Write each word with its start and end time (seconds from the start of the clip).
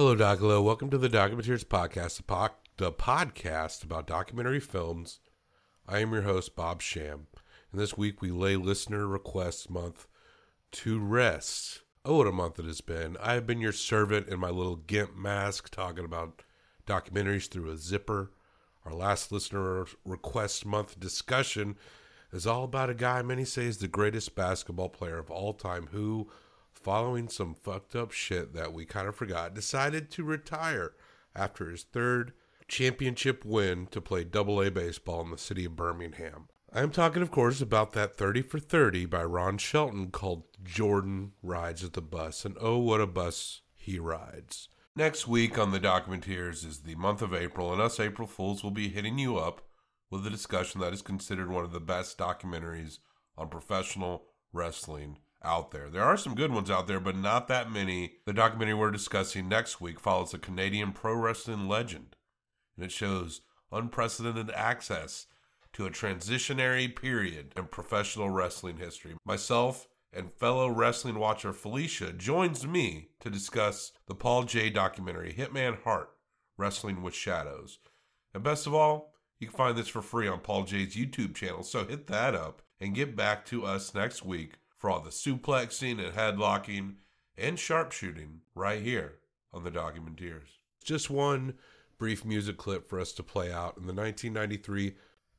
Hello, 0.00 0.16
Docolo. 0.16 0.64
Welcome 0.64 0.88
to 0.88 0.96
the 0.96 1.10
Documenteers 1.10 1.62
Podcast, 1.62 2.16
the, 2.16 2.22
po- 2.22 2.54
the 2.78 2.90
podcast 2.90 3.84
about 3.84 4.06
documentary 4.06 4.58
films. 4.58 5.20
I 5.86 5.98
am 5.98 6.14
your 6.14 6.22
host, 6.22 6.56
Bob 6.56 6.80
Sham, 6.80 7.26
and 7.70 7.78
this 7.78 7.98
week 7.98 8.22
we 8.22 8.30
lay 8.30 8.56
listener 8.56 9.06
request 9.06 9.68
month 9.68 10.06
to 10.72 10.98
rest. 10.98 11.82
Oh, 12.02 12.16
what 12.16 12.26
a 12.26 12.32
month 12.32 12.58
it 12.58 12.64
has 12.64 12.80
been. 12.80 13.18
I 13.20 13.34
have 13.34 13.46
been 13.46 13.60
your 13.60 13.74
servant 13.74 14.28
in 14.28 14.40
my 14.40 14.48
little 14.48 14.76
GIMP 14.76 15.18
mask 15.18 15.68
talking 15.68 16.06
about 16.06 16.44
documentaries 16.86 17.50
through 17.50 17.70
a 17.70 17.76
zipper. 17.76 18.30
Our 18.86 18.94
last 18.94 19.30
listener 19.30 19.84
request 20.06 20.64
month 20.64 20.98
discussion 20.98 21.76
is 22.32 22.46
all 22.46 22.64
about 22.64 22.88
a 22.88 22.94
guy 22.94 23.20
many 23.20 23.44
say 23.44 23.66
is 23.66 23.76
the 23.76 23.86
greatest 23.86 24.34
basketball 24.34 24.88
player 24.88 25.18
of 25.18 25.30
all 25.30 25.52
time 25.52 25.88
who, 25.92 26.30
following 26.82 27.28
some 27.28 27.54
fucked 27.54 27.94
up 27.94 28.12
shit 28.12 28.54
that 28.54 28.72
we 28.72 28.84
kind 28.84 29.08
of 29.08 29.16
forgot, 29.16 29.54
decided 29.54 30.10
to 30.10 30.24
retire 30.24 30.92
after 31.34 31.70
his 31.70 31.82
third 31.82 32.32
championship 32.68 33.44
win 33.44 33.86
to 33.88 34.00
play 34.00 34.24
double 34.24 34.62
A 34.62 34.70
baseball 34.70 35.22
in 35.22 35.30
the 35.30 35.38
city 35.38 35.64
of 35.64 35.76
Birmingham. 35.76 36.48
I 36.72 36.82
am 36.82 36.90
talking, 36.90 37.20
of 37.20 37.32
course, 37.32 37.60
about 37.60 37.92
that 37.92 38.16
30 38.16 38.42
for 38.42 38.60
30 38.60 39.06
by 39.06 39.24
Ron 39.24 39.58
Shelton 39.58 40.10
called 40.10 40.44
Jordan 40.62 41.32
Rides 41.42 41.82
at 41.82 41.94
the 41.94 42.00
Bus, 42.00 42.44
and 42.44 42.56
oh, 42.60 42.78
what 42.78 43.00
a 43.00 43.06
bus 43.08 43.62
he 43.74 43.98
rides. 43.98 44.68
Next 44.94 45.26
week 45.26 45.58
on 45.58 45.72
the 45.72 45.80
Documenteers 45.80 46.64
is 46.64 46.80
the 46.80 46.94
month 46.94 47.22
of 47.22 47.34
April, 47.34 47.72
and 47.72 47.82
us 47.82 47.98
April 47.98 48.28
Fools 48.28 48.62
will 48.62 48.70
be 48.70 48.88
hitting 48.88 49.18
you 49.18 49.36
up 49.36 49.62
with 50.10 50.26
a 50.26 50.30
discussion 50.30 50.80
that 50.80 50.92
is 50.92 51.02
considered 51.02 51.50
one 51.50 51.64
of 51.64 51.72
the 51.72 51.80
best 51.80 52.18
documentaries 52.18 52.98
on 53.36 53.48
professional 53.48 54.26
wrestling 54.52 55.18
out 55.42 55.70
there. 55.70 55.88
There 55.88 56.02
are 56.02 56.16
some 56.16 56.34
good 56.34 56.52
ones 56.52 56.70
out 56.70 56.86
there, 56.86 57.00
but 57.00 57.16
not 57.16 57.48
that 57.48 57.70
many. 57.70 58.14
The 58.26 58.32
documentary 58.32 58.74
we're 58.74 58.90
discussing 58.90 59.48
next 59.48 59.80
week 59.80 59.98
follows 59.98 60.34
a 60.34 60.38
Canadian 60.38 60.92
pro 60.92 61.14
wrestling 61.14 61.68
legend, 61.68 62.16
and 62.76 62.84
it 62.84 62.92
shows 62.92 63.40
unprecedented 63.72 64.50
access 64.50 65.26
to 65.72 65.86
a 65.86 65.90
transitionary 65.90 66.94
period 66.94 67.52
in 67.56 67.66
professional 67.66 68.30
wrestling 68.30 68.78
history. 68.78 69.14
Myself 69.24 69.88
and 70.12 70.32
fellow 70.32 70.68
wrestling 70.68 71.18
watcher 71.18 71.52
Felicia 71.52 72.12
joins 72.12 72.66
me 72.66 73.10
to 73.20 73.30
discuss 73.30 73.92
the 74.06 74.14
Paul 74.14 74.42
Jay 74.42 74.68
documentary 74.68 75.32
Hitman 75.32 75.82
Hart 75.82 76.10
Wrestling 76.58 77.02
with 77.02 77.14
Shadows. 77.14 77.78
And 78.34 78.42
best 78.42 78.66
of 78.66 78.74
all, 78.74 79.14
you 79.38 79.46
can 79.46 79.56
find 79.56 79.78
this 79.78 79.88
for 79.88 80.02
free 80.02 80.28
on 80.28 80.40
Paul 80.40 80.64
Jay's 80.64 80.96
YouTube 80.96 81.34
channel, 81.34 81.62
so 81.62 81.84
hit 81.84 82.08
that 82.08 82.34
up 82.34 82.62
and 82.80 82.94
get 82.94 83.16
back 83.16 83.46
to 83.46 83.64
us 83.64 83.94
next 83.94 84.24
week 84.24 84.54
for 84.80 84.88
all 84.88 85.00
the 85.00 85.10
suplexing 85.10 86.02
and 86.02 86.14
headlocking 86.14 86.94
and 87.36 87.58
sharpshooting 87.58 88.40
right 88.54 88.80
here 88.80 89.18
on 89.52 89.62
the 89.62 89.70
Documenteers. 89.70 90.56
Just 90.82 91.10
one 91.10 91.54
brief 91.98 92.24
music 92.24 92.56
clip 92.56 92.88
for 92.88 92.98
us 92.98 93.12
to 93.12 93.22
play 93.22 93.52
out 93.52 93.76
in 93.76 93.86
the 93.86 93.92
1993 93.92 94.94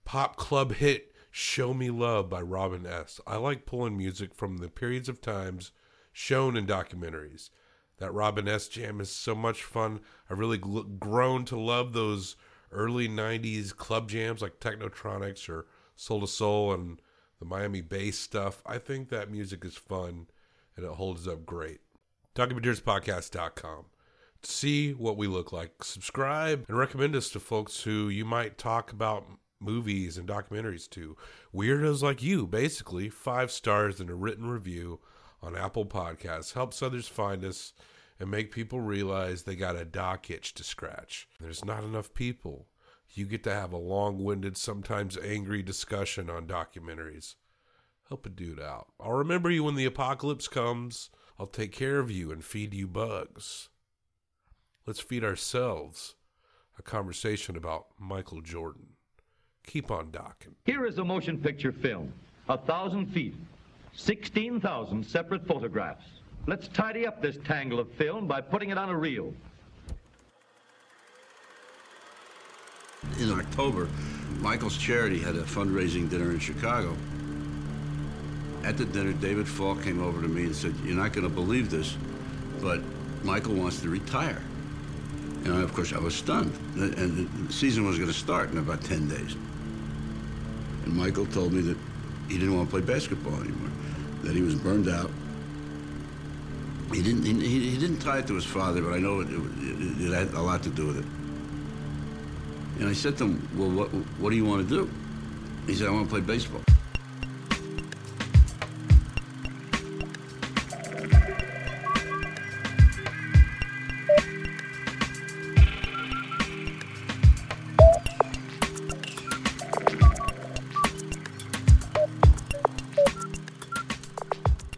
pop 0.05 0.35
club 0.35 0.73
hit 0.73 1.15
Show 1.31 1.73
Me 1.73 1.89
Love 1.89 2.29
by 2.29 2.39
Robin 2.39 2.85
S. 2.85 3.19
I 3.25 3.37
like 3.37 3.65
pulling 3.65 3.97
music 3.97 4.35
from 4.35 4.59
the 4.59 4.69
periods 4.69 5.09
of 5.09 5.21
times 5.21 5.71
shown 6.13 6.55
in 6.55 6.67
documentaries. 6.67 7.49
That 7.97 8.13
Robin 8.13 8.47
S. 8.47 8.67
jam 8.67 9.01
is 9.01 9.11
so 9.11 9.33
much 9.33 9.63
fun. 9.63 10.01
I've 10.29 10.39
really 10.39 10.59
gl- 10.59 10.99
grown 10.99 11.45
to 11.45 11.57
love 11.59 11.93
those 11.93 12.35
early 12.71 13.09
90s 13.09 13.75
club 13.75 14.07
jams 14.07 14.43
like 14.43 14.59
Technotronics 14.59 15.49
or 15.49 15.65
Soul 15.95 16.21
II 16.21 16.27
Soul 16.27 16.73
and 16.73 17.01
the 17.41 17.45
Miami 17.45 17.81
bass 17.81 18.19
stuff. 18.19 18.61
I 18.67 18.77
think 18.77 19.09
that 19.09 19.31
music 19.31 19.65
is 19.65 19.75
fun 19.75 20.27
and 20.77 20.85
it 20.85 20.91
holds 20.93 21.27
up 21.27 21.45
great. 21.45 21.81
DocumenteersPodcast.com. 22.35 23.85
See 24.43 24.93
what 24.93 25.17
we 25.17 25.27
look 25.27 25.51
like. 25.51 25.83
Subscribe 25.83 26.65
and 26.67 26.77
recommend 26.77 27.15
us 27.15 27.29
to 27.31 27.39
folks 27.39 27.81
who 27.81 28.09
you 28.09 28.25
might 28.25 28.59
talk 28.59 28.91
about 28.91 29.25
movies 29.59 30.17
and 30.17 30.29
documentaries 30.29 30.87
to. 30.91 31.17
Weirdos 31.53 32.03
like 32.03 32.21
you, 32.21 32.45
basically. 32.45 33.09
Five 33.09 33.51
stars 33.51 33.99
and 33.99 34.09
a 34.09 34.15
written 34.15 34.47
review 34.47 34.99
on 35.41 35.57
Apple 35.57 35.85
Podcasts 35.85 36.53
helps 36.53 36.81
others 36.83 37.07
find 37.07 37.43
us 37.43 37.73
and 38.19 38.29
make 38.29 38.51
people 38.51 38.79
realize 38.81 39.43
they 39.43 39.55
got 39.55 39.75
a 39.75 39.83
doc 39.83 40.29
itch 40.29 40.53
to 40.53 40.63
scratch. 40.63 41.27
There's 41.39 41.65
not 41.65 41.83
enough 41.83 42.13
people. 42.13 42.67
You 43.13 43.25
get 43.25 43.43
to 43.43 43.53
have 43.53 43.73
a 43.73 43.77
long 43.77 44.23
winded, 44.23 44.55
sometimes 44.55 45.17
angry 45.17 45.61
discussion 45.61 46.29
on 46.29 46.47
documentaries. 46.47 47.35
Help 48.07 48.25
a 48.25 48.29
dude 48.29 48.59
out. 48.59 48.87
I'll 48.99 49.13
remember 49.13 49.49
you 49.49 49.63
when 49.63 49.75
the 49.75 49.85
apocalypse 49.85 50.47
comes. 50.47 51.09
I'll 51.37 51.47
take 51.47 51.71
care 51.71 51.99
of 51.99 52.09
you 52.09 52.31
and 52.31 52.43
feed 52.43 52.73
you 52.73 52.87
bugs. 52.87 53.69
Let's 54.85 54.99
feed 54.99 55.23
ourselves 55.23 56.15
a 56.77 56.81
conversation 56.81 57.55
about 57.55 57.87
Michael 57.99 58.41
Jordan. 58.41 58.87
Keep 59.65 59.91
on 59.91 60.11
docking. 60.11 60.55
Here 60.65 60.85
is 60.85 60.97
a 60.97 61.03
motion 61.03 61.37
picture 61.37 61.71
film. 61.71 62.11
A 62.49 62.57
thousand 62.57 63.07
feet. 63.07 63.35
16,000 63.93 65.05
separate 65.05 65.45
photographs. 65.45 66.05
Let's 66.47 66.67
tidy 66.69 67.05
up 67.05 67.21
this 67.21 67.37
tangle 67.45 67.79
of 67.79 67.91
film 67.91 68.25
by 68.25 68.41
putting 68.41 68.69
it 68.69 68.77
on 68.77 68.89
a 68.89 68.97
reel. 68.97 69.33
In 73.19 73.31
October, 73.31 73.87
Michael's 74.39 74.77
Charity 74.77 75.19
had 75.19 75.35
a 75.35 75.43
fundraising 75.43 76.09
dinner 76.09 76.31
in 76.31 76.39
Chicago. 76.39 76.95
At 78.63 78.77
the 78.77 78.85
dinner, 78.85 79.13
David 79.13 79.47
Falk 79.47 79.83
came 79.83 80.01
over 80.01 80.21
to 80.21 80.27
me 80.27 80.43
and 80.43 80.55
said, 80.55 80.75
You're 80.83 80.95
not 80.95 81.13
going 81.13 81.27
to 81.27 81.33
believe 81.33 81.69
this, 81.69 81.97
but 82.61 82.81
Michael 83.23 83.55
wants 83.55 83.81
to 83.81 83.89
retire. 83.89 84.41
And 85.45 85.53
I, 85.53 85.61
of 85.61 85.73
course, 85.73 85.93
I 85.93 85.99
was 85.99 86.13
stunned. 86.15 86.53
And 86.75 87.27
the 87.47 87.53
season 87.53 87.85
was 87.85 87.97
going 87.97 88.09
to 88.09 88.17
start 88.17 88.51
in 88.51 88.59
about 88.59 88.83
10 88.83 89.07
days. 89.07 89.35
And 90.85 90.95
Michael 90.95 91.25
told 91.25 91.53
me 91.53 91.61
that 91.61 91.77
he 92.27 92.37
didn't 92.37 92.55
want 92.55 92.69
to 92.69 92.71
play 92.71 92.81
basketball 92.81 93.35
anymore, 93.39 93.71
that 94.23 94.35
he 94.35 94.41
was 94.41 94.55
burned 94.55 94.87
out. 94.87 95.09
He 96.93 97.01
didn't, 97.01 97.23
he, 97.23 97.71
he 97.71 97.77
didn't 97.77 97.99
tie 97.99 98.19
it 98.19 98.27
to 98.27 98.35
his 98.35 98.45
father, 98.45 98.81
but 98.81 98.93
I 98.93 98.99
know 98.99 99.21
it, 99.21 99.29
it, 99.29 100.01
it 100.01 100.13
had 100.13 100.33
a 100.35 100.41
lot 100.41 100.61
to 100.63 100.69
do 100.69 100.87
with 100.87 100.99
it. 100.99 101.20
And 102.81 102.89
I 102.89 102.93
said 102.93 103.15
to 103.19 103.25
him, 103.25 103.47
Well, 103.55 103.69
what, 103.69 103.89
what 104.19 104.31
do 104.31 104.35
you 104.35 104.43
want 104.43 104.67
to 104.67 104.75
do? 104.75 104.89
He 105.67 105.75
said, 105.75 105.87
I 105.87 105.91
want 105.91 106.05
to 106.05 106.09
play 106.09 106.19
baseball. 106.19 106.63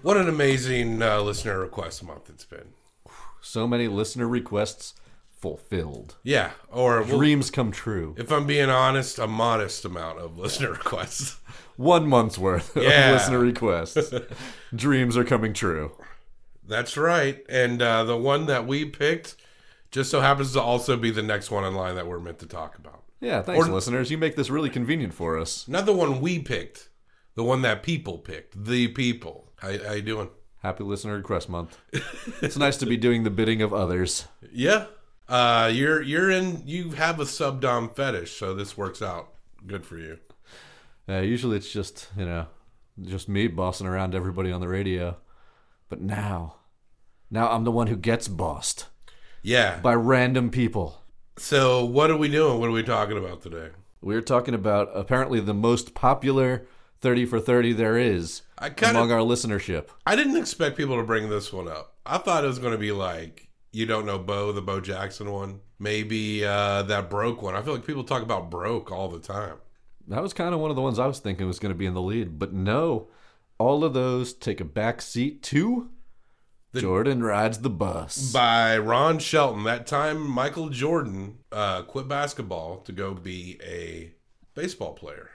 What 0.02 0.18
an 0.18 0.28
amazing 0.28 1.02
uh, 1.02 1.22
listener 1.22 1.58
request 1.58 2.04
month 2.04 2.30
it's 2.30 2.44
been. 2.44 2.74
So 3.40 3.66
many 3.66 3.88
listener 3.88 4.28
requests 4.28 4.94
fulfilled. 5.44 6.16
Yeah, 6.24 6.52
or 6.72 7.02
well, 7.04 7.18
Dreams 7.18 7.52
come 7.52 7.72
true. 7.74 8.16
if 8.18 8.32
I'm 8.32 8.48
being 8.48 8.70
honest, 8.70 9.20
a 9.20 9.28
modest 9.28 9.84
amount 9.84 10.20
of 10.20 10.38
listener 10.38 10.72
requests. 10.80 11.36
One 11.76 12.08
month's 12.08 12.38
worth 12.38 12.72
Yeah. 12.78 13.10
of 13.10 13.14
listener 13.16 13.40
requests. 13.40 14.14
Dreams 14.76 15.18
are 15.18 15.26
coming 15.26 15.52
true. 15.54 15.92
That's 16.66 16.96
right. 16.96 17.44
And 17.50 17.82
uh, 17.82 18.06
the 18.06 18.16
one 18.16 18.46
that 18.46 18.66
we 18.66 18.86
picked 18.86 19.36
just 19.92 20.10
so 20.10 20.22
happens 20.22 20.54
to 20.54 20.62
also 20.62 20.96
be 20.96 21.12
the 21.12 21.22
next 21.22 21.52
one 21.52 21.66
in 21.66 21.74
line 21.76 21.96
that 21.96 22.08
we're 22.08 22.20
meant 22.22 22.40
to 22.40 22.46
talk 22.48 22.78
about. 22.78 23.04
Yeah, 23.20 23.42
thanks, 23.42 23.68
Or- 23.68 23.72
listeners. 23.72 24.10
You 24.12 24.18
make 24.18 24.38
this 24.38 24.50
really 24.50 24.70
convenient 24.70 25.14
for 25.14 25.38
us. 25.38 25.68
Not 25.68 25.86
the 25.86 25.94
one 25.94 26.22
we 26.22 26.40
picked, 26.40 26.88
the 27.36 27.44
one 27.44 27.64
that 27.64 27.84
people 27.84 28.18
picked. 28.18 28.64
The 28.66 28.88
people. 28.88 29.52
How, 29.58 29.78
how 29.78 29.92
you 29.94 30.02
doing? 30.04 30.30
Happy 30.62 30.86
listener 30.86 31.18
request 31.18 31.50
month. 31.50 31.78
it's 32.42 32.56
nice 32.58 32.78
to 32.78 32.86
be 32.86 32.96
doing 32.96 33.24
the 33.24 33.30
bidding 33.30 33.62
of 33.62 33.74
others. 33.74 34.26
Yeah. 34.50 34.86
Uh, 35.28 35.70
you're 35.74 36.02
you're 36.02 36.30
in. 36.30 36.64
You 36.66 36.92
have 36.92 37.20
a 37.20 37.26
sub 37.26 37.62
dom 37.62 37.90
fetish, 37.90 38.38
so 38.38 38.54
this 38.54 38.78
works 38.78 39.02
out 39.02 39.30
good 39.66 39.86
for 39.86 39.98
you. 39.98 40.20
Uh, 41.08 41.20
usually 41.20 41.58
it's 41.58 41.72
just, 41.72 42.08
you 42.18 42.26
know, 42.26 42.48
just 43.02 43.28
me 43.28 43.48
bossing 43.48 43.88
around 43.88 44.16
everybody 44.16 44.52
on 44.52 44.62
the 44.62 44.68
radio. 44.68 45.18
But 45.90 46.02
now, 46.02 46.56
now 47.30 47.50
I'm 47.52 47.64
the 47.66 47.72
one 47.72 47.88
who 47.88 47.96
gets 47.98 48.28
bossed 48.28 48.88
Yeah. 49.42 49.80
by 49.82 49.96
random 49.96 50.50
people. 50.50 51.02
So 51.38 51.84
what 51.84 52.10
are 52.12 52.16
we 52.18 52.30
doing? 52.30 52.60
What 52.60 52.70
are 52.70 52.74
we 52.74 52.84
talking 52.84 53.18
about 53.18 53.42
today? 53.42 53.70
We're 54.02 54.22
talking 54.22 54.54
about 54.54 54.92
apparently 54.94 55.40
the 55.42 55.54
most 55.54 55.94
popular 55.94 56.66
30 57.02 57.26
for 57.26 57.40
30 57.40 57.74
there 57.74 57.98
is 57.98 58.42
I 58.58 58.70
kinda- 58.70 58.98
among 58.98 59.12
our 59.12 59.20
listenership. 59.20 59.88
I 60.06 60.16
didn't 60.16 60.38
expect 60.38 60.78
people 60.78 60.96
to 60.98 61.04
bring 61.04 61.30
this 61.30 61.52
one 61.52 61.68
up. 61.68 61.96
I 62.06 62.18
thought 62.18 62.44
it 62.46 62.48
was 62.48 62.60
going 62.60 62.74
to 62.74 62.78
be 62.80 62.92
like 62.94 63.50
you 63.74 63.86
don't 63.86 64.06
know 64.06 64.18
Bo, 64.20 64.52
the 64.54 64.62
Bo 64.62 64.80
Jackson 64.80 65.30
one. 65.32 65.60
Maybe 65.80 66.46
uh, 66.46 66.84
that 66.84 67.10
broke 67.10 67.42
one. 67.42 67.56
I 67.56 67.62
feel 67.62 67.74
like 67.74 67.86
people 67.86 68.04
talk 68.06 68.22
about 68.24 68.50
broke 68.50 68.92
all 68.92 69.10
the 69.10 69.20
time. 69.20 69.58
That 70.08 70.22
was 70.22 70.32
kind 70.34 70.54
of 70.54 70.62
one 70.62 70.70
of 70.70 70.76
the 70.76 70.82
ones 70.82 71.00
I 71.00 71.08
was 71.08 71.20
thinking 71.20 71.48
was 71.48 71.60
going 71.60 71.74
to 71.74 71.78
be 71.78 71.86
in 71.86 71.94
the 71.94 72.02
lead, 72.02 72.40
but 72.40 72.54
no. 72.54 73.08
All 73.58 73.84
of 73.84 73.94
those 73.94 74.34
take 74.34 74.60
a 74.62 74.66
back 74.66 75.02
seat 75.02 75.42
to 75.44 75.90
Jordan 76.76 77.24
rides 77.24 77.60
the 77.60 77.70
bus. 77.70 78.32
by 78.32 78.78
Ron 78.78 79.20
Shelton. 79.20 79.64
That 79.64 79.86
time, 79.88 80.26
Michael 80.28 80.70
Jordan 80.70 81.38
uh, 81.52 81.84
quit 81.84 82.08
basketball 82.08 82.78
to 82.82 82.92
go 82.92 83.14
be 83.14 83.60
a 83.64 84.12
baseball 84.56 84.94
player. 84.94 85.30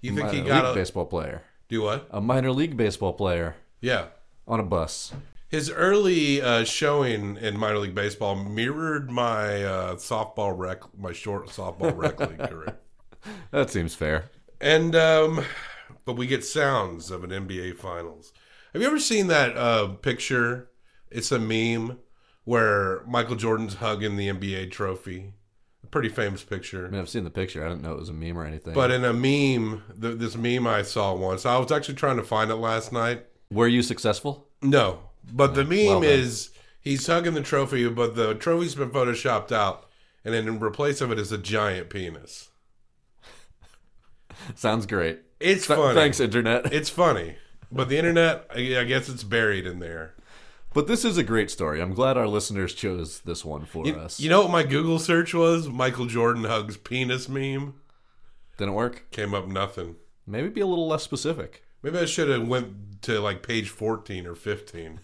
You 0.00 0.14
think 0.14 0.30
he 0.30 0.38
Minor 0.40 0.48
got 0.48 0.64
league 0.64 0.72
a 0.72 0.74
baseball 0.74 1.06
player. 1.06 1.42
do 1.68 1.82
what? 1.82 2.06
A 2.10 2.20
minor 2.20 2.52
league 2.52 2.76
baseball 2.76 3.12
player 3.12 3.56
Yeah, 3.80 4.06
on 4.48 4.60
a 4.60 4.64
bus. 4.64 5.12
His 5.48 5.70
early 5.70 6.40
uh, 6.42 6.64
showing 6.64 7.36
in 7.36 7.58
minor 7.58 7.78
league 7.78 7.94
baseball 7.94 8.34
mirrored 8.34 9.10
my 9.10 9.64
uh, 9.64 9.94
softball 9.94 10.56
rec, 10.56 10.82
my 10.98 11.12
short 11.12 11.46
softball 11.46 11.96
rec 11.96 12.18
league 12.20 12.38
career. 12.50 12.78
That 13.50 13.70
seems 13.70 13.94
fair. 13.94 14.30
And 14.60 14.94
um, 14.96 15.44
but 16.04 16.14
we 16.14 16.26
get 16.26 16.44
sounds 16.44 17.10
of 17.10 17.24
an 17.24 17.30
NBA 17.30 17.76
Finals. 17.76 18.32
Have 18.72 18.82
you 18.82 18.88
ever 18.88 18.98
seen 18.98 19.28
that 19.28 19.56
uh, 19.56 19.88
picture? 19.88 20.70
It's 21.10 21.30
a 21.30 21.38
meme 21.38 21.98
where 22.44 23.02
Michael 23.06 23.36
Jordan's 23.36 23.74
hugging 23.74 24.16
the 24.16 24.28
NBA 24.28 24.70
trophy. 24.70 25.32
A 25.82 25.86
pretty 25.86 26.08
famous 26.08 26.42
picture. 26.42 26.86
I 26.86 26.90
mean, 26.90 27.00
I've 27.00 27.08
seen 27.08 27.24
the 27.24 27.30
picture. 27.30 27.64
I 27.64 27.68
didn't 27.68 27.82
know 27.82 27.92
it 27.92 27.98
was 27.98 28.08
a 28.08 28.12
meme 28.12 28.36
or 28.36 28.44
anything. 28.44 28.74
But 28.74 28.90
in 28.90 29.04
a 29.04 29.12
meme, 29.12 29.82
the, 29.94 30.10
this 30.10 30.36
meme 30.36 30.66
I 30.66 30.82
saw 30.82 31.14
once, 31.14 31.46
I 31.46 31.56
was 31.58 31.70
actually 31.70 31.94
trying 31.94 32.16
to 32.16 32.22
find 32.22 32.50
it 32.50 32.56
last 32.56 32.92
night. 32.92 33.26
were 33.50 33.68
you 33.68 33.82
successful? 33.82 34.48
No, 34.62 35.00
but 35.32 35.54
the 35.54 35.64
meme 35.64 35.86
well 35.86 36.02
is 36.04 36.50
he's 36.80 37.06
hugging 37.06 37.34
the 37.34 37.42
trophy, 37.42 37.88
but 37.88 38.14
the 38.16 38.34
trophy's 38.34 38.74
been 38.74 38.90
photoshopped 38.90 39.52
out, 39.52 39.88
and 40.24 40.32
then 40.34 40.46
in 40.48 40.60
replace 40.60 41.00
of 41.00 41.10
it 41.12 41.18
is 41.18 41.32
a 41.32 41.38
giant 41.38 41.90
penis. 41.90 42.48
Sounds 44.54 44.86
great. 44.86 45.20
It's 45.40 45.66
Th- 45.66 45.78
funny. 45.78 45.94
Thanks, 45.94 46.20
internet. 46.20 46.72
It's 46.72 46.90
funny, 46.90 47.36
but 47.70 47.88
the 47.88 47.98
internet, 47.98 48.46
I 48.54 48.84
guess 48.84 49.08
it's 49.08 49.24
buried 49.24 49.66
in 49.66 49.78
there. 49.80 50.14
But 50.72 50.86
this 50.88 51.06
is 51.06 51.16
a 51.16 51.22
great 51.24 51.50
story. 51.50 51.80
I'm 51.80 51.94
glad 51.94 52.18
our 52.18 52.28
listeners 52.28 52.74
chose 52.74 53.20
this 53.20 53.46
one 53.46 53.64
for 53.64 53.86
You, 53.86 53.94
us. 53.94 54.20
you 54.20 54.28
know 54.28 54.42
what 54.42 54.50
my 54.50 54.62
Google 54.62 54.98
search 54.98 55.32
was? 55.32 55.68
Michael 55.70 56.04
Jordan 56.04 56.44
hugs 56.44 56.76
penis 56.76 57.30
meme. 57.30 57.74
Didn't 58.58 58.74
work. 58.74 59.10
Came 59.10 59.32
up 59.32 59.46
nothing. 59.48 59.96
Maybe 60.26 60.48
be 60.50 60.60
a 60.60 60.66
little 60.66 60.86
less 60.86 61.02
specific. 61.02 61.62
Maybe 61.82 61.98
I 61.98 62.04
should 62.04 62.28
have 62.28 62.46
went 62.46 63.00
to 63.02 63.20
like 63.20 63.42
page 63.42 63.70
fourteen 63.70 64.26
or 64.26 64.34
fifteen. 64.34 65.00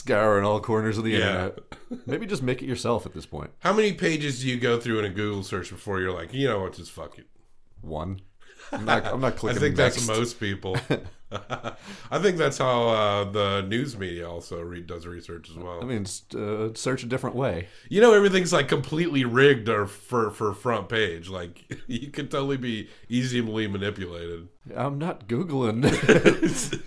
Scouring 0.00 0.44
all 0.44 0.60
corners 0.60 0.98
of 0.98 1.04
the 1.04 1.10
Yeah. 1.10 1.18
internet. 1.48 1.58
Maybe 2.06 2.24
just 2.26 2.44
make 2.44 2.62
it 2.62 2.66
yourself 2.66 3.06
at 3.06 3.12
this 3.12 3.26
point. 3.26 3.50
How 3.58 3.72
many 3.72 3.92
pages 3.92 4.40
do 4.40 4.48
you 4.48 4.56
go 4.56 4.78
through 4.78 5.00
in 5.00 5.04
a 5.04 5.10
Google 5.10 5.42
search 5.42 5.70
before 5.70 6.00
you're 6.00 6.12
like, 6.12 6.32
you 6.32 6.46
know 6.46 6.60
what, 6.60 6.74
just 6.74 6.92
fuck 6.92 7.18
it? 7.18 7.26
One. 7.80 8.20
I'm 8.70 8.84
not, 8.84 9.04
I'm 9.04 9.20
not 9.20 9.32
I 9.34 9.36
clicking 9.36 9.60
think 9.60 9.76
next. 9.76 9.96
that's 9.96 10.06
most 10.06 10.38
people. 10.38 10.76
I 12.10 12.18
think 12.20 12.38
that's 12.38 12.58
how 12.58 12.88
uh, 12.88 13.24
the 13.24 13.62
news 13.62 13.96
media 13.96 14.28
also 14.28 14.60
re- 14.60 14.80
does 14.80 15.06
research 15.06 15.48
as 15.48 15.56
well. 15.56 15.80
I 15.80 15.84
mean, 15.84 16.04
uh, 16.36 16.68
search 16.74 17.04
a 17.04 17.06
different 17.06 17.36
way. 17.36 17.68
you 17.88 18.00
know, 18.00 18.12
everything's 18.14 18.52
like 18.52 18.66
completely 18.68 19.24
rigged 19.24 19.68
or 19.68 19.86
for 19.86 20.30
for 20.32 20.52
front 20.54 20.88
page. 20.88 21.28
Like 21.28 21.80
you 21.86 22.10
could 22.10 22.30
totally 22.32 22.56
be 22.56 22.88
easily 23.08 23.68
manipulated. 23.68 24.48
I'm 24.74 24.98
not 24.98 25.28
Googling. 25.28 25.84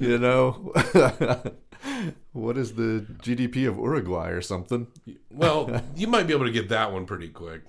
you 0.02 0.18
know? 0.18 1.54
What 2.32 2.58
is 2.58 2.74
the 2.76 3.06
GDP 3.22 3.68
of 3.68 3.78
Uruguay 3.78 4.30
or 4.30 4.42
something? 4.42 4.88
Well, 5.30 5.82
you 5.96 6.08
might 6.08 6.28
be 6.28 6.34
able 6.34 6.46
to 6.46 6.52
get 6.52 6.70
that 6.70 6.92
one 6.92 7.06
pretty 7.06 7.30
quick. 7.30 7.62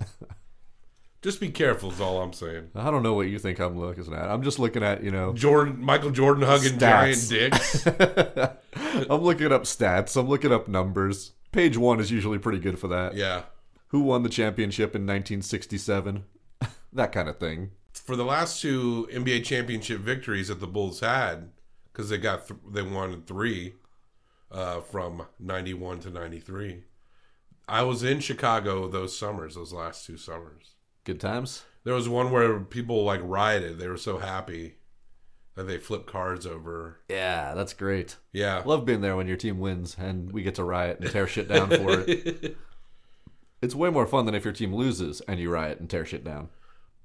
Just 1.23 1.41
be 1.41 1.49
careful. 1.49 1.91
Is 1.91 2.01
all 2.01 2.21
I'm 2.21 2.35
saying. 2.35 2.71
I 2.75 2.91
don't 2.91 3.03
know 3.03 3.15
what 3.15 3.29
you 3.29 3.39
think 3.39 3.59
I'm 3.59 3.79
looking 3.79 4.13
at. 4.13 4.31
I'm 4.31 4.43
just 4.43 4.59
looking 4.59 4.83
at, 4.83 5.03
you 5.03 5.11
know, 5.11 5.33
Jordan, 5.33 5.83
Michael 5.83 6.11
Jordan 6.11 6.45
hugging 6.45 6.79
Stats. 6.79 7.31
giant 7.31 7.31
dicks. 7.31 7.87
I'm 9.11 9.23
looking 9.23 9.51
up 9.51 9.63
stats. 9.63 10.17
I'm 10.21 10.29
looking 10.29 10.53
up 10.53 10.69
numbers. 10.69 11.33
Page 11.51 11.79
one 11.79 11.99
is 11.99 12.11
usually 12.11 12.39
pretty 12.39 12.59
good 12.59 12.79
for 12.79 12.89
that. 12.89 13.15
yeah. 13.15 13.43
Who 13.89 14.01
won 14.01 14.23
the 14.25 14.29
championship 14.29 14.97
in 14.97 15.03
1967? 15.03 16.25
that 16.93 17.13
kind 17.13 17.29
of 17.29 17.39
thing. 17.39 17.71
For 17.93 18.17
the 18.17 18.25
last 18.25 18.61
two 18.61 19.09
NBA 19.13 19.45
championship 19.45 20.01
victories 20.01 20.49
that 20.49 20.59
the 20.59 20.67
Bulls 20.67 20.99
had, 21.01 21.51
because 21.93 22.09
they 22.11 22.19
got 22.19 22.49
th- 22.49 22.59
they 22.71 22.83
won 22.83 23.23
three 23.23 23.75
uh, 24.51 24.81
from 24.81 25.27
'91 25.39 26.01
to 26.01 26.11
'93. 26.11 26.85
I 27.67 27.83
was 27.83 28.03
in 28.03 28.21
Chicago 28.21 28.89
those 28.89 29.17
summers, 29.17 29.55
those 29.55 29.73
last 29.73 30.07
two 30.07 30.17
summers. 30.17 30.75
Good 31.05 31.21
times. 31.21 31.65
There 31.85 31.95
was 31.95 32.09
one 32.09 32.31
where 32.31 32.61
people 32.61 33.05
like 33.05 33.21
rioted. 33.23 33.79
They 33.79 33.89
were 33.89 33.97
so 33.97 34.19
happy 34.19 34.77
that 35.55 35.65
they 35.65 35.79
flipped 35.79 36.07
cards 36.07 36.47
over. 36.47 37.01
Yeah, 37.09 37.55
that's 37.55 37.75
great. 37.75 38.17
Yeah. 38.33 38.63
Love 38.65 38.85
being 38.85 39.01
there 39.01 39.17
when 39.17 39.29
your 39.29 39.37
team 39.37 39.59
wins 39.59 39.97
and 39.99 40.33
we 40.33 40.43
get 40.43 40.57
to 40.57 40.65
riot 40.65 41.01
and 41.01 41.11
tear 41.11 41.27
shit 41.27 41.49
down 41.49 41.71
for 41.71 42.05
it. 42.07 42.57
It's 43.63 43.75
way 43.75 43.89
more 43.89 44.07
fun 44.07 44.27
than 44.27 44.35
if 44.35 44.45
your 44.45 44.53
team 44.53 44.75
loses 44.75 45.23
and 45.23 45.41
you 45.41 45.51
riot 45.51 45.81
and 45.81 45.89
tear 45.89 46.05
shit 46.05 46.23
down. 46.23 46.51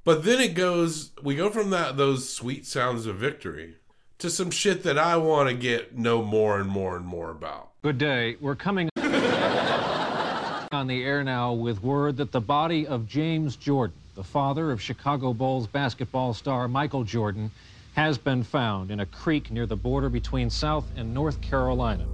But 0.03 0.25
then 0.25 0.41
it 0.41 0.55
goes 0.55 1.11
we 1.23 1.35
go 1.35 1.49
from 1.49 1.69
that 1.69 1.95
those 1.95 2.27
sweet 2.27 2.65
sounds 2.65 3.05
of 3.05 3.15
victory 3.15 3.77
to 4.19 4.29
some 4.29 4.51
shit 4.51 4.83
that 4.83 4.97
I 4.97 5.15
want 5.15 5.47
to 5.47 5.55
get 5.55 5.97
know 5.97 6.21
more 6.21 6.59
and 6.59 6.69
more 6.69 6.97
and 6.97 7.05
more 7.05 7.31
about. 7.31 7.69
Good 7.81 7.97
day. 7.97 8.35
We're 8.41 8.55
coming 8.55 8.89
on 9.01 10.87
the 10.87 11.03
air 11.03 11.23
now 11.23 11.53
with 11.53 11.81
word 11.81 12.17
that 12.17 12.33
the 12.33 12.41
body 12.41 12.85
of 12.85 13.07
James 13.07 13.55
Jordan, 13.55 13.95
the 14.15 14.23
father 14.23 14.71
of 14.71 14.81
Chicago 14.81 15.33
Bulls 15.33 15.67
basketball 15.67 16.33
star 16.33 16.67
Michael 16.67 17.05
Jordan, 17.05 17.49
has 17.93 18.17
been 18.17 18.43
found 18.43 18.91
in 18.91 18.99
a 18.99 19.05
creek 19.05 19.51
near 19.51 19.65
the 19.65 19.77
border 19.77 20.09
between 20.09 20.49
South 20.49 20.85
and 20.97 21.13
North 21.13 21.39
Carolina. 21.41 22.05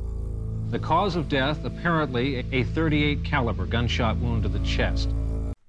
The 0.70 0.80
cause 0.80 1.16
of 1.16 1.28
death 1.28 1.66
apparently 1.66 2.46
a 2.52 2.64
38 2.66 3.24
caliber 3.24 3.66
gunshot 3.66 4.18
wound 4.18 4.44
to 4.44 4.50
the 4.50 4.60
chest. 4.60 5.10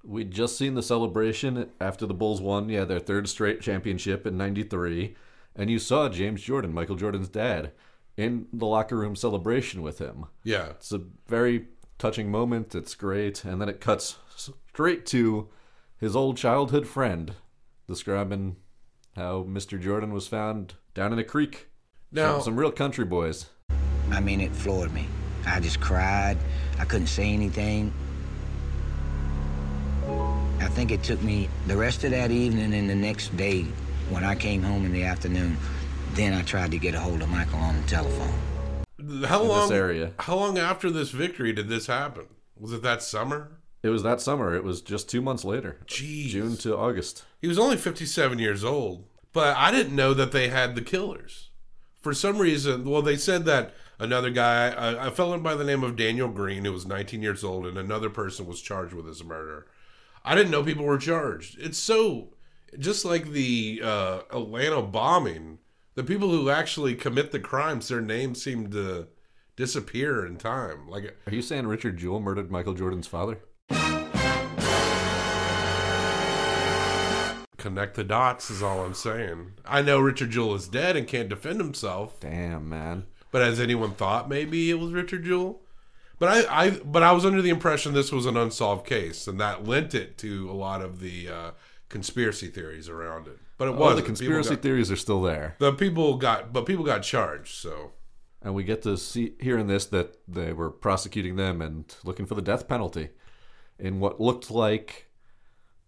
We'd 0.03 0.31
just 0.31 0.55
seen 0.55 0.75
the 0.75 0.83
celebration 0.83 1.69
after 1.81 2.05
the 2.05 2.13
Bulls 2.13 2.41
won, 2.41 2.69
yeah, 2.69 2.85
their 2.85 2.99
third 2.99 3.27
straight 3.27 3.59
championship 3.59 4.27
in 4.27 4.37
93. 4.37 5.15
And 5.57 5.69
you 5.69 5.79
saw 5.79 6.07
James 6.07 6.41
Jordan, 6.41 6.73
Michael 6.73 6.95
Jordan's 6.95 7.29
dad, 7.29 7.71
in 8.15 8.47
the 8.53 8.65
locker 8.65 8.95
room 8.95 9.15
celebration 9.15 9.81
with 9.81 9.99
him. 9.99 10.25
Yeah. 10.43 10.69
It's 10.69 10.91
a 10.91 11.01
very 11.27 11.67
touching 11.97 12.29
moment. 12.31 12.75
It's 12.75 12.95
great. 12.95 13.43
And 13.43 13.59
then 13.59 13.67
it 13.69 13.81
cuts 13.81 14.17
straight 14.71 15.05
to 15.07 15.49
his 15.97 16.15
old 16.15 16.37
childhood 16.37 16.87
friend 16.87 17.33
describing 17.87 18.57
how 19.15 19.43
Mr. 19.43 19.81
Jordan 19.81 20.13
was 20.13 20.27
found 20.27 20.75
down 20.93 21.11
in 21.11 21.19
a 21.19 21.23
creek. 21.23 21.67
Now- 22.11 22.33
some, 22.33 22.43
some 22.43 22.59
real 22.59 22.71
country 22.71 23.05
boys. 23.05 23.47
I 24.11 24.19
mean, 24.19 24.39
it 24.41 24.55
floored 24.55 24.93
me. 24.93 25.07
I 25.45 25.59
just 25.59 25.79
cried. 25.81 26.37
I 26.79 26.85
couldn't 26.85 27.07
say 27.07 27.29
anything. 27.33 27.91
I 30.59 30.67
think 30.69 30.91
it 30.91 31.03
took 31.03 31.21
me 31.21 31.49
the 31.67 31.75
rest 31.77 32.03
of 32.03 32.11
that 32.11 32.31
evening 32.31 32.73
and 32.73 32.89
the 32.89 32.95
next 32.95 33.35
day 33.37 33.65
when 34.09 34.23
I 34.23 34.35
came 34.35 34.63
home 34.63 34.85
in 34.85 34.93
the 34.93 35.03
afternoon. 35.03 35.57
Then 36.13 36.33
I 36.33 36.41
tried 36.41 36.71
to 36.71 36.77
get 36.77 36.95
a 36.95 36.99
hold 36.99 37.21
of 37.21 37.29
Michael 37.29 37.59
on 37.59 37.79
the 37.81 37.87
telephone. 37.87 38.33
How 39.25 39.41
In 39.41 39.47
this 39.47 39.49
long 39.49 39.71
area. 39.71 40.13
How 40.19 40.35
long 40.35 40.57
after 40.57 40.89
this 40.89 41.11
victory 41.11 41.53
did 41.53 41.69
this 41.69 41.87
happen? 41.87 42.27
Was 42.59 42.73
it 42.73 42.81
that 42.81 43.03
summer? 43.03 43.51
It 43.83 43.89
was 43.89 44.03
that 44.03 44.21
summer. 44.21 44.55
It 44.55 44.63
was 44.63 44.81
just 44.81 45.09
two 45.09 45.21
months 45.21 45.45
later. 45.45 45.79
Jeez. 45.85 46.29
June 46.29 46.57
to 46.57 46.75
August. 46.75 47.23
He 47.39 47.47
was 47.47 47.59
only 47.59 47.77
57 47.77 48.39
years 48.39 48.63
old, 48.63 49.05
but 49.33 49.55
I 49.55 49.71
didn't 49.71 49.95
know 49.95 50.13
that 50.13 50.31
they 50.31 50.49
had 50.49 50.75
the 50.75 50.81
killers. 50.81 51.51
For 52.01 52.13
some 52.13 52.39
reason, 52.39 52.89
well, 52.89 53.01
they 53.01 53.17
said 53.17 53.45
that 53.45 53.73
another 53.99 54.29
guy, 54.29 54.67
a, 54.67 55.07
a 55.07 55.11
fellow 55.11 55.37
by 55.39 55.55
the 55.55 55.63
name 55.63 55.83
of 55.83 55.95
Daniel 55.95 56.29
Green, 56.29 56.65
who 56.65 56.71
was 56.71 56.85
19 56.85 57.21
years 57.21 57.43
old, 57.43 57.65
and 57.67 57.77
another 57.77 58.09
person 58.09 58.47
was 58.47 58.61
charged 58.61 58.93
with 58.93 59.05
his 59.05 59.23
murder. 59.23 59.67
I 60.25 60.35
didn't 60.35 60.51
know 60.51 60.63
people 60.63 60.85
were 60.85 60.97
charged. 60.97 61.57
It's 61.59 61.77
so, 61.77 62.29
just 62.79 63.05
like 63.05 63.31
the 63.31 63.81
uh, 63.83 64.19
Atlanta 64.31 64.81
bombing, 64.81 65.59
the 65.95 66.03
people 66.03 66.29
who 66.29 66.49
actually 66.49 66.95
commit 66.95 67.31
the 67.31 67.39
crimes, 67.39 67.87
their 67.87 68.01
names 68.01 68.41
seem 68.41 68.69
to 68.71 69.07
disappear 69.55 70.25
in 70.25 70.37
time. 70.37 70.87
Like, 70.87 71.17
Are 71.25 71.33
you 71.33 71.41
saying 71.41 71.67
Richard 71.67 71.97
Jewell 71.97 72.19
murdered 72.19 72.51
Michael 72.51 72.73
Jordan's 72.73 73.07
father? 73.07 73.39
connect 77.57 77.95
the 77.95 78.03
dots 78.03 78.49
is 78.49 78.63
all 78.63 78.85
I'm 78.85 78.93
saying. 78.93 79.53
I 79.65 79.81
know 79.81 79.99
Richard 79.99 80.29
Jewell 80.29 80.55
is 80.55 80.69
dead 80.69 80.95
and 80.95 81.07
can't 81.07 81.27
defend 81.27 81.59
himself. 81.59 82.19
Damn, 82.19 82.69
man. 82.69 83.07
But 83.31 83.41
has 83.41 83.59
anyone 83.59 83.91
thought 83.91 84.29
maybe 84.29 84.69
it 84.69 84.79
was 84.79 84.93
Richard 84.93 85.25
Jewell? 85.25 85.61
But 86.19 86.47
I, 86.47 86.65
I, 86.65 86.69
but 86.71 87.03
I 87.03 87.11
was 87.11 87.25
under 87.25 87.41
the 87.41 87.49
impression 87.49 87.93
this 87.93 88.11
was 88.11 88.25
an 88.25 88.37
unsolved 88.37 88.87
case, 88.87 89.27
and 89.27 89.39
that 89.39 89.67
lent 89.67 89.93
it 89.93 90.17
to 90.19 90.49
a 90.49 90.53
lot 90.53 90.81
of 90.81 90.99
the 90.99 91.29
uh, 91.29 91.51
conspiracy 91.89 92.47
theories 92.47 92.89
around 92.89 93.27
it. 93.27 93.37
But 93.57 93.69
it 93.69 93.71
oh, 93.71 93.73
All 93.75 93.85
was 93.87 93.95
the 93.95 94.01
conspiracy 94.03 94.55
theories 94.55 94.91
are 94.91 94.95
still 94.95 95.21
there. 95.21 95.55
The 95.59 95.73
people 95.73 96.17
got, 96.17 96.53
but 96.53 96.65
people 96.65 96.85
got 96.85 97.03
charged. 97.03 97.55
So 97.55 97.91
And 98.41 98.53
we 98.53 98.63
get 98.63 98.81
to 98.83 98.97
see 98.97 99.33
here 99.39 99.57
in 99.57 99.67
this 99.67 99.85
that 99.87 100.17
they 100.27 100.53
were 100.53 100.69
prosecuting 100.69 101.35
them 101.35 101.61
and 101.61 101.93
looking 102.03 102.25
for 102.25 102.35
the 102.35 102.41
death 102.41 102.67
penalty 102.67 103.09
in 103.79 103.99
what 103.99 104.19
looked 104.19 104.51
like 104.51 105.07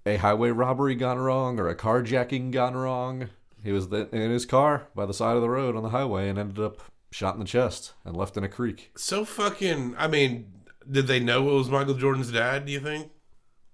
a 0.05 0.17
highway 0.17 0.49
robbery 0.49 0.95
gone 0.95 1.17
wrong 1.17 1.59
or 1.59 1.67
a 1.67 1.75
carjacking 1.75 2.51
gone 2.51 2.75
wrong. 2.75 3.29
He 3.63 3.71
was 3.71 3.87
in 3.87 4.31
his 4.31 4.45
car 4.45 4.87
by 4.95 5.05
the 5.05 5.13
side 5.13 5.35
of 5.35 5.41
the 5.41 5.49
road 5.49 5.75
on 5.75 5.83
the 5.83 5.89
highway 5.89 6.29
and 6.29 6.39
ended 6.39 6.59
up 6.59 6.81
shot 7.11 7.33
in 7.33 7.39
the 7.39 7.45
chest 7.45 7.93
and 8.05 8.15
left 8.15 8.37
in 8.37 8.43
a 8.43 8.49
creek. 8.49 8.91
So 8.95 9.25
fucking. 9.25 9.95
I 9.97 10.07
mean, 10.07 10.51
did 10.89 11.07
they 11.07 11.19
know 11.19 11.49
it 11.49 11.53
was 11.53 11.69
Michael 11.69 11.95
Jordan's 11.95 12.31
dad? 12.31 12.65
Do 12.65 12.71
you 12.71 12.79
think? 12.79 13.11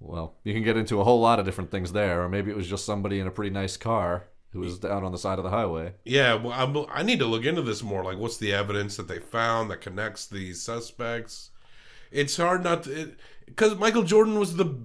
Well, 0.07 0.35
you 0.43 0.53
can 0.53 0.63
get 0.63 0.77
into 0.77 1.01
a 1.01 1.03
whole 1.03 1.19
lot 1.19 1.39
of 1.39 1.45
different 1.45 1.71
things 1.71 1.91
there, 1.91 2.23
or 2.23 2.29
maybe 2.29 2.51
it 2.51 2.57
was 2.57 2.67
just 2.67 2.85
somebody 2.85 3.19
in 3.19 3.27
a 3.27 3.31
pretty 3.31 3.49
nice 3.49 3.75
car 3.75 4.27
who 4.51 4.59
was 4.59 4.79
down 4.79 5.03
on 5.03 5.11
the 5.11 5.17
side 5.17 5.39
of 5.39 5.43
the 5.43 5.49
highway. 5.49 5.93
Yeah, 6.05 6.35
well, 6.35 6.53
I'm, 6.53 6.85
I 6.91 7.03
need 7.03 7.19
to 7.19 7.25
look 7.25 7.43
into 7.43 7.61
this 7.61 7.83
more. 7.83 8.03
Like, 8.03 8.17
what's 8.17 8.37
the 8.37 8.53
evidence 8.53 8.95
that 8.97 9.07
they 9.07 9.19
found 9.19 9.69
that 9.69 9.81
connects 9.81 10.27
these 10.27 10.61
suspects? 10.61 11.49
It's 12.11 12.37
hard 12.37 12.63
not 12.63 12.83
to, 12.83 13.15
because 13.45 13.75
Michael 13.75 14.03
Jordan 14.03 14.39
was 14.39 14.55
the 14.55 14.77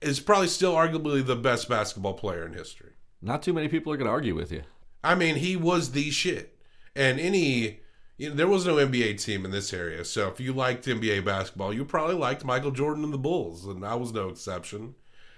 is 0.00 0.20
probably 0.20 0.46
still 0.46 0.74
arguably 0.74 1.26
the 1.26 1.36
best 1.36 1.68
basketball 1.68 2.14
player 2.14 2.46
in 2.46 2.52
history. 2.52 2.92
Not 3.20 3.42
too 3.42 3.52
many 3.52 3.66
people 3.66 3.92
are 3.92 3.96
going 3.96 4.06
to 4.06 4.12
argue 4.12 4.36
with 4.36 4.52
you. 4.52 4.62
I 5.02 5.16
mean, 5.16 5.36
he 5.36 5.56
was 5.56 5.90
the 5.90 6.10
shit, 6.10 6.56
and 6.94 7.18
any 7.18 7.80
you 8.18 8.28
know, 8.28 8.34
there 8.34 8.48
was 8.48 8.66
no 8.66 8.74
NBA 8.76 9.22
team 9.24 9.44
in 9.44 9.50
this 9.52 9.72
area. 9.72 10.04
So 10.04 10.28
if 10.28 10.38
you 10.40 10.52
liked 10.52 10.84
NBA 10.86 11.24
basketball, 11.24 11.72
you 11.72 11.84
probably 11.84 12.16
liked 12.16 12.44
Michael 12.44 12.72
Jordan 12.72 13.04
and 13.04 13.12
the 13.12 13.18
Bulls, 13.18 13.64
and 13.64 13.84
I 13.86 13.94
was 13.94 14.12
no 14.12 14.28
exception. 14.28 14.94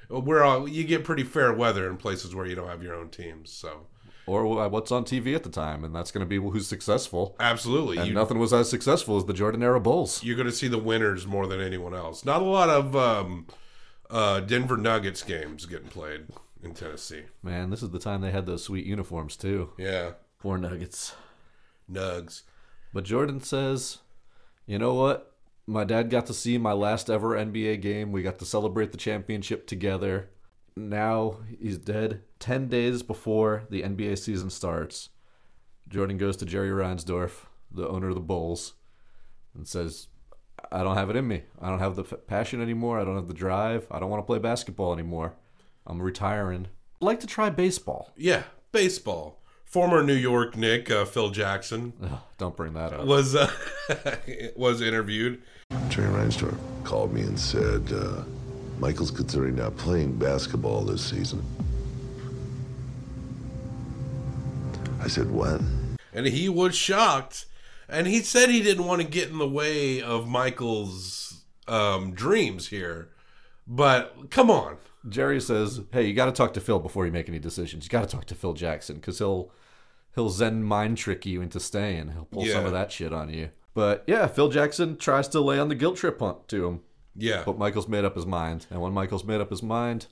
We're 0.09 0.43
all 0.43 0.67
you 0.69 0.83
get 0.83 1.05
pretty 1.05 1.23
fair 1.23 1.53
weather 1.53 1.89
in 1.89 1.97
places 1.97 2.35
where 2.35 2.47
you 2.47 2.57
don't 2.57 2.69
have 2.69 2.83
your 2.83 2.97
own 2.97 3.11
teams. 3.11 3.53
So 3.53 3.87
Or 4.27 4.69
what's 4.69 4.91
on 4.91 5.05
TV 5.05 5.37
at 5.37 5.45
the 5.45 5.51
time, 5.51 5.85
and 5.85 5.95
that's 5.95 6.11
going 6.11 6.27
to 6.27 6.29
be 6.29 6.37
who's 6.37 6.67
successful. 6.67 7.37
absolutely, 7.39 7.99
And 7.99 8.09
you, 8.09 8.15
nothing 8.15 8.39
was 8.41 8.53
as 8.53 8.69
successful 8.69 9.17
as 9.19 9.25
the 9.27 9.33
Jordan 9.35 9.63
era 9.63 9.79
Bulls. 9.79 10.25
you're 10.25 10.37
going 10.37 10.49
to 10.49 10.53
see 10.53 10.67
the 10.69 10.79
winners 10.79 11.27
more 11.27 11.47
than 11.47 11.61
anyone 11.61 11.95
else. 11.95 12.25
Not 12.25 12.43
a 12.43 12.45
lot 12.45 12.69
of 12.71 12.97
um, 12.97 13.47
uh, 14.11 14.41
Denver 14.41 14.77
Nuggets 14.77 15.23
games 15.23 15.65
getting 15.67 15.89
played 15.89 16.23
in 16.63 16.75
Tennessee. 16.75 17.23
Man, 17.43 17.71
this 17.71 17.83
is 17.83 17.91
the 17.91 18.01
time 18.01 18.21
they 18.21 18.33
had 18.33 18.47
those 18.47 18.65
sweet 18.65 18.87
uniforms 18.87 19.37
too. 19.37 19.71
Yeah, 19.79 20.13
Poor 20.41 20.59
Nuggets. 20.59 21.15
Nugs. 21.91 22.43
But 22.93 23.05
Jordan 23.05 23.41
says, 23.41 23.99
you 24.67 24.79
know 24.79 24.95
what? 24.95 25.35
My 25.67 25.85
dad 25.85 26.11
got 26.11 26.27
to 26.27 26.35
see 26.35 26.59
my 26.59 26.73
last 26.73 27.09
ever 27.09 27.37
NBA 27.37 27.81
game. 27.81 28.11
We 28.11 28.23
got 28.23 28.39
to 28.41 28.45
celebrate 28.45 28.93
the 28.93 28.99
championship 28.99 29.67
together. 29.67 30.31
Now 30.77 31.39
he's 31.61 31.79
dead. 31.79 32.23
10 32.41 32.69
days 32.69 33.03
before 33.03 33.65
the 33.71 33.83
NBA 33.83 34.19
season 34.19 34.51
starts, 34.51 35.11
Jordan 35.89 36.19
goes 36.19 36.37
to 36.39 36.47
Jerry 36.47 36.71
Reinsdorf, 36.71 37.47
the 37.71 37.89
owner 37.89 38.09
of 38.09 38.15
the 38.15 38.21
Bulls, 38.21 38.75
and 39.55 39.69
says, 39.69 40.09
I 40.73 40.83
don't 40.83 40.97
have 40.97 41.11
it 41.11 41.17
in 41.17 41.27
me. 41.29 41.43
I 41.61 41.69
don't 41.69 41.79
have 41.79 41.97
the 41.97 42.05
passion 42.05 42.61
anymore. 42.61 43.01
I 43.01 43.05
don't 43.05 43.17
have 43.17 43.29
the 43.29 43.35
drive. 43.35 43.87
I 43.91 43.99
don't 43.99 44.11
want 44.11 44.23
to 44.23 44.27
play 44.27 44.39
basketball 44.39 44.93
anymore. 44.93 45.35
I'm 45.87 46.01
retiring. 46.03 46.69
I'd 47.01 47.05
like 47.05 47.21
to 47.21 47.27
try 47.27 47.51
baseball. 47.51 48.13
Yeah, 48.17 48.45
baseball. 48.73 49.40
Former 49.71 50.03
New 50.03 50.15
York 50.15 50.57
Knick 50.57 50.91
uh, 50.91 51.05
Phil 51.05 51.31
Jackson 51.31 51.93
Ugh, 52.03 52.19
don't 52.39 52.57
bring 52.57 52.73
that 52.75 52.93
up. 52.93 53.07
was 53.07 53.35
uh, 53.37 53.49
was 54.57 54.81
interviewed. 54.81 55.41
Jerry 55.89 56.09
Reinsdorf 56.13 56.57
called 56.85 57.15
me 57.15 57.21
and 57.21 57.39
said, 57.39 57.93
uh, 57.93 58.25
Michael's 58.81 59.13
considering 59.13 59.55
not 59.57 59.77
playing 59.77 60.17
basketball 60.17 60.83
this 60.83 61.03
season. 61.05 61.45
I 65.01 65.07
said, 65.09 65.31
what? 65.31 65.61
and 66.13 66.27
he 66.27 66.49
was 66.49 66.75
shocked 66.75 67.47
and 67.89 68.07
he 68.09 68.21
said 68.21 68.49
he 68.49 68.63
didn't 68.63 68.85
want 68.87 69.01
to 69.01 69.07
get 69.07 69.29
in 69.29 69.39
the 69.39 69.49
way 69.49 70.03
of 70.03 70.27
michael's 70.29 71.43
um, 71.69 72.13
dreams 72.13 72.67
here 72.69 73.11
but 73.67 74.29
come 74.31 74.51
on 74.51 74.77
Jerry 75.09 75.41
says, 75.41 75.81
"Hey, 75.93 76.07
you 76.07 76.15
got 76.15 76.27
to 76.27 76.33
talk 76.33 76.53
to 76.55 76.61
Phil 76.61 76.79
before 76.79 77.07
you 77.07 77.13
make 77.13 77.29
any 77.29 77.39
decisions. 77.39 77.85
You 77.85 77.91
got 77.91 78.09
to 78.09 78.17
talk 78.17 78.27
to 78.27 78.35
Phil 78.35 78.53
Jackson 78.53 78.97
because 78.97 79.19
he'll 79.19 79.51
he'll 80.15 80.31
Zen 80.31 80.63
mind 80.63 80.99
trick 80.99 81.25
you 81.25 81.41
into 81.41 81.61
staying. 81.61 82.13
He'll 82.13 82.27
pull 82.27 82.45
some 82.47 82.67
of 82.67 82.73
that 82.73 82.93
shit 82.93 83.13
on 83.13 83.33
you." 83.33 83.51
But 83.73 84.05
yeah, 84.07 84.27
Phil 84.27 84.49
Jackson 84.49 84.97
tries 84.97 85.29
to 85.29 85.41
lay 85.41 85.59
on 85.59 85.69
the 85.69 85.75
guilt 85.75 85.97
trip 85.97 86.19
hunt 86.19 86.49
to 86.49 86.67
him, 86.67 86.81
yeah 87.15 87.43
but 87.47 87.57
Michael's 87.57 87.89
made 87.89 88.05
up 88.05 88.17
his 88.17 88.27
mind, 88.27 88.67
and 88.69 88.81
when 88.81 88.93
Michael's 88.93 89.25
made 89.25 89.41
up 89.41 89.51
his 89.51 89.63
mind, 89.63 90.07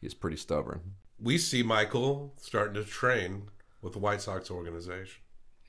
he's 0.00 0.14
pretty 0.14 0.36
stubborn. 0.36 0.80
we 1.20 1.38
see 1.38 1.62
michael 1.62 2.34
starting 2.36 2.74
to 2.74 2.84
train 2.84 3.44
with 3.82 3.92
the 3.92 3.98
white 4.00 4.20
sox 4.20 4.50
organization 4.50 5.20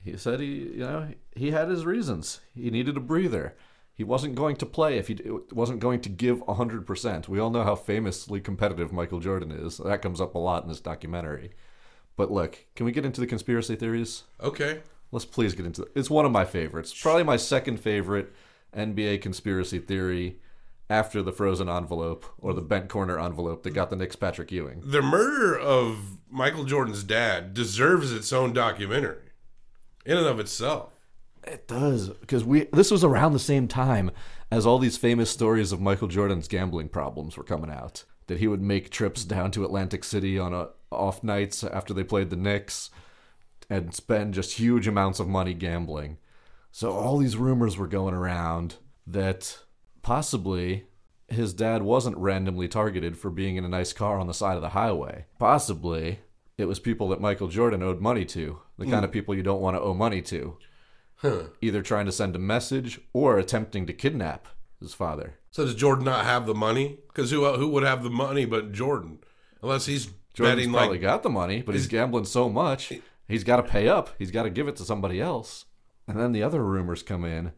He 0.02 0.16
said 0.16 0.40
he, 0.40 0.46
you 0.46 0.78
know, 0.78 1.08
he 1.36 1.52
had 1.52 1.68
his 1.68 1.84
reasons. 1.86 2.40
He 2.54 2.70
needed 2.70 2.96
a 2.96 3.00
breather. 3.00 3.54
He 4.00 4.04
wasn't 4.04 4.34
going 4.34 4.56
to 4.56 4.64
play 4.64 4.96
if 4.96 5.08
he 5.08 5.20
wasn't 5.52 5.78
going 5.78 6.00
to 6.00 6.08
give 6.08 6.38
100%. 6.46 7.28
We 7.28 7.38
all 7.38 7.50
know 7.50 7.64
how 7.64 7.74
famously 7.74 8.40
competitive 8.40 8.94
Michael 8.94 9.20
Jordan 9.20 9.50
is. 9.52 9.76
That 9.76 10.00
comes 10.00 10.22
up 10.22 10.34
a 10.34 10.38
lot 10.38 10.62
in 10.62 10.70
this 10.70 10.80
documentary. 10.80 11.50
But 12.16 12.30
look, 12.30 12.64
can 12.74 12.86
we 12.86 12.92
get 12.92 13.04
into 13.04 13.20
the 13.20 13.26
conspiracy 13.26 13.76
theories? 13.76 14.22
okay 14.42 14.80
Let's 15.12 15.26
please 15.26 15.54
get 15.54 15.66
into 15.66 15.82
it. 15.82 15.92
It's 15.94 16.08
one 16.08 16.24
of 16.24 16.32
my 16.32 16.46
favorites. 16.46 16.98
Probably 16.98 17.24
my 17.24 17.36
second 17.36 17.78
favorite 17.78 18.32
NBA 18.74 19.20
conspiracy 19.20 19.78
theory 19.78 20.38
after 20.88 21.20
the 21.22 21.32
frozen 21.32 21.68
envelope 21.68 22.24
or 22.38 22.54
the 22.54 22.62
bent 22.62 22.88
corner 22.88 23.20
envelope 23.20 23.64
that 23.64 23.74
got 23.74 23.90
the 23.90 23.96
Knicks 23.96 24.16
Patrick 24.16 24.50
Ewing. 24.50 24.80
the 24.82 25.02
murder 25.02 25.58
of 25.58 26.16
michael 26.30 26.64
jordan's 26.64 27.04
dad 27.04 27.52
deserves 27.52 28.12
its 28.12 28.32
own 28.32 28.54
documentary 28.54 29.28
in 30.06 30.16
and 30.16 30.26
of 30.26 30.40
itself 30.40 30.94
It 31.44 31.66
does 31.66 32.08
because 32.08 32.44
we 32.44 32.64
this 32.72 32.90
was 32.90 33.04
around 33.04 33.32
the 33.32 33.38
same 33.38 33.66
time 33.66 34.10
as 34.50 34.66
all 34.66 34.78
these 34.78 34.96
famous 34.96 35.30
stories 35.30 35.72
of 35.72 35.80
Michael 35.80 36.08
Jordan's 36.08 36.48
gambling 36.48 36.88
problems 36.88 37.36
were 37.36 37.44
coming 37.44 37.70
out. 37.70 38.04
That 38.26 38.38
he 38.38 38.46
would 38.46 38.62
make 38.62 38.90
trips 38.90 39.24
down 39.24 39.50
to 39.52 39.64
Atlantic 39.64 40.04
City 40.04 40.38
on 40.38 40.54
a, 40.54 40.68
off 40.92 41.24
nights 41.24 41.64
after 41.64 41.92
they 41.92 42.04
played 42.04 42.30
the 42.30 42.36
Knicks 42.36 42.90
and 43.68 43.94
spend 43.94 44.34
just 44.34 44.58
huge 44.58 44.86
amounts 44.86 45.18
of 45.18 45.28
money 45.28 45.54
gambling. 45.54 46.18
So 46.70 46.92
all 46.92 47.18
these 47.18 47.36
rumors 47.36 47.76
were 47.76 47.88
going 47.88 48.14
around 48.14 48.76
that 49.06 49.58
possibly 50.02 50.84
his 51.26 51.52
dad 51.52 51.82
wasn't 51.82 52.16
randomly 52.18 52.68
targeted 52.68 53.16
for 53.16 53.30
being 53.30 53.56
in 53.56 53.64
a 53.64 53.68
nice 53.68 53.92
car 53.92 54.18
on 54.20 54.28
the 54.28 54.34
side 54.34 54.56
of 54.56 54.62
the 54.62 54.70
highway. 54.70 55.26
Possibly 55.38 56.20
it 56.56 56.66
was 56.66 56.78
people 56.78 57.08
that 57.08 57.20
Michael 57.20 57.48
Jordan 57.48 57.82
owed 57.82 58.00
money 58.00 58.24
to, 58.26 58.60
the 58.78 58.84
kind 58.84 58.98
hmm. 58.98 59.04
of 59.04 59.12
people 59.12 59.34
you 59.34 59.42
don't 59.42 59.62
want 59.62 59.76
to 59.76 59.80
owe 59.80 59.94
money 59.94 60.22
to 60.22 60.56
either 61.60 61.82
trying 61.82 62.06
to 62.06 62.12
send 62.12 62.34
a 62.34 62.38
message 62.38 63.00
or 63.12 63.38
attempting 63.38 63.86
to 63.86 63.92
kidnap 63.92 64.48
his 64.80 64.94
father. 64.94 65.34
so 65.50 65.64
does 65.64 65.74
jordan 65.74 66.04
not 66.04 66.24
have 66.24 66.46
the 66.46 66.54
money 66.54 66.98
because 67.08 67.30
who, 67.30 67.44
uh, 67.44 67.56
who 67.58 67.68
would 67.68 67.82
have 67.82 68.02
the 68.02 68.10
money 68.10 68.44
but 68.44 68.72
jordan 68.72 69.18
unless 69.62 69.86
he's 69.86 70.08
Jordan's 70.32 70.58
betting 70.58 70.72
probably 70.72 70.88
like 70.92 71.00
got 71.02 71.22
the 71.22 71.28
money, 71.28 71.60
but 71.60 71.74
he's 71.74 71.88
gambling 71.88 72.24
so 72.24 72.48
much, 72.48 72.92
he's 73.26 73.42
got 73.44 73.56
to 73.56 73.62
pay 73.64 73.88
up. 73.88 74.10
He's 74.16 74.30
got 74.30 74.44
to 74.44 74.50
give 74.50 74.68
it 74.68 74.76
to 74.76 74.84
somebody 74.84 75.20
else. 75.20 75.64
And 76.06 76.18
then 76.18 76.30
the 76.32 76.42
other 76.44 76.64
rumors 76.64 77.02
come 77.02 77.24
in 77.24 77.52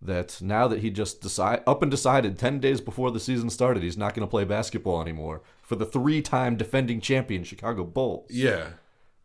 that 0.00 0.40
now 0.42 0.68
that 0.68 0.80
he 0.80 0.90
just 0.90 1.20
decide 1.20 1.62
up 1.66 1.82
and 1.82 1.90
decided 1.90 2.38
10 2.38 2.60
days 2.60 2.80
before 2.80 3.10
the 3.10 3.18
season 3.18 3.50
started 3.50 3.82
he's 3.82 3.96
not 3.96 4.14
going 4.14 4.26
to 4.26 4.30
play 4.30 4.44
basketball 4.44 5.00
anymore 5.00 5.42
for 5.62 5.74
the 5.74 5.86
three-time 5.86 6.56
defending 6.56 7.00
champion 7.00 7.42
Chicago 7.44 7.82
Bulls. 7.82 8.28
yeah 8.30 8.68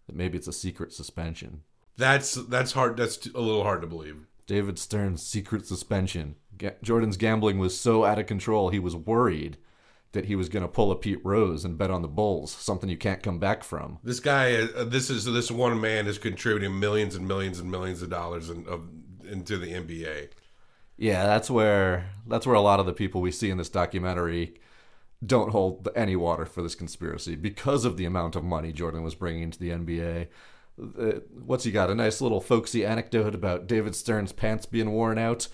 That 0.08 0.16
maybe 0.16 0.38
it's 0.38 0.48
a 0.48 0.54
secret 0.54 0.92
suspension. 0.94 1.62
That's 1.98 2.34
that's 2.34 2.72
hard 2.72 2.98
that's 2.98 3.26
a 3.28 3.40
little 3.40 3.64
hard 3.64 3.82
to 3.82 3.88
believe 3.88 4.26
David 4.48 4.78
Stern's 4.78 5.26
secret 5.26 5.66
suspension. 5.66 6.36
Ga- 6.58 6.76
Jordan's 6.82 7.18
gambling 7.18 7.60
was 7.60 7.80
so 7.80 8.06
out 8.06 8.20
of 8.20 8.28
control, 8.28 8.70
he 8.70 8.80
was 8.80 8.96
worried 8.96 9.58
that 10.12 10.26
he 10.26 10.36
was 10.36 10.50
going 10.50 10.64
to 10.64 10.70
pull 10.70 10.92
a 10.92 10.96
Pete 10.96 11.24
Rose 11.24 11.66
and 11.66 11.78
bet 11.78 11.90
on 11.90 12.02
the 12.02 12.08
Bulls, 12.08 12.52
something 12.52 12.90
you 12.90 12.98
can't 12.98 13.24
come 13.24 13.40
back 13.40 13.64
from. 13.64 13.98
This 14.04 14.20
guy, 14.20 14.54
uh, 14.56 14.84
this 14.84 15.10
is 15.10 15.26
this 15.26 15.50
one 15.50 15.80
man 15.82 16.08
is 16.08 16.18
contributing 16.18 16.80
millions 16.80 17.16
and 17.16 17.28
millions 17.28 17.60
and 17.60 17.70
millions 17.70 18.02
of 18.02 18.10
dollars 18.10 18.50
in, 18.50 18.68
of, 18.68 18.88
into 19.28 19.58
the 19.58 19.74
NBA. 19.74 20.30
Yeah, 20.98 21.26
that's 21.26 21.50
where 21.50 22.12
that's 22.28 22.46
where 22.46 22.56
a 22.56 22.62
lot 22.62 22.80
of 22.80 22.86
the 22.86 22.94
people 22.94 23.22
we 23.22 23.32
see 23.32 23.50
in 23.50 23.58
this 23.58 23.70
documentary 23.70 24.60
don't 25.26 25.52
hold 25.52 25.88
any 25.96 26.16
water 26.16 26.46
for 26.46 26.62
this 26.62 26.76
conspiracy 26.76 27.36
because 27.36 27.86
of 27.86 27.98
the 27.98 28.06
amount 28.06 28.36
of 28.36 28.44
money 28.44 28.72
Jordan 28.72 29.04
was 29.04 29.16
bringing 29.16 29.50
to 29.50 29.60
the 29.60 29.70
NBA. 29.70 30.28
Uh, 30.82 31.20
what's 31.46 31.64
he 31.64 31.72
got? 31.72 31.90
A 31.90 31.96
nice 31.96 32.22
little 32.22 32.42
folksy 32.42 32.86
anecdote 32.86 33.36
about 33.36 33.68
David 33.68 33.96
Stern's 33.96 34.32
pants 34.32 34.66
being 34.66 34.92
worn 34.92 35.18
out 35.18 35.48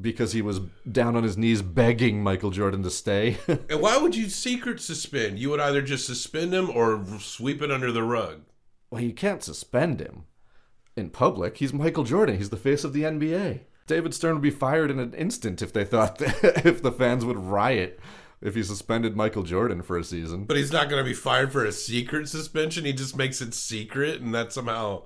because 0.00 0.32
he 0.32 0.40
was 0.42 0.60
down 0.90 1.16
on 1.16 1.24
his 1.24 1.36
knees 1.36 1.60
begging 1.62 2.22
Michael 2.22 2.50
Jordan 2.50 2.82
to 2.84 2.90
stay. 2.90 3.36
And 3.68 3.80
why 3.80 3.96
would 3.98 4.14
you 4.16 4.28
secret 4.28 4.80
suspend? 4.80 5.38
You 5.38 5.50
would 5.50 5.60
either 5.60 5.82
just 5.82 6.06
suspend 6.06 6.54
him 6.54 6.70
or 6.70 7.04
sweep 7.18 7.60
it 7.62 7.70
under 7.70 7.90
the 7.92 8.02
rug. 8.02 8.42
well, 8.90 9.02
you 9.02 9.12
can't 9.12 9.42
suspend 9.42 10.00
him 10.00 10.24
in 10.96 11.10
public. 11.10 11.56
He's 11.58 11.72
Michael 11.72 12.04
Jordan. 12.04 12.36
He's 12.38 12.50
the 12.50 12.56
face 12.56 12.84
of 12.84 12.92
the 12.92 13.02
NBA. 13.02 13.60
David 13.86 14.14
Stern 14.14 14.34
would 14.34 14.42
be 14.42 14.50
fired 14.50 14.90
in 14.90 15.00
an 15.00 15.14
instant 15.14 15.62
if 15.62 15.72
they 15.72 15.84
thought 15.84 16.18
that, 16.18 16.64
if 16.64 16.80
the 16.80 16.92
fans 16.92 17.24
would 17.24 17.36
riot 17.38 17.98
if 18.42 18.54
he 18.54 18.62
suspended 18.62 19.16
Michael 19.16 19.42
Jordan 19.42 19.82
for 19.82 19.98
a 19.98 20.04
season. 20.04 20.44
But 20.44 20.56
he's 20.56 20.72
not 20.72 20.88
going 20.88 21.02
to 21.02 21.08
be 21.08 21.14
fired 21.14 21.52
for 21.52 21.64
a 21.64 21.72
secret 21.72 22.28
suspension. 22.28 22.84
He 22.84 22.92
just 22.92 23.16
makes 23.16 23.40
it 23.40 23.54
secret, 23.54 24.20
and 24.20 24.34
that 24.34 24.52
somehow 24.52 25.02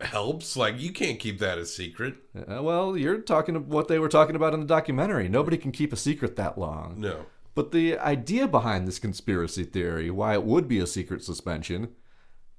helps. 0.00 0.56
Like 0.56 0.80
you 0.80 0.92
can't 0.92 1.18
keep 1.18 1.38
that 1.40 1.58
a 1.58 1.66
secret. 1.66 2.14
Uh, 2.36 2.62
well, 2.62 2.96
you're 2.96 3.18
talking 3.18 3.56
of 3.56 3.68
what 3.68 3.88
they 3.88 3.98
were 3.98 4.08
talking 4.08 4.36
about 4.36 4.54
in 4.54 4.60
the 4.60 4.66
documentary. 4.66 5.28
Nobody 5.28 5.56
can 5.56 5.72
keep 5.72 5.92
a 5.92 5.96
secret 5.96 6.36
that 6.36 6.58
long. 6.58 7.00
No. 7.00 7.26
But 7.54 7.72
the 7.72 7.98
idea 7.98 8.48
behind 8.48 8.88
this 8.88 8.98
conspiracy 8.98 9.64
theory, 9.64 10.10
why 10.10 10.34
it 10.34 10.44
would 10.44 10.66
be 10.66 10.80
a 10.80 10.86
secret 10.86 11.22
suspension, 11.22 11.90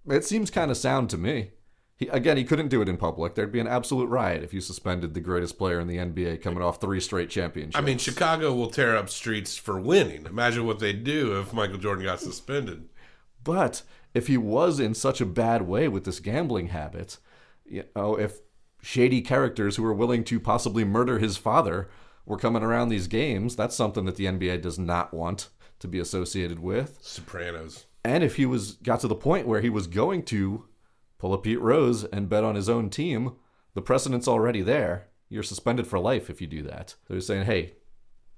it 0.08 0.24
seems 0.24 0.50
kind 0.50 0.72
of 0.72 0.78
sound 0.78 1.10
to 1.10 1.18
me. 1.18 1.52
He, 1.98 2.08
again, 2.10 2.36
he 2.36 2.44
couldn't 2.44 2.68
do 2.68 2.82
it 2.82 2.90
in 2.90 2.98
public. 2.98 3.36
There'd 3.36 3.54
be 3.54 3.62
an 3.62 3.68
absolute 3.68 4.08
riot 4.08 4.44
if 4.44 4.54
you 4.54 4.60
suspended 4.60 5.14
the 5.14 5.22
greatest 5.22 5.58
player 5.58 5.80
in 5.80 5.88
the 5.88 5.98
NBA 5.98 6.42
coming 6.42 6.62
off 6.62 6.82
three 6.82 7.00
straight 7.00 7.30
championships. 7.30 7.78
I 7.78 7.82
mean, 7.82 7.98
Chicago 7.98 8.54
will 8.54 8.70
tear 8.70 8.98
up 8.98 9.10
streets 9.10 9.58
for 9.58 9.80
winning. 9.80 10.25
Imagine 10.25 10.66
what 10.66 10.80
they'd 10.80 11.06
do 11.06 11.40
if 11.40 11.54
Michael 11.54 11.78
Jordan 11.78 12.04
got 12.04 12.20
suspended. 12.20 12.90
But 13.44 13.84
if 14.14 14.28
he 14.28 14.38
was 14.38 14.80
in 14.80 14.94
such 14.94 15.22
a 15.22 15.25
bad 15.25 15.62
way 15.62 15.88
with 15.88 16.04
this 16.04 16.20
gambling 16.20 16.68
habit, 16.68 17.18
you 17.66 17.86
know, 17.96 18.16
if 18.16 18.40
shady 18.82 19.22
characters 19.22 19.78
who 19.78 19.84
were 19.84 19.94
willing 19.94 20.25
to 20.25 20.40
possibly 20.40 20.84
murder 20.84 21.20
his 21.20 21.38
father 21.38 21.90
were 22.25 22.38
coming 22.38 22.64
around 22.64 22.90
these 22.90 23.08
games, 23.08 23.56
that's 23.56 23.75
something 23.75 24.04
that 24.06 24.18
the 24.18 24.25
NBA 24.25 24.62
does 24.62 24.78
not 24.78 25.14
want 25.14 25.48
to 25.80 25.88
be 25.88 26.00
associated 26.00 26.60
with. 26.60 27.00
Sopranos. 27.02 27.86
And 28.04 28.24
if 28.24 28.36
he 28.36 28.46
was 28.46 28.74
got 28.74 29.00
to 29.00 29.08
the 29.08 29.16
point 29.16 29.48
where 29.48 29.62
he 29.62 29.70
was 29.70 29.88
going 29.88 30.24
to 30.24 30.66
pull 31.25 31.34
a 31.34 31.39
Pete 31.39 31.60
Rose 31.60 32.03
and 32.03 32.29
bet 32.29 32.44
on 32.44 32.53
his 32.53 32.70
own 32.70 32.88
team, 32.88 33.34
the 33.74 33.82
precedent's 33.82 34.27
already 34.27 34.62
there. 34.62 35.08
You're 35.27 35.41
suspended 35.41 35.88
for 35.88 35.98
life 35.98 36.29
if 36.29 36.39
you 36.39 36.46
do 36.46 36.62
that. 36.62 36.94
They're 37.10 37.20
saying, 37.20 37.46
hey, 37.46 37.74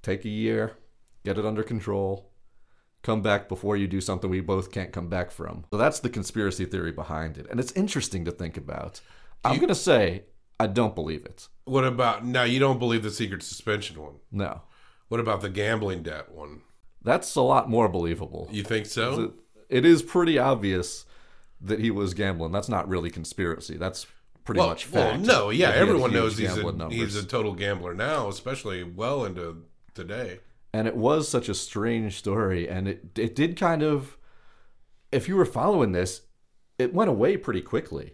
take 0.02 0.24
a 0.24 0.30
year, 0.30 0.78
get 1.26 1.38
it 1.38 1.46
under 1.46 1.64
control, 1.64 2.32
come 3.04 3.22
back 3.22 3.50
before 3.50 3.76
you 3.76 3.90
do 3.90 4.00
something 4.00 4.30
we 4.30 4.40
both 4.40 4.72
can't 4.72 4.94
come 4.94 5.10
back 5.10 5.32
from. 5.32 5.66
So 5.70 5.78
that's 5.78 6.00
the 6.00 6.08
conspiracy 6.08 6.64
theory 6.64 6.94
behind 6.94 7.38
it. 7.38 7.46
And 7.52 7.60
it's 7.60 7.74
interesting 7.74 8.24
to 8.24 8.32
think 8.32 8.56
about. 8.56 9.02
I'm 9.44 9.58
going 9.58 9.68
to 9.68 9.76
say 9.76 10.24
I 10.58 10.68
don't 10.68 10.96
believe 10.96 11.26
it. 11.26 11.50
What 11.66 11.84
about 11.84 12.24
now? 12.24 12.44
You 12.44 12.60
don't 12.60 12.80
believe 12.80 13.04
the 13.04 13.12
secret 13.12 13.44
suspension 13.44 14.02
one? 14.02 14.16
No. 14.32 14.62
What 15.10 15.20
about 15.20 15.42
the 15.42 15.50
gambling 15.50 16.04
debt 16.04 16.32
one? 16.32 16.62
That's 17.04 17.36
a 17.36 17.42
lot 17.42 17.70
more 17.70 17.90
believable. 17.90 18.48
You 18.50 18.64
think 18.64 18.86
so? 18.86 19.34
It 19.68 19.84
is 19.84 20.02
pretty 20.02 20.40
obvious 20.40 21.06
that 21.62 21.80
he 21.80 21.92
was 21.92 22.14
gambling. 22.14 22.52
That's 22.52 22.70
not 22.70 22.88
really 22.88 23.10
conspiracy. 23.10 23.78
That's 23.78 24.06
pretty 24.46 24.60
well, 24.60 24.70
much 24.70 24.86
fact. 24.86 25.18
well, 25.18 25.26
no, 25.26 25.50
yeah, 25.50 25.72
everyone 25.72 26.14
knows 26.14 26.38
he's 26.38 26.56
a, 26.56 26.64
numbers. 26.64 26.94
he's 26.94 27.16
a 27.16 27.26
total 27.26 27.54
gambler 27.54 27.94
now, 27.94 28.30
especially 28.30 28.84
well 28.84 29.26
into 29.26 29.64
today. 29.94 30.40
and 30.74 30.88
it 30.88 30.96
was 30.96 31.28
such 31.28 31.50
a 31.50 31.56
strange 31.56 32.18
story 32.18 32.70
and 32.70 32.88
it 32.88 33.18
it 33.18 33.36
did 33.36 33.58
kind 33.58 33.82
of 33.82 34.18
if 35.12 35.28
you 35.28 35.36
were 35.36 35.46
following 35.46 35.92
this 35.92 36.22
it 36.78 36.94
went 36.94 37.10
away 37.10 37.36
pretty 37.38 37.62
quickly 37.62 38.14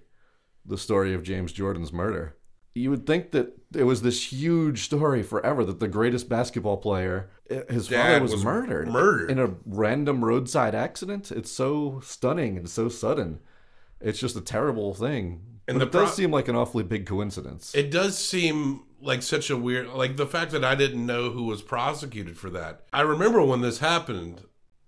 the 0.65 0.77
story 0.77 1.13
of 1.13 1.23
James 1.23 1.51
Jordan's 1.51 1.91
murder 1.91 2.37
you 2.75 2.89
would 2.89 3.05
think 3.05 3.31
that 3.31 3.57
it 3.75 3.83
was 3.83 4.01
this 4.01 4.31
huge 4.31 4.83
story 4.83 5.21
forever 5.23 5.63
that 5.65 5.79
the 5.79 5.87
greatest 5.87 6.27
basketball 6.29 6.77
player 6.77 7.29
eh, 7.49 7.61
his 7.69 7.87
father 7.87 8.21
was, 8.21 8.31
was 8.33 8.43
murdered 8.43 8.87
murdered. 8.87 9.29
in 9.31 9.39
a 9.39 9.53
random 9.65 10.23
roadside 10.25 10.73
accident 10.75 11.31
it's 11.31 11.51
so 11.51 11.99
stunning 12.03 12.57
and 12.57 12.69
so 12.69 12.89
sudden 12.89 13.39
it's 14.01 14.19
just 14.19 14.35
a 14.35 14.41
terrible 14.41 14.93
thing 14.93 15.41
And 15.67 15.81
it 15.81 15.91
does 15.91 16.09
pro- 16.09 16.15
seem 16.15 16.31
like 16.31 16.47
an 16.47 16.55
awfully 16.55 16.83
big 16.83 17.05
coincidence 17.05 17.73
It 17.75 17.89
does 17.91 18.17
seem 18.17 18.83
like 19.01 19.21
such 19.21 19.49
a 19.49 19.57
weird, 19.57 19.89
like 19.89 20.15
the 20.17 20.25
fact 20.25 20.51
that 20.51 20.63
I 20.63 20.75
didn't 20.75 21.05
know 21.05 21.29
who 21.31 21.43
was 21.43 21.61
prosecuted 21.61 22.37
for 22.37 22.49
that. 22.51 22.83
I 22.93 23.01
remember 23.01 23.43
when 23.43 23.59
this 23.59 23.79
happened. 23.79 24.45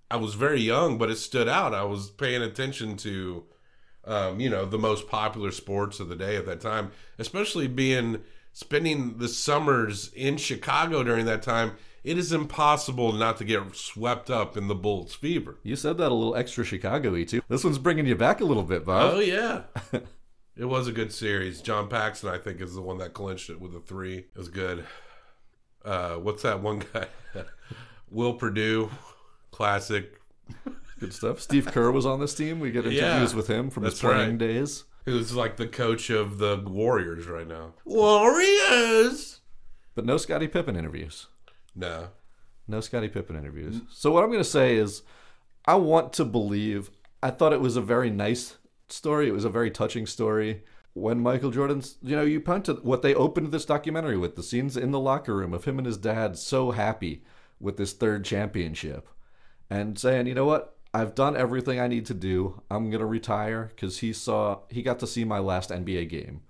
I 0.09 0.15
was 0.15 0.35
very 0.35 0.61
young, 0.61 0.97
but 0.97 1.09
it 1.11 1.17
stood 1.17 1.49
out. 1.49 1.73
I 1.73 1.83
was 1.83 2.11
paying 2.11 2.41
attention 2.41 2.95
to, 2.97 3.43
um, 4.05 4.39
you 4.39 4.50
know, 4.50 4.65
the 4.65 4.77
most 4.77 5.07
popular 5.07 5.51
sports 5.51 6.00
of 6.00 6.09
the 6.09 6.15
day 6.15 6.35
at 6.35 6.45
that 6.45 6.62
time, 6.62 6.91
especially 7.17 7.67
being 7.67 8.21
spending 8.53 9.17
the 9.17 9.27
summers 9.27 10.12
in 10.13 10.38
Chicago 10.38 11.03
during 11.03 11.25
that 11.25 11.41
time. 11.41 11.74
It 12.03 12.19
is 12.19 12.31
impossible 12.31 13.13
not 13.13 13.38
to 13.38 13.43
get 13.43 13.75
swept 13.75 14.29
up 14.29 14.55
in 14.55 14.67
the 14.67 14.75
Bulls 14.75 15.15
fever. 15.15 15.57
you 15.63 15.75
said 15.75 15.97
that 15.97 16.12
a 16.12 16.13
little 16.13 16.35
extra 16.35 16.63
Chicago-y 16.63 17.24
too 17.24 17.41
this 17.50 17.63
one's 17.63 17.79
bringing 17.79 18.05
you 18.05 18.15
back 18.15 18.41
a 18.41 18.45
little 18.45 18.62
bit 18.63 18.85
Bob 18.85 19.15
Oh 19.15 19.19
yeah. 19.19 19.63
it 20.55 20.65
was 20.65 20.88
a 20.88 20.91
good 20.91 21.12
series. 21.12 21.62
John 21.62 21.89
Paxson, 21.89 22.29
I 22.29 22.38
think, 22.38 22.62
is 22.62 22.75
the 22.75 22.81
one 22.81 23.00
that 23.00 23.13
clinched 23.13 23.50
it 23.50 23.59
with 23.59 23.75
a 23.75 23.79
three. 23.79 24.19
It 24.19 24.38
was 24.38 24.50
good. 24.50 24.85
Uh, 25.83 26.15
what's 26.15 26.43
that 26.43 26.62
one 26.62 26.83
guy? 26.93 27.07
Will 28.09 28.35
Perdue, 28.35 28.89
classic. 29.51 30.21
Good 30.99 31.13
stuff. 31.13 31.41
Steve 31.41 31.67
Kerr 31.67 31.91
was 31.91 32.05
on 32.05 32.20
this 32.20 32.33
team. 32.33 32.59
We 32.59 32.72
get 32.72 32.85
interviews 32.85 33.01
Yeah, 33.31 33.35
with 33.35 33.48
him 33.48 33.70
from 33.70 33.83
his 33.83 34.00
playing 34.00 34.29
right. 34.31 34.37
days. 34.37 34.85
Who's 35.05 35.33
like 35.35 35.57
the 35.57 35.67
coach 35.67 36.09
of 36.09 36.37
the 36.37 36.57
Warriors 36.65 37.27
right 37.27 37.48
now? 37.48 37.74
Warriors. 37.85 39.41
But 39.93 40.05
no 40.05 40.17
Scottie 40.17 40.48
Pippen 40.48 40.75
interviews. 40.75 41.27
No. 41.75 42.09
No 42.67 42.81
Scottie 42.81 43.09
Pippen 43.09 43.35
interviews. 43.35 43.81
So 43.91 44.11
what 44.11 44.24
I'm 44.24 44.29
going 44.29 44.43
to 44.43 44.50
say 44.50 44.75
is 44.75 45.03
I 45.65 45.75
want 45.75 46.13
to 46.13 46.25
believe 46.25 46.89
I 47.22 47.29
thought 47.31 47.53
it 47.53 47.61
was 47.61 47.75
a 47.75 47.81
very 47.81 48.09
nice 48.09 48.57
story. 48.89 49.27
It 49.27 49.33
was 49.33 49.46
a 49.46 49.50
very 49.50 49.70
touching 49.72 50.05
story. 50.05 50.63
When 50.93 51.20
Michael 51.20 51.51
Jordan's, 51.51 51.98
you 52.01 52.15
know, 52.15 52.24
you 52.24 52.39
punt 52.39 52.65
to 52.65 52.75
what 52.75 53.01
they 53.01 53.13
opened 53.13 53.51
this 53.51 53.65
documentary 53.65 54.17
with 54.17 54.35
the 54.35 54.43
scenes 54.43 54.77
in 54.77 54.91
the 54.91 55.00
locker 55.00 55.35
room 55.35 55.53
of 55.53 55.65
him 55.65 55.77
and 55.77 55.85
his 55.85 55.98
dad 55.98 56.37
so 56.37 56.72
happy 56.72 57.24
with 57.59 57.77
this 57.77 57.91
third 57.93 58.24
championship 58.24 59.09
and 59.70 60.00
saying, 60.00 60.27
you 60.27 60.33
know 60.33 60.46
what? 60.46 60.75
I've 60.96 61.14
done 61.14 61.36
everything 61.36 61.77
I 61.77 61.90
need 61.90 62.05
to 62.05 62.14
do. 62.14 62.62
I'm 62.72 62.90
to 63.01 63.05
retire 63.05 63.70
because 63.75 63.98
he 63.98 64.14
saw, 64.14 64.60
he 64.70 64.81
got 64.81 65.00
to 65.00 65.08
see 65.08 65.25
my 65.25 65.40
last 65.40 65.70
NBA 65.70 66.08
game. 66.08 66.44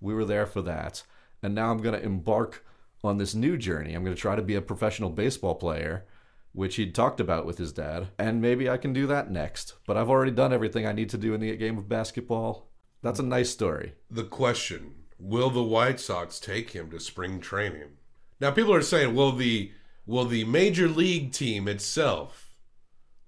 We 0.00 0.14
were 0.14 0.24
there 0.24 0.46
for 0.46 0.62
that. 0.62 1.02
And 1.42 1.54
now 1.54 1.70
I'm 1.70 1.82
to 2.00 2.02
embark 2.02 2.64
on 3.04 3.18
this 3.18 3.34
new 3.34 3.58
journey. 3.58 3.92
I'm 3.92 4.02
to 4.16 4.20
try 4.20 4.36
to 4.36 4.42
be 4.42 4.54
a 4.54 4.62
professional 4.62 5.10
baseball 5.10 5.54
player, 5.54 6.06
which 6.52 6.76
he'd 6.76 6.94
talked 6.94 7.20
about 7.20 7.44
with 7.44 7.58
his 7.58 7.74
dad. 7.74 8.08
And 8.18 8.40
maybe 8.40 8.70
I 8.70 8.78
can 8.78 8.94
do 8.94 9.06
that 9.08 9.30
next. 9.30 9.74
But 9.86 9.98
I've 9.98 10.08
already 10.08 10.32
done 10.32 10.54
everything 10.54 10.86
I 10.86 10.92
need 10.92 11.10
to 11.10 11.18
do 11.18 11.34
in 11.34 11.40
the 11.42 11.54
game 11.56 11.76
of 11.76 11.86
basketball. 11.86 12.70
That's 13.02 13.20
a 13.20 13.22
nice 13.22 13.50
story. 13.50 13.92
The 14.10 14.24
question: 14.24 14.94
Will 15.18 15.50
the 15.50 15.62
White 15.62 16.00
Sox 16.00 16.40
take 16.40 16.70
him 16.70 16.90
to 16.90 17.00
spring 17.00 17.38
training? 17.38 17.98
Now, 18.40 18.50
people 18.50 18.72
are 18.72 18.80
saying, 18.80 19.14
will 19.14 19.32
the 19.32 19.72
will 20.06 20.24
the 20.24 20.44
major 20.44 20.88
league 20.88 21.32
team 21.32 21.68
itself, 21.68 22.49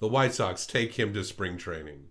the 0.02 0.08
White 0.08 0.34
Sox, 0.34 0.66
take 0.66 0.94
him 0.94 1.14
to 1.14 1.22
spring 1.22 1.56
training? 1.56 2.06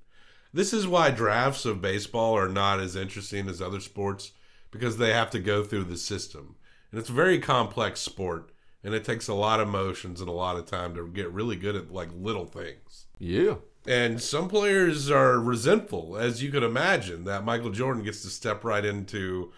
This 0.54 0.72
is 0.72 0.88
why 0.88 1.12
drafts 1.12 1.66
of 1.66 1.82
baseball 1.82 2.38
are 2.38 2.48
not 2.48 2.80
as 2.80 2.96
interesting 2.96 3.50
as 3.50 3.62
other 3.62 3.82
sports 3.82 4.32
because 4.72 4.96
they 4.96 5.12
have 5.12 5.30
to 5.32 5.40
go 5.40 5.66
through 5.66 5.84
the 5.84 5.98
system, 5.98 6.56
and 6.90 7.02
it's 7.02 7.10
a 7.10 7.14
very 7.14 7.38
complex 7.38 8.00
sport, 8.00 8.54
and 8.82 8.94
it 8.94 9.04
takes 9.04 9.28
a 9.28 9.34
lot 9.34 9.60
of 9.60 9.68
motions 9.68 10.22
and 10.22 10.30
a 10.30 10.34
lot 10.34 10.56
of 10.56 10.66
time 10.66 10.96
to 10.96 11.06
get 11.06 11.30
really 11.34 11.58
good 11.58 11.76
at 11.76 11.92
like 11.92 12.08
little 12.16 12.46
things. 12.46 13.08
Yeah. 13.20 13.56
And 13.86 14.22
some 14.22 14.48
players 14.48 15.12
are 15.12 15.38
resentful, 15.38 16.16
as 16.16 16.42
you 16.42 16.50
could 16.50 16.64
imagine, 16.64 17.26
that 17.26 17.44
Michael 17.44 17.72
Jordan 17.72 18.04
gets 18.04 18.22
to 18.22 18.30
step 18.30 18.64
right 18.64 18.86
into 18.86 19.52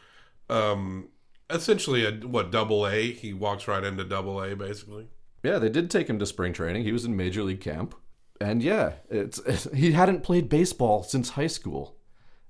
um, 0.49 1.09
essentially 1.51 2.03
a 2.03 2.13
what 2.25 2.49
double 2.49 2.87
A. 2.87 3.11
He 3.11 3.31
walks 3.31 3.67
right 3.67 3.83
into 3.83 4.03
double 4.03 4.41
A, 4.41 4.55
basically. 4.55 5.09
Yeah, 5.43 5.59
they 5.59 5.69
did 5.69 5.91
take 5.91 6.09
him 6.09 6.17
to 6.17 6.25
spring 6.25 6.53
training. 6.53 6.83
He 6.83 6.91
was 6.91 7.05
in 7.05 7.15
major 7.15 7.43
league 7.43 7.61
camp. 7.61 7.93
And 8.43 8.61
yeah, 8.61 8.93
it's, 9.09 9.71
he 9.73 9.93
hadn't 9.93 10.23
played 10.23 10.49
baseball 10.49 11.03
since 11.03 11.29
high 11.29 11.47
school 11.47 11.95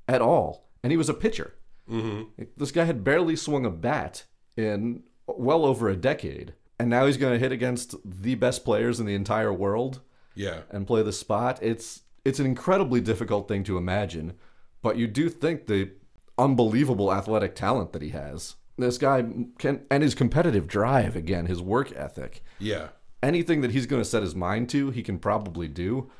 at 0.07 0.21
all. 0.21 0.69
And 0.81 0.91
he 0.91 0.97
was 0.97 1.07
a 1.07 1.13
pitcher. 1.13 1.53
Mm-hmm. 1.89 2.43
This 2.57 2.71
guy 2.71 2.85
had 2.85 3.03
barely 3.03 3.35
swung 3.35 3.65
a 3.65 3.69
bat 3.69 4.25
in 4.57 5.03
well 5.27 5.65
over 5.65 5.89
a 5.89 5.95
decade. 5.95 6.53
And 6.79 6.89
now 6.89 7.05
he's 7.05 7.17
going 7.17 7.33
to 7.33 7.39
hit 7.39 7.51
against 7.51 7.95
the 8.03 8.35
best 8.35 8.65
players 8.65 8.99
in 8.99 9.05
the 9.05 9.13
entire 9.13 9.53
world 9.53 10.01
Yeah, 10.33 10.61
and 10.71 10.87
play 10.87 11.03
the 11.03 11.13
spot. 11.13 11.59
It's 11.61 12.01
it's 12.25 12.39
an 12.39 12.45
incredibly 12.45 12.99
difficult 12.99 13.47
thing 13.47 13.63
to 13.65 13.77
imagine, 13.77 14.33
but 14.81 14.97
you 14.97 15.07
do 15.07 15.29
think 15.29 15.67
the 15.67 15.91
unbelievable 16.37 17.13
athletic 17.13 17.53
talent 17.55 17.93
that 17.93 18.01
he 18.01 18.09
has. 18.09 18.55
This 18.77 18.97
guy 18.97 19.23
can 19.59 19.85
and 19.91 20.01
his 20.01 20.15
competitive 20.15 20.67
drive 20.67 21.15
again, 21.15 21.45
his 21.45 21.61
work 21.61 21.91
ethic 21.95 22.43
yeah, 22.57 22.87
anything 23.23 23.61
that 23.61 23.71
he's 23.71 23.85
going 23.87 24.01
to 24.01 24.07
set 24.07 24.21
his 24.21 24.35
mind 24.35 24.69
to, 24.69 24.91
he 24.91 25.01
can 25.01 25.17
probably 25.17 25.67
do. 25.67 26.11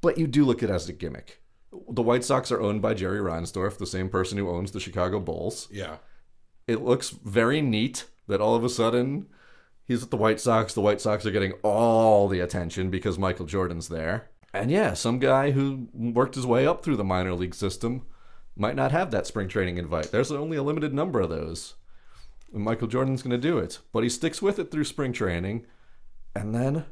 But 0.00 0.18
you 0.18 0.26
do 0.26 0.44
look 0.44 0.62
at 0.62 0.70
it 0.70 0.72
as 0.72 0.88
a 0.88 0.92
gimmick. 0.92 1.40
The 1.88 2.02
White 2.02 2.22
Sox 2.22 2.52
are 2.52 2.60
owned 2.60 2.82
by 2.82 2.94
Jerry 2.94 3.18
Reinsdorf, 3.18 3.78
the 3.78 3.86
same 3.86 4.08
person 4.08 4.36
who 4.36 4.50
owns 4.50 4.72
the 4.72 4.80
Chicago 4.80 5.18
Bulls. 5.18 5.68
yeah. 5.70 5.96
It 6.68 6.80
looks 6.80 7.10
very 7.10 7.60
neat 7.60 8.04
that 8.28 8.40
all 8.40 8.54
of 8.54 8.62
a 8.62 8.68
sudden 8.68 9.26
he's 9.84 10.04
at 10.04 10.10
the 10.10 10.16
White 10.16 10.38
Sox. 10.38 10.72
The 10.72 10.80
White 10.80 11.00
Sox 11.00 11.26
are 11.26 11.32
getting 11.32 11.54
all 11.64 12.28
the 12.28 12.38
attention 12.38 12.88
because 12.88 13.18
Michael 13.18 13.46
Jordan's 13.46 13.88
there. 13.88 14.28
And 14.54 14.70
yeah, 14.70 14.94
some 14.94 15.18
guy 15.18 15.50
who 15.50 15.88
worked 15.92 16.36
his 16.36 16.46
way 16.46 16.66
up 16.66 16.84
through 16.84 16.96
the 16.96 17.04
minor 17.04 17.34
league 17.34 17.54
system 17.54 18.02
might 18.54 18.76
not 18.76 18.92
have 18.92 19.10
that 19.10 19.26
spring 19.26 19.48
training 19.48 19.76
invite. 19.76 20.12
There's 20.12 20.30
only 20.30 20.56
a 20.56 20.62
limited 20.62 20.94
number 20.94 21.20
of 21.20 21.30
those. 21.30 21.74
And 22.54 22.62
Michael 22.62 22.86
Jordan's 22.88 23.22
going 23.22 23.30
to 23.32 23.48
do 23.48 23.58
it. 23.58 23.80
But 23.92 24.04
he 24.04 24.08
sticks 24.08 24.40
with 24.40 24.58
it 24.58 24.70
through 24.70 24.84
spring 24.84 25.12
training. 25.12 25.66
And 26.34 26.54
then 26.54 26.84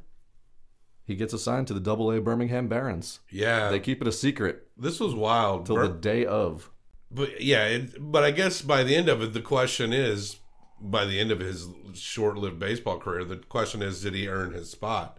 he 1.05 1.17
gets 1.17 1.33
assigned 1.33 1.67
to 1.69 1.75
the 1.75 1.81
Double 1.81 2.13
A 2.13 2.21
Birmingham 2.21 2.69
Barons. 2.69 3.21
Yeah, 3.31 3.71
They 3.71 3.81
keep 3.81 4.01
it 4.01 4.09
a 4.09 4.13
secret 4.13 4.69
this 4.77 5.01
was 5.01 5.15
wild. 5.15 5.67
till 5.67 5.77
the 5.77 5.89
day 5.89 6.25
of. 6.27 6.71
But 7.11 7.41
yeah, 7.41 7.65
it, 7.67 7.95
but 7.99 8.23
I 8.23 8.31
guess 8.31 8.63
by 8.63 8.85
the 8.85 8.95
end 8.95 9.09
of 9.09 9.21
it, 9.23 9.33
the 9.33 9.41
question 9.41 9.93
is, 9.93 10.37
by 10.81 11.05
the 11.05 11.19
end 11.19 11.31
of 11.33 11.41
his 11.41 11.67
short-lived 11.95 12.59
baseball 12.59 12.99
career, 12.99 13.25
the 13.25 13.37
question 13.37 13.83
is, 13.83 14.03
did 14.03 14.15
he 14.15 14.29
earn 14.29 14.53
his 14.53 14.71
spot? 14.71 15.19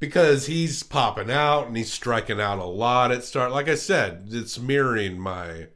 Because 0.00 0.46
he's 0.46 0.82
popping 0.82 1.30
out 1.30 1.68
and 1.68 1.76
he's 1.76 1.92
striking 1.92 2.40
out 2.40 2.58
a 2.58 2.64
lot 2.64 3.12
at 3.12 3.22
start. 3.22 3.52
Like 3.52 3.68
I 3.68 3.76
said, 3.76 4.26
it's 4.32 4.58
mirroring 4.58 5.18
my 5.20 5.68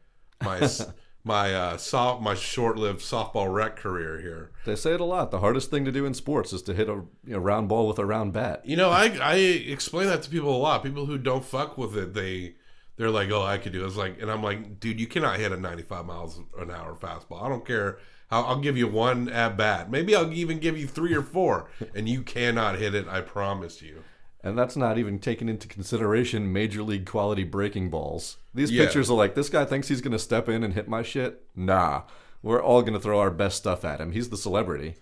my 0.43 0.69
my 1.27 1.53
uh, 1.53 1.77
soft 1.77 2.23
my 2.23 2.35
short-lived 2.35 3.01
softball 3.01 3.53
rec 3.53 3.77
career 3.77 4.21
here. 4.21 4.53
They 4.65 4.77
say 4.77 4.95
it 4.95 5.01
a 5.01 5.05
lot. 5.05 5.31
The 5.31 5.41
hardest 5.41 5.71
thing 5.71 5.85
to 5.85 5.93
do 5.93 6.07
in 6.07 6.15
sports 6.15 6.53
is 6.53 6.63
to 6.63 6.75
hit 6.75 6.89
a 6.89 7.03
you 7.25 7.35
know, 7.35 7.39
round 7.39 7.69
ball 7.69 7.89
with 7.89 7.99
a 7.99 8.07
round 8.07 8.33
bat. 8.33 8.63
You 8.65 8.77
know, 8.77 8.91
I 8.91 9.19
I 9.21 9.35
explain 9.35 10.07
that 10.07 10.23
to 10.23 10.31
people 10.31 10.55
a 10.55 10.57
lot. 10.57 10.85
People 10.85 11.07
who 11.07 11.19
don't 11.19 11.45
fuck 11.45 11.77
with 11.77 11.97
it, 11.97 12.15
they 12.15 12.55
they're 12.97 13.11
like, 13.11 13.31
"Oh, 13.31 13.43
I 13.43 13.59
could 13.59 13.73
do." 13.73 13.83
it. 13.83 13.89
It's 13.89 13.97
like, 13.97 14.23
and 14.23 14.31
I'm 14.31 14.43
like, 14.43 14.79
"Dude, 14.79 15.01
you 15.01 15.09
cannot 15.09 15.39
hit 15.39 15.51
a 15.51 15.57
95 15.57 16.07
miles 16.07 16.41
an 16.59 16.71
hour 16.71 16.95
fastball. 16.95 17.43
I 17.43 17.49
don't 17.49 17.67
care. 17.67 17.99
I'll 18.31 18.59
give 18.59 18.77
you 18.77 18.89
one 18.89 19.29
at 19.29 19.57
bat. 19.57 19.89
Maybe 19.91 20.15
I'll 20.15 20.33
even 20.33 20.59
give 20.59 20.77
you 20.77 20.89
three 20.89 21.15
or 21.15 21.23
four, 21.23 21.69
and 21.95 22.09
you 22.09 22.23
cannot 22.23 22.79
hit 22.79 22.95
it. 22.95 23.09
I 23.09 23.21
promise 23.21 23.83
you." 23.83 24.05
And 24.47 24.57
that's 24.57 24.77
not 24.77 24.97
even 24.97 25.19
taking 25.19 25.49
into 25.49 25.67
consideration 25.67 26.53
major 26.53 26.85
league 26.85 27.05
quality 27.05 27.43
breaking 27.43 27.91
balls. 27.91 28.37
These 28.55 28.71
Yeah. 28.71 28.87
pitchers 28.87 29.11
are 29.11 29.17
like, 29.17 29.35
this 29.35 29.49
guy 29.49 29.65
thinks 29.65 29.89
he's 29.89 30.01
going 30.01 30.13
to 30.13 30.21
step 30.21 30.49
in 30.49 30.63
and 30.63 30.73
hit 30.73 30.87
my 30.87 31.03
shit? 31.03 31.43
Nah. 31.57 32.03
We're 32.43 32.63
all 32.63 32.83
going 32.83 32.95
to 32.95 33.01
throw 33.01 33.19
our 33.19 33.33
best 33.33 33.57
stuff 33.57 33.85
at 33.85 34.01
him. 34.01 34.13
He's 34.13 34.29
the 34.31 34.37
celebrity. 34.37 34.95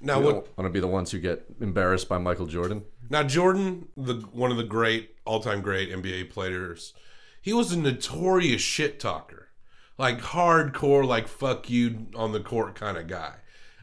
Now, 0.00 0.20
we 0.20 0.32
want 0.32 0.46
to 0.62 0.70
be 0.70 0.80
the 0.80 0.86
ones 0.86 1.10
who 1.10 1.18
get 1.18 1.44
embarrassed 1.60 2.08
by 2.08 2.16
Michael 2.16 2.46
Jordan. 2.46 2.84
Now 3.10 3.22
Jordan, 3.22 3.88
the 3.98 4.14
one 4.32 4.50
of 4.50 4.56
the 4.56 4.64
great 4.64 5.16
all-time 5.26 5.60
great 5.60 5.90
NBA 5.90 6.30
players, 6.30 6.94
he 7.42 7.52
was 7.52 7.72
a 7.72 7.78
notorious 7.78 8.62
shit 8.62 8.98
talker, 8.98 9.48
like 9.98 10.20
hardcore, 10.20 11.06
like 11.06 11.28
fuck 11.28 11.68
you 11.68 12.06
on 12.14 12.32
the 12.32 12.40
court 12.40 12.74
kind 12.74 12.96
of 12.96 13.08
guy. 13.08 13.34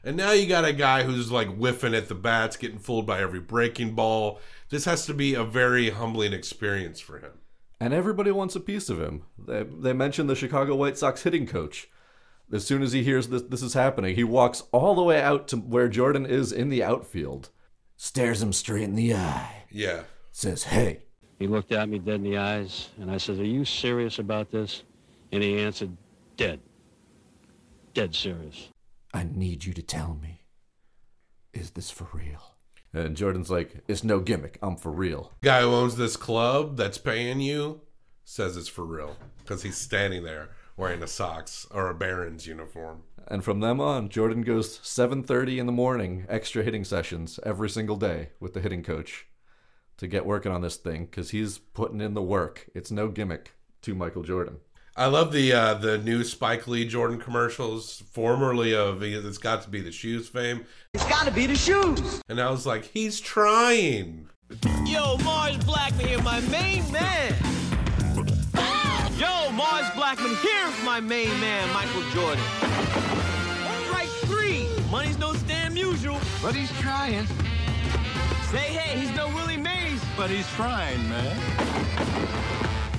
And 0.03 0.17
now 0.17 0.31
you 0.33 0.47
got 0.47 0.65
a 0.65 0.73
guy 0.73 1.03
who's 1.03 1.31
like 1.31 1.47
whiffing 1.47 1.95
at 1.95 2.09
the 2.09 2.15
bats, 2.15 2.57
getting 2.57 2.79
fooled 2.79 3.05
by 3.07 3.21
every 3.21 3.39
breaking 3.39 3.95
ball. 3.95 4.41
This 4.69 4.85
has 4.85 5.05
to 5.05 5.13
be 5.13 5.33
a 5.33 5.43
very 5.43 5.89
humbling 5.91 6.33
experience 6.33 6.99
for 6.99 7.19
him. 7.19 7.31
And 7.79 7.93
everybody 7.93 8.31
wants 8.31 8.55
a 8.55 8.59
piece 8.59 8.89
of 8.89 8.99
him. 9.01 9.23
They, 9.37 9.63
they 9.63 9.93
mentioned 9.93 10.29
the 10.29 10.35
Chicago 10.35 10.75
White 10.75 10.97
Sox 10.97 11.23
hitting 11.23 11.45
coach. 11.45 11.89
As 12.51 12.65
soon 12.65 12.81
as 12.81 12.93
he 12.93 13.03
hears 13.03 13.27
this, 13.27 13.41
this 13.43 13.61
is 13.61 13.73
happening, 13.73 14.15
he 14.15 14.23
walks 14.23 14.63
all 14.71 14.95
the 14.95 15.01
way 15.03 15.21
out 15.21 15.47
to 15.49 15.57
where 15.57 15.89
Jordan 15.89 16.25
is 16.25 16.51
in 16.51 16.69
the 16.69 16.83
outfield, 16.83 17.49
stares 17.97 18.41
him 18.41 18.53
straight 18.53 18.83
in 18.83 18.95
the 18.95 19.13
eye, 19.13 19.63
Yeah. 19.71 20.03
says, 20.31 20.63
Hey, 20.63 20.99
He 21.39 21.47
looked 21.47 21.71
at 21.71 21.89
me 21.89 21.99
dead 21.99 22.15
in 22.15 22.23
the 22.23 22.37
eyes, 22.37 22.89
and 22.99 23.09
I 23.11 23.17
said, 23.17 23.39
Are 23.39 23.43
you 23.45 23.65
serious 23.65 24.19
about 24.19 24.51
this? 24.51 24.83
And 25.31 25.41
he 25.43 25.59
answered, 25.59 25.97
Dead. 26.37 26.59
Dead 27.93 28.13
serious. 28.15 28.69
I 29.13 29.23
need 29.23 29.65
you 29.65 29.73
to 29.73 29.81
tell 29.81 30.17
me, 30.21 30.41
is 31.53 31.71
this 31.71 31.91
for 31.91 32.07
real? 32.13 32.52
And 32.93 33.17
Jordan's 33.17 33.49
like, 33.49 33.83
It's 33.87 34.03
no 34.03 34.19
gimmick. 34.19 34.59
I'm 34.61 34.77
for 34.77 34.91
real. 34.91 35.31
Guy 35.41 35.61
who 35.61 35.69
owns 35.69 35.95
this 35.95 36.15
club 36.15 36.77
that's 36.77 36.97
paying 36.97 37.41
you 37.41 37.81
says 38.23 38.55
it's 38.55 38.67
for 38.69 38.85
real 38.85 39.17
because 39.39 39.63
he's 39.63 39.77
standing 39.77 40.23
there 40.23 40.49
wearing 40.77 41.03
a 41.03 41.07
Sox 41.07 41.67
or 41.71 41.89
a 41.89 41.95
Barons 41.95 42.47
uniform. 42.47 43.03
And 43.27 43.43
from 43.43 43.59
them 43.59 43.79
on, 43.79 44.09
Jordan 44.09 44.41
goes 44.41 44.79
7:30 44.79 45.59
in 45.59 45.65
the 45.65 45.71
morning, 45.71 46.25
extra 46.29 46.63
hitting 46.63 46.83
sessions 46.83 47.39
every 47.43 47.69
single 47.69 47.95
day 47.95 48.29
with 48.39 48.53
the 48.53 48.61
hitting 48.61 48.83
coach 48.83 49.27
to 49.97 50.07
get 50.07 50.25
working 50.25 50.51
on 50.51 50.61
this 50.61 50.75
thing 50.75 51.07
cuz 51.07 51.31
he's 51.31 51.57
putting 51.57 52.01
in 52.01 52.13
the 52.13 52.21
work. 52.21 52.69
It's 52.73 52.91
no 52.91 53.07
gimmick 53.07 53.53
to 53.83 53.95
Michael 53.95 54.23
Jordan. 54.23 54.57
I 54.95 55.07
love 55.07 55.31
the 55.31 55.51
uh, 55.53 55.73
the 55.75 55.97
new 55.97 56.23
Spike 56.23 56.67
Lee 56.67 56.87
Jordan 56.87 57.19
commercials, 57.19 58.03
formerly 58.11 58.75
of 58.75 59.01
it's 59.01 59.39
got 59.39 59.63
to 59.63 59.69
be 59.69 59.81
the 59.81 59.91
shoes 59.91 60.29
fame, 60.29 60.65
It's 60.93 61.05
gotta 61.07 61.31
be 61.31 61.47
the 61.47 61.55
shoes. 61.55 62.21
and 62.29 62.39
I 62.39 62.51
was 62.51 62.65
like, 62.67 62.85
he's 62.85 63.19
trying. 63.19 64.29
Yo, 64.85 65.17
Mars 65.23 65.57
Blackmon 65.57 66.05
here, 66.05 66.21
my 66.21 66.41
main 66.41 66.83
man. 66.91 67.33
Yo, 69.17 69.51
Mars 69.53 69.85
Blackmon 69.95 70.35
here's 70.43 70.85
my 70.85 70.99
main 70.99 71.29
man, 71.39 71.73
Michael 71.73 72.03
Jordan. 72.11 72.43
Strike 73.87 74.09
three. 74.29 74.67
Money's 74.91 75.17
no 75.17 75.33
Stan 75.33 75.73
Musial, 75.75 76.21
but 76.43 76.53
he's 76.53 76.71
trying. 76.81 77.25
Say 78.51 78.59
hey, 78.77 78.99
he's 78.99 79.15
no 79.15 79.27
Willie 79.29 79.57
Mays, 79.57 79.99
but 80.15 80.29
he's 80.29 80.47
trying, 80.49 81.01
man. 81.09 81.35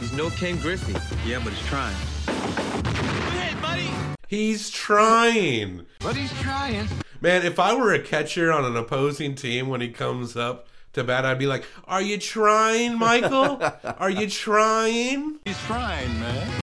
He's 0.05 0.13
no 0.13 0.29
Ken 0.29 0.59
Griffey, 0.59 0.93
yeah, 1.27 1.41
but 1.43 1.55
he's 1.55 1.67
trying. 1.67 1.97
Go 2.27 2.33
ahead, 2.35 3.63
buddy. 3.63 3.89
He's 4.29 4.69
trying. 4.69 5.87
But 6.01 6.15
he's 6.15 6.31
trying. 6.43 6.87
Man, 7.23 7.47
if 7.47 7.59
I 7.59 7.75
were 7.75 7.95
a 7.95 7.99
catcher 7.99 8.53
on 8.53 8.67
an 8.67 8.77
opposing 8.77 9.35
team 9.35 9.69
when 9.69 9.81
he 9.81 9.89
comes 9.89 10.37
up 10.37 10.69
to 10.93 11.05
bat, 11.05 11.25
I'd 11.25 11.39
be 11.39 11.47
like, 11.47 11.65
"Are 11.87 12.03
you 12.03 12.19
trying, 12.19 12.99
Michael? 12.99 13.63
Are 13.99 14.11
you 14.11 14.29
trying?" 14.29 15.39
He's 15.47 15.59
trying, 15.61 16.21
man. 16.21 16.61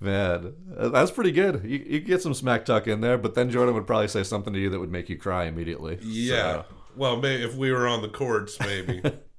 Man, 0.00 0.54
uh, 0.78 0.88
that's 0.88 1.10
pretty 1.10 1.32
good. 1.32 1.60
You, 1.62 1.84
you 1.86 2.00
get 2.00 2.22
some 2.22 2.32
smack 2.32 2.64
talk 2.64 2.86
in 2.86 3.02
there, 3.02 3.18
but 3.18 3.34
then 3.34 3.50
Jordan 3.50 3.74
would 3.74 3.86
probably 3.86 4.08
say 4.08 4.22
something 4.22 4.54
to 4.54 4.58
you 4.58 4.70
that 4.70 4.80
would 4.80 4.90
make 4.90 5.10
you 5.10 5.18
cry 5.18 5.44
immediately. 5.44 5.98
Yeah. 6.00 6.62
Well, 6.96 7.18
maybe 7.18 7.44
if 7.44 7.54
we 7.54 7.70
were 7.70 7.86
on 7.86 8.00
the 8.00 8.08
courts, 8.08 8.58
maybe. 8.60 9.02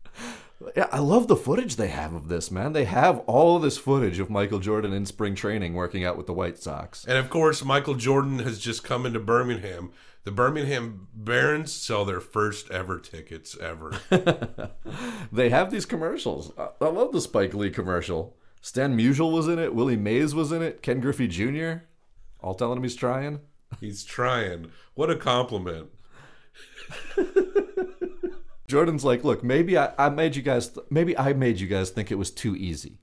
Yeah, 0.76 0.88
I 0.92 1.00
love 1.00 1.28
the 1.28 1.36
footage 1.36 1.76
they 1.76 1.90
have 1.90 2.14
of 2.14 2.30
this, 2.30 2.50
man. 2.50 2.72
They 2.74 2.86
have 2.86 3.20
all 3.28 3.58
of 3.58 3.62
this 3.64 3.78
footage 3.78 4.20
of 4.20 4.30
Michael 4.30 4.60
Jordan 4.60 4.94
in 4.94 5.06
spring 5.06 5.36
training 5.36 5.74
working 5.74 6.06
out 6.06 6.16
with 6.18 6.26
the 6.26 6.34
White 6.34 6.58
Sox. 6.58 7.04
and 7.06 7.18
of 7.18 7.30
course, 7.30 7.66
Michael 7.66 7.96
Jordan 7.96 8.40
has 8.40 8.60
just 8.60 8.84
come 8.84 9.06
into 9.06 9.20
Birmingham. 9.20 9.92
The 10.24 10.32
Birmingham 10.32 11.10
Barons 11.14 11.74
sell 11.74 12.06
their 12.06 12.22
first 12.22 12.72
ever 12.72 12.98
tickets 13.00 13.58
ever. 13.60 14.00
They 15.34 15.50
have 15.50 15.72
these 15.72 15.86
commercials. 15.86 16.52
I, 16.58 16.70
I 16.80 16.88
love 16.90 17.12
the 17.12 17.20
Spike 17.20 17.54
Lee 17.56 17.72
commercial. 17.72 18.38
Stan 18.62 18.96
Musial 18.98 19.34
was 19.34 19.48
in 19.48 19.58
it. 19.60 19.74
Willie 19.76 19.98
Mays 19.98 20.34
was 20.36 20.52
in 20.52 20.62
it. 20.62 20.82
Ken 20.82 21.00
Griffey 21.02 21.28
Jr. 21.28 21.86
All 22.40 22.54
telling 22.54 22.78
him 22.78 22.84
he's 22.84 22.96
trying. 22.96 23.40
He's 23.82 24.04
trying. 24.04 24.72
What 24.94 25.10
a 25.10 25.16
compliment. 25.16 25.90
Jordan's 28.68 29.04
like, 29.04 29.24
look, 29.24 29.44
maybe 29.44 29.78
I, 29.78 29.94
I 29.98 30.10
made 30.10 30.36
you 30.36 30.42
guys, 30.42 30.70
th- 30.70 30.86
maybe 30.90 31.18
I 31.18 31.34
made 31.34 31.60
you 31.60 31.68
guys 31.68 31.90
think 31.90 32.12
it 32.12 32.16
was 32.18 32.32
too 32.32 32.56
easy. 32.56 33.00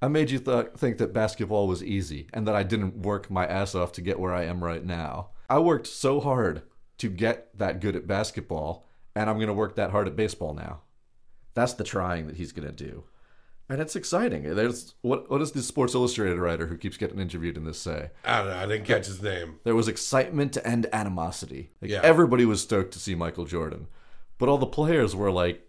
I 0.00 0.08
made 0.08 0.30
you 0.30 0.38
th- 0.38 0.68
think 0.76 0.98
that 0.98 1.12
basketball 1.12 1.66
was 1.68 1.82
easy 1.82 2.28
and 2.32 2.46
that 2.46 2.54
I 2.54 2.62
didn't 2.62 2.98
work 3.02 3.30
my 3.30 3.46
ass 3.46 3.74
off 3.74 3.92
to 3.92 4.00
get 4.00 4.18
where 4.20 4.32
I 4.34 4.44
am 4.44 4.62
right 4.62 4.84
now. 4.84 5.30
I 5.48 5.58
worked 5.58 5.86
so 5.86 6.20
hard 6.20 6.62
to 6.98 7.08
get 7.08 7.56
that 7.58 7.80
good 7.80 7.96
at 7.96 8.06
basketball, 8.06 8.88
and 9.14 9.28
I'm 9.28 9.36
going 9.36 9.48
to 9.48 9.52
work 9.54 9.76
that 9.76 9.90
hard 9.90 10.06
at 10.08 10.16
baseball 10.16 10.54
now. 10.54 10.80
That's 11.54 11.74
the 11.74 11.84
trying 11.84 12.26
that 12.28 12.36
he's 12.36 12.52
going 12.52 12.66
to 12.66 12.72
do. 12.72 13.04
And 13.68 13.80
it's 13.80 13.96
exciting. 13.96 14.54
There's 14.54 14.94
what 15.02 15.30
what 15.30 15.38
does 15.38 15.52
the 15.52 15.62
Sports 15.62 15.94
Illustrated 15.94 16.38
writer 16.38 16.66
who 16.66 16.76
keeps 16.76 16.96
getting 16.96 17.18
interviewed 17.18 17.56
in 17.56 17.64
this 17.64 17.78
say? 17.80 18.10
I 18.24 18.38
don't 18.38 18.48
know. 18.48 18.56
I 18.56 18.66
didn't 18.66 18.84
catch 18.86 19.06
his 19.06 19.22
name. 19.22 19.60
There 19.64 19.74
was 19.74 19.88
excitement 19.88 20.58
and 20.62 20.86
animosity. 20.92 21.70
Like 21.80 21.90
Yeah. 21.90 22.00
everybody 22.02 22.44
was 22.44 22.60
stoked 22.60 22.92
to 22.94 22.98
see 22.98 23.14
Michael 23.14 23.46
Jordan. 23.46 23.86
But 24.42 24.48
all 24.48 24.58
the 24.58 24.66
players 24.66 25.14
were 25.14 25.30
like, 25.30 25.64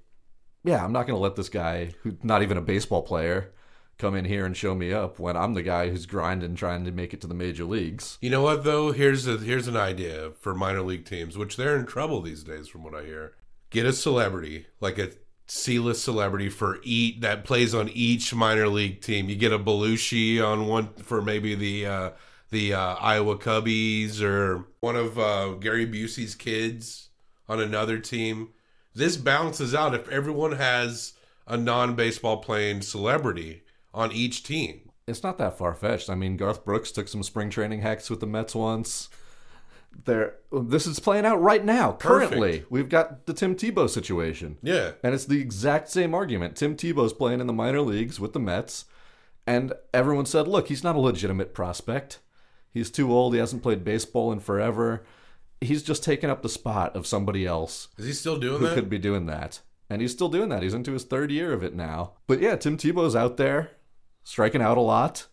yeah, 0.64 0.84
I'm 0.84 0.92
not 0.92 1.06
going 1.06 1.16
to 1.16 1.22
let 1.22 1.36
this 1.36 1.48
guy 1.48 1.94
who's 2.02 2.16
not 2.24 2.42
even 2.42 2.58
a 2.58 2.62
baseball 2.62 3.04
player 3.04 3.54
come 4.00 4.16
in 4.16 4.26
here 4.26 4.48
and 4.48 4.58
show 4.58 4.74
me 4.74 4.92
up 4.92 5.20
when 5.20 5.38
I'm 5.38 5.54
the 5.54 5.62
guy 5.62 5.92
who's 5.92 6.08
grinding 6.08 6.56
trying 6.56 6.84
to 6.86 6.92
make 6.92 7.14
it 7.14 7.22
to 7.22 7.28
the 7.28 7.36
major 7.36 7.66
leagues. 7.66 8.18
You 8.20 8.32
know 8.32 8.42
what 8.42 8.64
though? 8.64 8.92
Here's 8.92 9.28
a 9.28 9.38
here's 9.38 9.68
an 9.68 9.78
idea 9.78 10.32
for 10.40 10.56
minor 10.56 10.82
league 10.82 11.06
teams, 11.06 11.38
which 11.38 11.56
they're 11.56 11.78
in 11.78 11.86
trouble 11.86 12.24
these 12.24 12.44
days, 12.44 12.68
from 12.68 12.84
what 12.84 12.96
I 12.96 13.04
hear. 13.04 13.36
Get 13.70 13.86
a 13.86 13.94
celebrity, 13.94 14.66
like 14.82 14.98
a 14.98 15.12
C-list 15.46 16.04
celebrity 16.04 16.50
for 16.50 16.80
each 16.82 17.22
that 17.22 17.46
plays 17.46 17.76
on 17.76 17.90
each 17.90 18.34
minor 18.34 18.68
league 18.68 19.02
team. 19.02 19.30
You 19.30 19.36
get 19.36 19.54
a 19.54 19.60
Belushi 19.60 20.44
on 20.44 20.66
one 20.66 20.96
for 20.96 21.22
maybe 21.22 21.54
the 21.54 21.86
uh, 21.86 22.10
the 22.50 22.74
uh, 22.74 22.96
Iowa 22.96 23.38
Cubbies 23.38 24.20
or 24.20 24.66
one 24.80 24.96
of 24.96 25.20
uh, 25.20 25.50
Gary 25.60 25.86
Busey's 25.86 26.34
kids 26.34 27.10
on 27.48 27.60
another 27.60 28.00
team. 28.00 28.50
This 28.96 29.18
balances 29.18 29.74
out 29.74 29.96
if 29.96 30.08
everyone 30.10 30.54
has 30.54 31.14
a 31.48 31.58
non-baseball 31.58 32.38
playing 32.38 32.82
celebrity 32.82 33.64
on 33.94 34.12
each 34.12 34.44
team. 34.44 34.92
It's 35.08 35.24
not 35.24 35.38
that 35.38 35.58
far 35.58 35.74
fetched. 35.74 36.10
I 36.10 36.16
mean, 36.16 36.38
Garth 36.38 36.64
Brooks 36.64 36.92
took 36.92 37.08
some 37.08 37.24
spring 37.24 37.50
training 37.50 37.82
hacks 37.82 38.10
with 38.10 38.20
the 38.20 38.28
Mets 38.28 38.56
once. 38.56 39.10
There, 40.06 40.36
this 40.52 40.88
is 40.88 41.00
playing 41.00 41.26
out 41.26 41.42
right 41.42 41.64
now. 41.64 41.94
Currently, 41.94 42.52
Perfect. 42.52 42.72
we've 42.72 42.90
got 42.90 43.26
the 43.26 43.34
Tim 43.34 43.56
Tebow 43.56 43.90
situation. 43.90 44.58
Yeah. 44.64 44.92
And 45.04 45.14
it's 45.14 45.26
the 45.26 45.42
exact 45.42 45.90
same 45.90 46.16
argument. 46.16 46.56
Tim 46.56 46.76
Tebow's 46.76 47.14
playing 47.14 47.42
in 47.42 47.48
the 47.48 47.54
minor 47.54 47.82
leagues 47.82 48.20
with 48.20 48.34
the 48.34 48.40
Mets, 48.40 48.86
and 49.46 49.74
everyone 49.94 50.26
said, 50.26 50.48
look, 50.48 50.70
he's 50.70 50.84
not 50.84 50.96
a 50.96 51.00
legitimate 51.00 51.54
prospect. 51.54 52.20
He's 52.72 52.90
too 52.90 53.12
old. 53.12 53.34
He 53.34 53.40
hasn't 53.40 53.62
played 53.62 53.84
baseball 53.84 54.32
in 54.32 54.40
forever. 54.40 55.04
He's 55.64 55.84
just 55.84 56.04
taken 56.04 56.30
up 56.30 56.42
the 56.42 56.50
spot 56.50 56.96
of 56.96 57.08
somebody 57.08 57.46
else 57.46 57.88
Is 57.98 58.06
he 58.06 58.14
still 58.14 58.38
doing 58.40 58.60
who 58.60 58.68
that? 58.68 58.76
could 58.76 58.90
be 58.90 59.00
doing 59.00 59.26
that. 59.28 59.62
And 59.90 60.02
he's 60.02 60.12
still 60.12 60.30
doing 60.30 60.50
that. 60.50 60.64
He's 60.64 60.74
into 60.74 60.92
his 60.94 61.04
third 61.04 61.30
year 61.32 61.54
of 61.54 61.64
it 61.64 61.76
now. 61.76 62.14
But 62.28 62.40
yeah, 62.42 62.56
Tim 62.56 62.78
Tebow's 62.78 63.16
out 63.16 63.38
there 63.38 63.72
striking 64.24 64.62
out 64.62 64.78
a 64.78 64.82
lot 64.82 65.28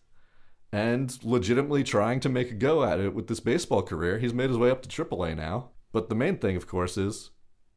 and 0.71 1.17
legitimately 1.23 1.83
trying 1.83 2.19
to 2.21 2.29
make 2.29 2.51
a 2.51 2.55
go 2.55 2.83
at 2.83 2.99
it 2.99 3.13
with 3.13 3.27
this 3.27 3.39
baseball 3.39 3.81
career. 3.81 4.19
He's 4.19 4.33
made 4.33 4.49
his 4.49 4.57
way 4.57 4.69
up 4.69 4.81
to 4.83 4.89
AAA 5.05 5.35
now. 5.35 5.69
But 5.91 6.09
the 6.09 6.15
main 6.15 6.37
thing, 6.37 6.55
of 6.55 6.67
course, 6.67 6.97
is 6.97 7.31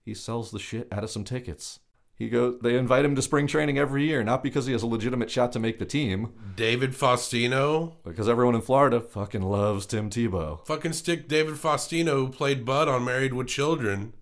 he 0.04 0.14
sells 0.14 0.50
the 0.50 0.58
shit 0.58 0.88
out 0.92 1.02
of 1.04 1.10
some 1.10 1.24
tickets. 1.24 1.80
He 2.16 2.28
go 2.28 2.52
they 2.52 2.76
invite 2.76 3.04
him 3.04 3.16
to 3.16 3.22
spring 3.22 3.46
training 3.46 3.76
every 3.76 4.04
year, 4.04 4.22
not 4.22 4.42
because 4.42 4.66
he 4.66 4.72
has 4.72 4.82
a 4.82 4.86
legitimate 4.86 5.30
shot 5.30 5.52
to 5.52 5.58
make 5.58 5.78
the 5.78 5.84
team, 5.84 6.32
David 6.54 6.92
Faustino. 6.92 7.94
because 8.04 8.28
everyone 8.28 8.54
in 8.54 8.60
Florida 8.60 9.00
fucking 9.00 9.42
loves 9.42 9.84
Tim 9.84 10.10
Tebow. 10.10 10.64
Fucking 10.64 10.92
stick 10.92 11.26
David 11.26 11.54
Faustino, 11.54 12.12
who 12.12 12.28
played 12.28 12.64
Bud 12.64 12.86
on 12.86 13.04
Married 13.04 13.34
with 13.34 13.48
Children. 13.48 14.14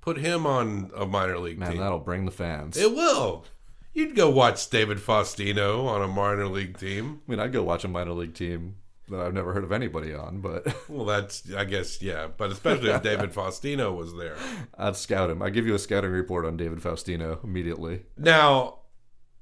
Put 0.00 0.18
him 0.18 0.46
on 0.46 0.90
a 0.96 1.04
minor 1.04 1.38
league 1.38 1.56
team. 1.56 1.60
Man, 1.60 1.70
team. 1.72 1.80
that'll 1.80 1.98
bring 1.98 2.24
the 2.24 2.30
fans. 2.30 2.78
It 2.78 2.94
will. 2.94 3.44
You'd 3.92 4.16
go 4.16 4.30
watch 4.30 4.70
David 4.70 4.98
Faustino 4.98 5.86
on 5.86 6.02
a 6.02 6.08
minor 6.08 6.46
league 6.46 6.78
team. 6.78 7.20
I 7.26 7.30
mean, 7.30 7.40
I'd 7.40 7.52
go 7.52 7.62
watch 7.62 7.84
a 7.84 7.88
minor 7.88 8.12
league 8.12 8.34
team 8.34 8.76
that 9.10 9.20
I've 9.20 9.34
never 9.34 9.52
heard 9.52 9.64
of 9.64 9.72
anybody 9.72 10.14
on, 10.14 10.40
but 10.40 10.66
Well, 10.88 11.04
that's, 11.04 11.52
I 11.54 11.64
guess, 11.64 12.00
yeah. 12.02 12.28
But 12.36 12.52
especially 12.52 12.90
if 12.90 13.02
David 13.02 13.32
Faustino 13.34 13.94
was 13.96 14.14
there. 14.16 14.36
I'd 14.76 14.96
scout 14.96 15.30
him. 15.30 15.42
I'd 15.42 15.54
give 15.54 15.66
you 15.66 15.74
a 15.74 15.78
scouting 15.78 16.10
report 16.10 16.44
on 16.44 16.56
David 16.56 16.78
Faustino 16.78 17.42
immediately. 17.44 18.02
Now, 18.16 18.78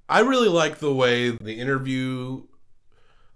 I 0.09 0.21
really 0.21 0.49
like 0.49 0.79
the 0.79 0.95
way 0.95 1.31
the 1.31 1.59
interview 1.59 2.45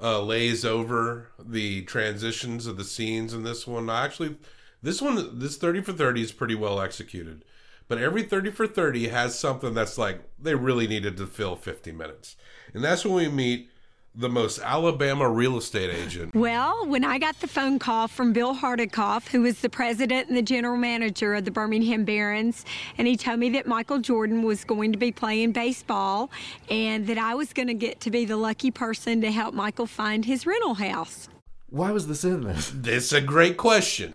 uh, 0.00 0.22
lays 0.22 0.64
over 0.64 1.30
the 1.38 1.82
transitions 1.82 2.66
of 2.66 2.76
the 2.76 2.84
scenes 2.84 3.34
in 3.34 3.42
this 3.42 3.66
one. 3.66 3.90
I 3.90 4.04
actually, 4.04 4.36
this 4.82 5.02
one, 5.02 5.38
this 5.38 5.56
30 5.56 5.82
for 5.82 5.92
30 5.92 6.22
is 6.22 6.32
pretty 6.32 6.54
well 6.54 6.80
executed. 6.80 7.44
But 7.88 7.98
every 7.98 8.22
30 8.22 8.52
for 8.52 8.68
30 8.68 9.08
has 9.08 9.36
something 9.36 9.74
that's 9.74 9.98
like 9.98 10.22
they 10.38 10.54
really 10.54 10.86
needed 10.86 11.16
to 11.16 11.26
fill 11.26 11.56
50 11.56 11.90
minutes. 11.90 12.36
And 12.72 12.84
that's 12.84 13.04
when 13.04 13.14
we 13.14 13.28
meet 13.28 13.69
the 14.14 14.28
most 14.28 14.58
Alabama 14.60 15.28
real 15.28 15.56
estate 15.56 15.90
agent. 15.90 16.34
Well, 16.34 16.86
when 16.86 17.04
I 17.04 17.18
got 17.18 17.38
the 17.40 17.46
phone 17.46 17.78
call 17.78 18.08
from 18.08 18.32
Bill 18.32 18.54
Hardekopf, 18.54 19.28
who 19.28 19.44
is 19.44 19.60
the 19.60 19.70
president 19.70 20.28
and 20.28 20.36
the 20.36 20.42
general 20.42 20.76
manager 20.76 21.34
of 21.34 21.44
the 21.44 21.50
Birmingham 21.50 22.04
Barons, 22.04 22.64
and 22.98 23.06
he 23.06 23.16
told 23.16 23.38
me 23.38 23.50
that 23.50 23.66
Michael 23.66 23.98
Jordan 24.00 24.42
was 24.42 24.64
going 24.64 24.92
to 24.92 24.98
be 24.98 25.12
playing 25.12 25.52
baseball 25.52 26.30
and 26.68 27.06
that 27.06 27.18
I 27.18 27.34
was 27.34 27.52
going 27.52 27.68
to 27.68 27.74
get 27.74 28.00
to 28.00 28.10
be 28.10 28.24
the 28.24 28.36
lucky 28.36 28.70
person 28.70 29.20
to 29.20 29.30
help 29.30 29.54
Michael 29.54 29.86
find 29.86 30.24
his 30.24 30.44
rental 30.44 30.74
house. 30.74 31.28
Why 31.68 31.92
was 31.92 32.08
this 32.08 32.24
in 32.24 32.42
this? 32.42 32.72
It's 32.84 33.12
a 33.12 33.20
great 33.20 33.56
question. 33.56 34.12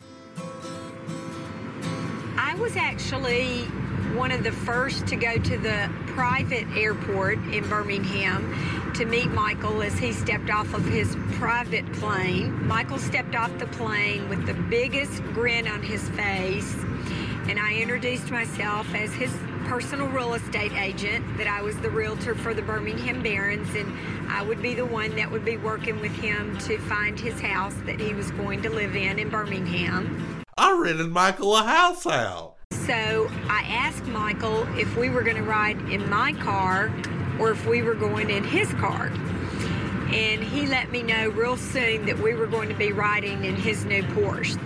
I 2.37 2.55
was 2.59 2.75
actually 2.75 3.65
one 4.15 4.31
of 4.31 4.43
the 4.43 4.51
first 4.51 5.05
to 5.07 5.15
go 5.15 5.37
to 5.37 5.57
the 5.57 5.89
private 6.07 6.65
airport 6.75 7.37
in 7.53 7.67
Birmingham 7.67 8.93
to 8.93 9.05
meet 9.05 9.29
Michael 9.31 9.81
as 9.81 9.97
he 9.97 10.13
stepped 10.13 10.49
off 10.49 10.73
of 10.73 10.85
his 10.85 11.17
private 11.33 11.85
plane. 11.93 12.65
Michael 12.65 12.97
stepped 12.97 13.35
off 13.35 13.57
the 13.59 13.67
plane 13.67 14.29
with 14.29 14.45
the 14.45 14.53
biggest 14.53 15.21
grin 15.33 15.67
on 15.67 15.83
his 15.83 16.07
face, 16.09 16.73
and 17.49 17.59
I 17.59 17.73
introduced 17.73 18.31
myself 18.31 18.87
as 18.95 19.13
his 19.13 19.31
personal 19.65 20.07
real 20.07 20.35
estate 20.35 20.71
agent, 20.73 21.37
that 21.37 21.47
I 21.47 21.61
was 21.61 21.75
the 21.77 21.89
realtor 21.89 22.35
for 22.35 22.53
the 22.53 22.61
Birmingham 22.61 23.21
Barons, 23.21 23.73
and 23.75 23.93
I 24.29 24.43
would 24.43 24.61
be 24.61 24.75
the 24.75 24.85
one 24.85 25.15
that 25.15 25.29
would 25.29 25.43
be 25.43 25.57
working 25.57 25.99
with 25.99 26.13
him 26.13 26.57
to 26.59 26.77
find 26.77 27.19
his 27.19 27.41
house 27.41 27.75
that 27.85 27.99
he 27.99 28.13
was 28.13 28.31
going 28.31 28.61
to 28.61 28.69
live 28.69 28.95
in 28.95 29.19
in 29.19 29.29
Birmingham. 29.29 30.43
I 30.57 30.77
rented 30.79 31.09
Michael 31.09 31.55
a 31.57 31.63
house 31.63 32.05
out. 32.05 32.54
So 32.85 33.31
I 33.49 33.65
asked 33.67 34.05
Michael 34.05 34.67
if 34.77 34.95
we 34.95 35.09
were 35.09 35.23
going 35.23 35.37
to 35.37 35.43
ride 35.43 35.79
in 35.89 36.07
my 36.07 36.33
car 36.33 36.93
or 37.39 37.49
if 37.49 37.65
we 37.65 37.81
were 37.81 37.95
going 37.95 38.29
in 38.29 38.43
his 38.43 38.71
car. 38.73 39.07
And 40.13 40.43
he 40.43 40.67
let 40.67 40.91
me 40.91 41.01
know 41.01 41.29
real 41.29 41.57
soon 41.57 42.05
that 42.05 42.19
we 42.19 42.35
were 42.35 42.45
going 42.45 42.69
to 42.69 42.75
be 42.75 42.91
riding 42.91 43.43
in 43.43 43.55
his 43.55 43.85
new 43.85 44.03
Porsche. 44.03 44.59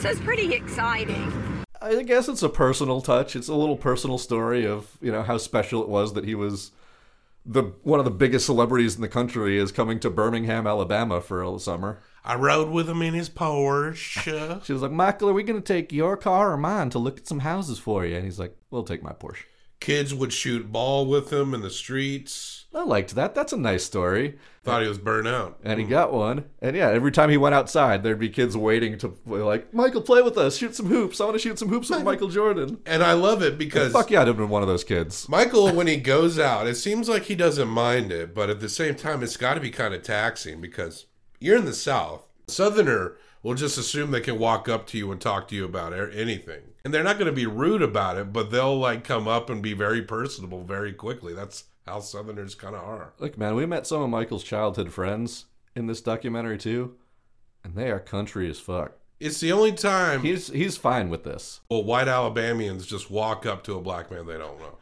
So 0.00 0.08
it's 0.08 0.20
pretty 0.20 0.54
exciting. 0.54 1.30
I 1.82 2.02
guess 2.02 2.28
it's 2.28 2.42
a 2.42 2.48
personal 2.48 3.02
touch. 3.02 3.36
It's 3.36 3.48
a 3.48 3.54
little 3.54 3.76
personal 3.76 4.16
story 4.16 4.66
of 4.66 4.96
you 5.02 5.12
know 5.12 5.22
how 5.22 5.36
special 5.36 5.82
it 5.82 5.88
was 5.90 6.14
that 6.14 6.24
he 6.24 6.34
was 6.34 6.70
the 7.44 7.62
one 7.82 7.98
of 7.98 8.06
the 8.06 8.10
biggest 8.10 8.46
celebrities 8.46 8.96
in 8.96 9.02
the 9.02 9.08
country 9.08 9.58
is 9.58 9.70
coming 9.70 10.00
to 10.00 10.08
Birmingham, 10.08 10.66
Alabama 10.66 11.20
for 11.20 11.42
a 11.42 11.58
summer. 11.58 12.00
I 12.26 12.34
rode 12.34 12.70
with 12.70 12.90
him 12.90 13.02
in 13.02 13.14
his 13.14 13.30
Porsche. 13.30 14.62
She 14.64 14.72
was 14.72 14.82
like, 14.82 14.90
Michael, 14.90 15.30
are 15.30 15.32
we 15.32 15.44
going 15.44 15.62
to 15.62 15.72
take 15.74 15.92
your 15.92 16.16
car 16.16 16.52
or 16.52 16.56
mine 16.56 16.90
to 16.90 16.98
look 16.98 17.18
at 17.18 17.28
some 17.28 17.38
houses 17.38 17.78
for 17.78 18.04
you? 18.04 18.16
And 18.16 18.24
he's 18.24 18.40
like, 18.40 18.56
We'll 18.70 18.82
take 18.82 19.02
my 19.02 19.12
Porsche. 19.12 19.44
Kids 19.78 20.12
would 20.12 20.32
shoot 20.32 20.72
ball 20.72 21.06
with 21.06 21.32
him 21.32 21.54
in 21.54 21.60
the 21.60 21.70
streets. 21.70 22.64
I 22.74 22.82
liked 22.82 23.14
that. 23.14 23.34
That's 23.34 23.52
a 23.52 23.56
nice 23.56 23.84
story. 23.84 24.38
Thought 24.64 24.82
he 24.82 24.88
was 24.88 24.98
burnt 24.98 25.28
out. 25.28 25.60
And 25.62 25.78
he 25.78 25.86
got 25.86 26.12
one. 26.12 26.46
And 26.60 26.74
yeah, 26.74 26.88
every 26.88 27.12
time 27.12 27.30
he 27.30 27.36
went 27.36 27.54
outside, 27.54 28.02
there'd 28.02 28.18
be 28.18 28.28
kids 28.28 28.56
waiting 28.56 28.98
to 28.98 29.16
like, 29.26 29.72
Michael, 29.72 30.02
play 30.02 30.22
with 30.22 30.36
us. 30.36 30.56
Shoot 30.56 30.74
some 30.74 30.86
hoops. 30.86 31.20
I 31.20 31.24
want 31.24 31.36
to 31.36 31.38
shoot 31.38 31.58
some 31.58 31.68
hoops 31.68 31.90
with 31.90 32.02
Michael 32.02 32.28
Jordan. 32.28 32.78
And 32.86 33.04
I 33.04 33.12
love 33.12 33.42
it 33.42 33.58
because 33.58 33.92
Fuck 33.92 34.10
yeah, 34.10 34.22
I'd 34.22 34.26
have 34.26 34.36
been 34.36 34.48
one 34.48 34.62
of 34.62 34.68
those 34.68 34.84
kids. 34.84 35.28
Michael, 35.28 35.72
when 35.72 35.86
he 35.86 35.96
goes 36.14 36.38
out, 36.38 36.66
it 36.66 36.74
seems 36.74 37.08
like 37.08 37.24
he 37.24 37.36
doesn't 37.36 37.68
mind 37.68 38.10
it, 38.10 38.34
but 38.34 38.50
at 38.50 38.60
the 38.60 38.68
same 38.68 38.96
time, 38.96 39.22
it's 39.22 39.36
got 39.36 39.54
to 39.54 39.60
be 39.60 39.70
kind 39.70 39.94
of 39.94 40.02
taxing 40.02 40.60
because 40.60 41.06
you're 41.40 41.56
in 41.56 41.64
the 41.64 41.72
South. 41.74 42.26
Southerner 42.48 43.16
will 43.42 43.54
just 43.54 43.78
assume 43.78 44.10
they 44.10 44.20
can 44.20 44.38
walk 44.38 44.68
up 44.68 44.86
to 44.88 44.98
you 44.98 45.10
and 45.12 45.20
talk 45.20 45.48
to 45.48 45.54
you 45.54 45.64
about 45.64 45.92
anything. 45.92 46.62
And 46.84 46.92
they're 46.94 47.02
not 47.04 47.18
going 47.18 47.26
to 47.26 47.32
be 47.32 47.46
rude 47.46 47.82
about 47.82 48.16
it, 48.16 48.32
but 48.32 48.50
they'll 48.50 48.78
like 48.78 49.04
come 49.04 49.26
up 49.28 49.50
and 49.50 49.62
be 49.62 49.72
very 49.72 50.02
personable 50.02 50.62
very 50.64 50.92
quickly. 50.92 51.32
That's 51.34 51.64
how 51.86 52.00
Southerners 52.00 52.54
kind 52.54 52.74
of 52.74 52.82
are. 52.82 53.12
Look, 53.18 53.36
man, 53.38 53.54
we 53.54 53.66
met 53.66 53.86
some 53.86 54.02
of 54.02 54.10
Michael's 54.10 54.44
childhood 54.44 54.92
friends 54.92 55.46
in 55.74 55.86
this 55.86 56.00
documentary 56.00 56.58
too, 56.58 56.94
and 57.64 57.74
they 57.74 57.90
are 57.90 58.00
country 58.00 58.48
as 58.50 58.58
fuck. 58.58 58.92
It's 59.18 59.40
the 59.40 59.50
only 59.52 59.72
time 59.72 60.22
He's 60.22 60.48
he's 60.48 60.76
fine 60.76 61.08
with 61.08 61.24
this. 61.24 61.60
well, 61.70 61.82
white 61.82 62.06
Alabamians 62.08 62.86
just 62.86 63.10
walk 63.10 63.46
up 63.46 63.64
to 63.64 63.74
a 63.76 63.80
black 63.80 64.10
man 64.10 64.26
they 64.26 64.36
don't 64.36 64.58
know. 64.60 64.78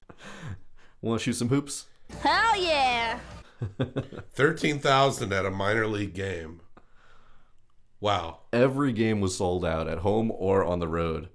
Want 1.00 1.20
to 1.20 1.24
shoot 1.24 1.34
some 1.36 1.48
hoops? 1.50 1.86
Hell 2.20 2.60
yeah! 2.60 3.18
13,000 4.32 5.32
at 5.32 5.46
a 5.46 5.50
minor 5.50 5.86
league 5.86 6.14
game. 6.14 6.60
Wow. 8.00 8.40
Every 8.52 8.92
game 8.92 9.20
was 9.20 9.36
sold 9.36 9.64
out 9.64 9.88
at 9.88 9.98
home 9.98 10.30
or 10.30 10.64
on 10.64 10.78
the 10.78 10.88
road. 10.88 11.28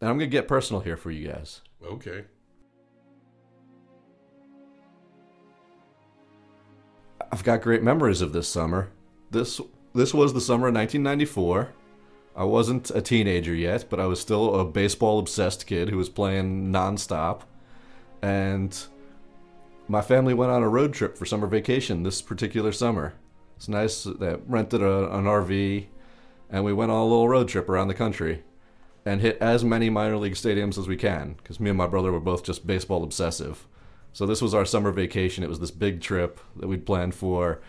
And 0.00 0.10
I'm 0.10 0.18
gonna 0.18 0.26
get 0.26 0.48
personal 0.48 0.82
here 0.82 0.96
for 0.96 1.10
you 1.10 1.28
guys. 1.28 1.60
Okay. 1.84 2.24
I've 7.30 7.44
got 7.44 7.62
great 7.62 7.82
memories 7.82 8.20
of 8.20 8.32
this 8.32 8.48
summer. 8.48 8.90
This 9.30 9.60
this 9.94 10.12
was 10.12 10.34
the 10.34 10.40
summer 10.40 10.68
of 10.68 10.74
1994. 10.74 11.72
I 12.34 12.44
wasn't 12.44 12.90
a 12.90 13.00
teenager 13.02 13.54
yet, 13.54 13.86
but 13.88 14.00
I 14.00 14.06
was 14.06 14.20
still 14.20 14.58
a 14.58 14.64
baseball 14.64 15.18
obsessed 15.18 15.66
kid 15.66 15.88
who 15.88 15.98
was 15.98 16.08
playing 16.08 16.72
nonstop. 16.72 17.42
And 18.22 18.76
my 19.92 20.00
family 20.00 20.32
went 20.32 20.50
on 20.50 20.62
a 20.62 20.68
road 20.70 20.94
trip 20.94 21.18
for 21.18 21.26
summer 21.26 21.46
vacation 21.46 22.02
this 22.02 22.22
particular 22.22 22.72
summer. 22.72 23.12
It's 23.56 23.68
nice 23.68 24.04
that 24.04 24.40
rented 24.46 24.80
a, 24.80 25.14
an 25.14 25.26
RV 25.26 25.84
and 26.48 26.64
we 26.64 26.72
went 26.72 26.90
on 26.90 26.98
a 26.98 27.04
little 27.04 27.28
road 27.28 27.48
trip 27.48 27.68
around 27.68 27.88
the 27.88 27.94
country 27.94 28.42
and 29.04 29.20
hit 29.20 29.36
as 29.38 29.62
many 29.62 29.90
minor 29.90 30.16
league 30.16 30.32
stadiums 30.32 30.78
as 30.78 30.88
we 30.88 30.96
can 30.96 31.34
because 31.34 31.60
me 31.60 31.68
and 31.68 31.76
my 31.76 31.86
brother 31.86 32.10
were 32.10 32.20
both 32.20 32.42
just 32.42 32.66
baseball 32.66 33.04
obsessive. 33.04 33.66
So 34.14 34.24
this 34.24 34.40
was 34.40 34.54
our 34.54 34.64
summer 34.64 34.92
vacation. 34.92 35.44
It 35.44 35.50
was 35.50 35.60
this 35.60 35.70
big 35.70 36.00
trip 36.00 36.40
that 36.56 36.68
we'd 36.68 36.86
planned 36.86 37.14
for. 37.14 37.60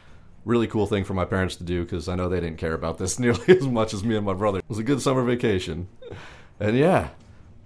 Really 0.45 0.67
cool 0.67 0.87
thing 0.87 1.03
for 1.03 1.13
my 1.13 1.25
parents 1.25 1.57
to 1.57 1.65
do 1.65 1.83
because 1.83 2.07
I 2.07 2.15
know 2.15 2.29
they 2.29 2.39
didn't 2.39 2.57
care 2.57 2.73
about 2.73 2.99
this 2.99 3.19
nearly 3.19 3.49
as 3.49 3.67
much 3.67 3.93
as 3.93 4.01
me 4.01 4.15
and 4.15 4.25
my 4.25 4.33
brother. 4.33 4.59
It 4.59 4.65
was 4.69 4.79
a 4.79 4.83
good 4.83 5.01
summer 5.01 5.25
vacation. 5.25 5.89
And 6.57 6.77
yeah, 6.77 7.09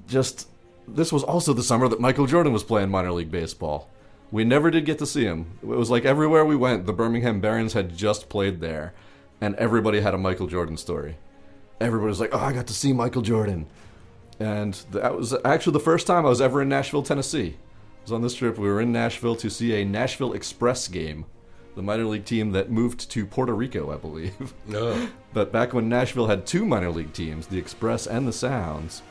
just 0.07 0.47
this 0.87 1.13
was 1.13 1.21
also 1.21 1.53
the 1.53 1.61
summer 1.61 1.87
that 1.89 2.01
Michael 2.01 2.25
Jordan 2.25 2.53
was 2.53 2.63
playing 2.63 2.89
minor 2.89 3.11
league 3.11 3.29
baseball. 3.29 3.91
We 4.31 4.43
never 4.43 4.69
did 4.69 4.85
get 4.85 4.99
to 4.99 5.05
see 5.05 5.23
him. 5.23 5.57
It 5.61 5.67
was 5.67 5.89
like 5.89 6.03
everywhere 6.05 6.43
we 6.45 6.55
went, 6.55 6.85
the 6.85 6.93
Birmingham 6.93 7.39
Barons 7.39 7.73
had 7.73 7.95
just 7.95 8.27
played 8.29 8.59
there, 8.59 8.93
and 9.39 9.55
everybody 9.55 10.01
had 10.01 10.13
a 10.13 10.17
Michael 10.17 10.47
Jordan 10.47 10.77
story. 10.77 11.17
Everybody 11.79 12.09
was 12.09 12.19
like, 12.19 12.33
"Oh, 12.33 12.39
I 12.39 12.53
got 12.53 12.67
to 12.67 12.73
see 12.73 12.91
Michael 12.91 13.21
Jordan," 13.21 13.67
and 14.39 14.73
that 14.91 15.15
was 15.15 15.33
actually 15.45 15.73
the 15.73 15.79
first 15.79 16.07
time 16.07 16.25
I 16.25 16.29
was 16.29 16.41
ever 16.41 16.61
in 16.61 16.69
Nashville, 16.69 17.03
Tennessee. 17.03 17.55
I 17.57 18.01
was 18.03 18.11
on 18.11 18.21
this 18.21 18.35
trip. 18.35 18.57
We 18.57 18.67
were 18.67 18.81
in 18.81 18.91
Nashville 18.91 19.35
to 19.37 19.49
see 19.49 19.73
a 19.75 19.85
Nashville 19.85 20.33
Express 20.33 20.87
game, 20.87 21.25
the 21.75 21.81
minor 21.83 22.05
league 22.05 22.25
team 22.25 22.51
that 22.51 22.71
moved 22.71 23.09
to 23.11 23.25
Puerto 23.25 23.53
Rico, 23.53 23.93
I 23.93 23.97
believe. 23.97 24.53
No. 24.65 24.89
Oh. 24.89 25.09
But 25.33 25.51
back 25.51 25.71
when 25.71 25.87
Nashville 25.87 26.25
had 26.25 26.47
two 26.47 26.65
minor 26.65 26.89
league 26.89 27.13
teams, 27.13 27.45
the 27.45 27.59
Express 27.59 28.07
and 28.07 28.27
the 28.27 28.33
Sounds, 28.33 29.03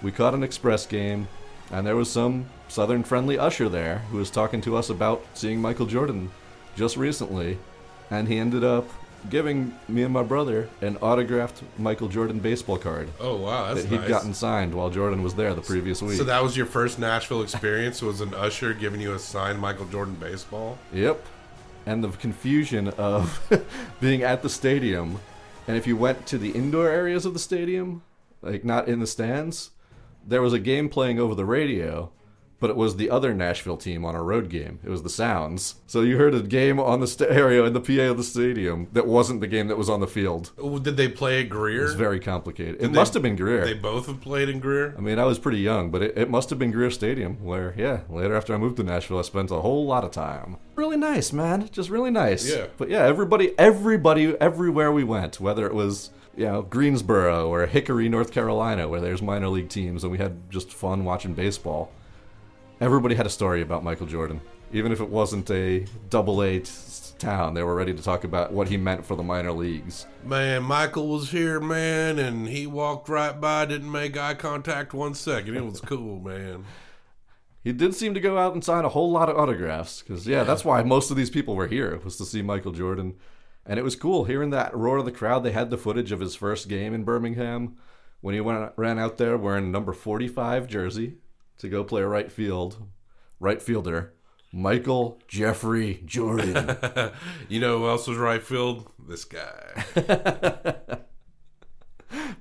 we 0.00 0.12
caught 0.12 0.32
an 0.32 0.44
Express 0.44 0.86
game, 0.86 1.26
and 1.72 1.86
there 1.86 1.96
was 1.96 2.10
some 2.10 2.46
Southern 2.68 3.02
friendly 3.02 3.38
usher 3.38 3.68
there 3.68 3.98
who 4.10 4.18
was 4.18 4.30
talking 4.30 4.60
to 4.62 4.76
us 4.76 4.88
about 4.90 5.24
seeing 5.34 5.60
Michael 5.60 5.86
Jordan 5.86 6.30
just 6.76 6.96
recently, 6.96 7.58
and 8.10 8.28
he 8.28 8.38
ended 8.38 8.62
up 8.64 8.88
giving 9.30 9.72
me 9.88 10.02
and 10.02 10.12
my 10.12 10.22
brother 10.22 10.68
an 10.80 10.96
autographed 10.96 11.62
Michael 11.78 12.08
Jordan 12.08 12.40
baseball 12.40 12.76
card 12.76 13.08
Oh, 13.20 13.36
wow. 13.36 13.68
That's 13.68 13.82
that 13.86 13.88
he'd 13.90 14.00
nice. 14.00 14.08
gotten 14.08 14.34
signed 14.34 14.74
while 14.74 14.90
Jordan 14.90 15.22
was 15.22 15.34
there 15.34 15.54
the 15.54 15.60
previous 15.60 16.02
week. 16.02 16.16
So 16.18 16.24
that 16.24 16.42
was 16.42 16.56
your 16.56 16.66
first 16.66 16.98
Nashville 16.98 17.42
experience? 17.42 18.02
Was 18.02 18.20
an 18.20 18.34
usher 18.34 18.74
giving 18.74 19.00
you 19.00 19.14
a 19.14 19.18
signed 19.20 19.60
Michael 19.60 19.86
Jordan 19.86 20.14
baseball? 20.16 20.76
Yep. 20.92 21.24
And 21.86 22.02
the 22.02 22.08
confusion 22.08 22.88
of 22.88 23.40
being 24.00 24.22
at 24.22 24.42
the 24.42 24.48
stadium, 24.48 25.20
and 25.68 25.76
if 25.76 25.86
you 25.86 25.96
went 25.96 26.26
to 26.26 26.38
the 26.38 26.50
indoor 26.50 26.88
areas 26.88 27.24
of 27.24 27.32
the 27.32 27.38
stadium, 27.40 28.02
like 28.40 28.64
not 28.64 28.88
in 28.88 28.98
the 28.98 29.06
stands, 29.06 29.70
there 30.26 30.42
was 30.42 30.52
a 30.52 30.58
game 30.58 30.88
playing 30.88 31.18
over 31.18 31.34
the 31.34 31.44
radio, 31.44 32.12
but 32.62 32.70
it 32.70 32.76
was 32.76 32.94
the 32.94 33.10
other 33.10 33.34
Nashville 33.34 33.76
team 33.76 34.04
on 34.04 34.14
a 34.14 34.22
road 34.22 34.48
game. 34.48 34.78
It 34.84 34.88
was 34.88 35.02
the 35.02 35.08
Sounds. 35.08 35.74
So 35.88 36.02
you 36.02 36.16
heard 36.16 36.32
a 36.32 36.40
game 36.42 36.78
on 36.78 37.00
the 37.00 37.08
stereo 37.08 37.64
in 37.64 37.72
the 37.72 37.80
PA 37.80 38.12
of 38.12 38.16
the 38.16 38.22
stadium 38.22 38.86
that 38.92 39.04
wasn't 39.04 39.40
the 39.40 39.48
game 39.48 39.66
that 39.66 39.76
was 39.76 39.90
on 39.90 39.98
the 39.98 40.06
field. 40.06 40.52
Did 40.84 40.96
they 40.96 41.08
play 41.08 41.40
at 41.40 41.48
Greer? 41.48 41.80
It 41.80 41.84
was 41.86 41.94
very 41.94 42.20
complicated. 42.20 42.76
It 42.76 42.82
Did 42.82 42.92
must 42.92 43.14
have 43.14 43.22
been 43.24 43.34
Greer. 43.34 43.64
They 43.64 43.74
both 43.74 44.06
have 44.06 44.20
played 44.20 44.48
in 44.48 44.60
Greer. 44.60 44.94
I 44.96 45.00
mean, 45.00 45.18
I 45.18 45.24
was 45.24 45.40
pretty 45.40 45.58
young, 45.58 45.90
but 45.90 46.02
it, 46.02 46.16
it 46.16 46.30
must 46.30 46.50
have 46.50 46.58
been 46.60 46.70
Greer 46.70 46.92
Stadium, 46.92 47.42
where, 47.44 47.74
yeah, 47.76 48.02
later 48.08 48.36
after 48.36 48.54
I 48.54 48.58
moved 48.58 48.76
to 48.76 48.84
Nashville, 48.84 49.18
I 49.18 49.22
spent 49.22 49.50
a 49.50 49.60
whole 49.60 49.84
lot 49.84 50.04
of 50.04 50.12
time. 50.12 50.56
Really 50.76 50.96
nice, 50.96 51.32
man. 51.32 51.68
Just 51.72 51.90
really 51.90 52.12
nice. 52.12 52.48
Yeah. 52.48 52.66
But 52.78 52.90
yeah, 52.90 53.02
everybody, 53.02 53.58
everybody, 53.58 54.36
everywhere 54.40 54.92
we 54.92 55.02
went, 55.02 55.40
whether 55.40 55.66
it 55.66 55.74
was, 55.74 56.10
you 56.36 56.46
know, 56.46 56.62
Greensboro 56.62 57.48
or 57.48 57.66
Hickory, 57.66 58.08
North 58.08 58.32
Carolina, 58.32 58.88
where 58.88 59.00
there's 59.00 59.22
minor 59.22 59.48
league 59.48 59.68
teams, 59.68 60.02
and 60.02 60.10
we 60.10 60.18
had 60.18 60.50
just 60.50 60.72
fun 60.72 61.04
watching 61.04 61.34
baseball, 61.34 61.92
everybody 62.80 63.14
had 63.14 63.26
a 63.26 63.30
story 63.30 63.62
about 63.62 63.84
Michael 63.84 64.06
Jordan. 64.06 64.40
Even 64.72 64.90
if 64.90 65.00
it 65.00 65.08
wasn't 65.08 65.50
a 65.50 65.84
double 66.08 66.42
A 66.42 66.60
t- 66.60 66.70
town, 67.18 67.52
they 67.52 67.62
were 67.62 67.74
ready 67.74 67.92
to 67.92 68.02
talk 68.02 68.24
about 68.24 68.52
what 68.52 68.68
he 68.68 68.78
meant 68.78 69.04
for 69.04 69.16
the 69.16 69.22
minor 69.22 69.52
leagues. 69.52 70.06
Man, 70.24 70.62
Michael 70.62 71.08
was 71.08 71.30
here, 71.30 71.60
man, 71.60 72.18
and 72.18 72.48
he 72.48 72.66
walked 72.66 73.10
right 73.10 73.38
by, 73.38 73.66
didn't 73.66 73.92
make 73.92 74.16
eye 74.16 74.34
contact 74.34 74.94
one 74.94 75.14
second. 75.14 75.56
It 75.56 75.64
was 75.64 75.80
cool, 75.86 76.20
man. 76.20 76.64
He 77.62 77.72
did 77.72 77.94
seem 77.94 78.14
to 78.14 78.20
go 78.20 78.38
out 78.38 78.54
and 78.54 78.64
sign 78.64 78.84
a 78.84 78.88
whole 78.88 79.12
lot 79.12 79.28
of 79.28 79.36
autographs 79.36 80.02
because 80.02 80.26
yeah, 80.26 80.42
that's 80.42 80.64
why 80.64 80.82
most 80.82 81.10
of 81.10 81.16
these 81.16 81.30
people 81.30 81.54
were 81.54 81.68
here 81.68 82.00
was 82.02 82.16
to 82.16 82.24
see 82.24 82.42
Michael 82.42 82.72
Jordan, 82.72 83.14
and 83.66 83.78
it 83.78 83.82
was 83.82 83.96
cool 83.96 84.24
hearing 84.24 84.50
that 84.50 84.76
roar 84.76 84.98
of 84.98 85.04
the 85.04 85.12
crowd. 85.12 85.44
They 85.44 85.52
had 85.52 85.70
the 85.70 85.78
footage 85.78 86.12
of 86.12 86.20
his 86.20 86.34
first 86.34 86.68
game 86.68 86.94
in 86.94 87.04
Birmingham 87.04 87.76
when 88.20 88.34
he 88.34 88.40
went 88.40 88.72
ran 88.76 88.98
out 88.98 89.18
there 89.18 89.36
wearing 89.36 89.70
number 89.70 89.92
forty 89.92 90.28
five 90.28 90.66
jersey 90.66 91.16
to 91.58 91.68
go 91.68 91.84
play 91.84 92.02
right 92.02 92.30
field, 92.30 92.84
right 93.38 93.62
fielder. 93.62 94.14
Michael 94.52 95.18
Jeffrey 95.28 96.02
Jordan. 96.04 96.76
you 97.48 97.58
know 97.58 97.78
who 97.78 97.88
else 97.88 98.06
was 98.06 98.18
right 98.18 98.42
field? 98.42 98.90
This 98.98 99.24
guy. 99.24 99.72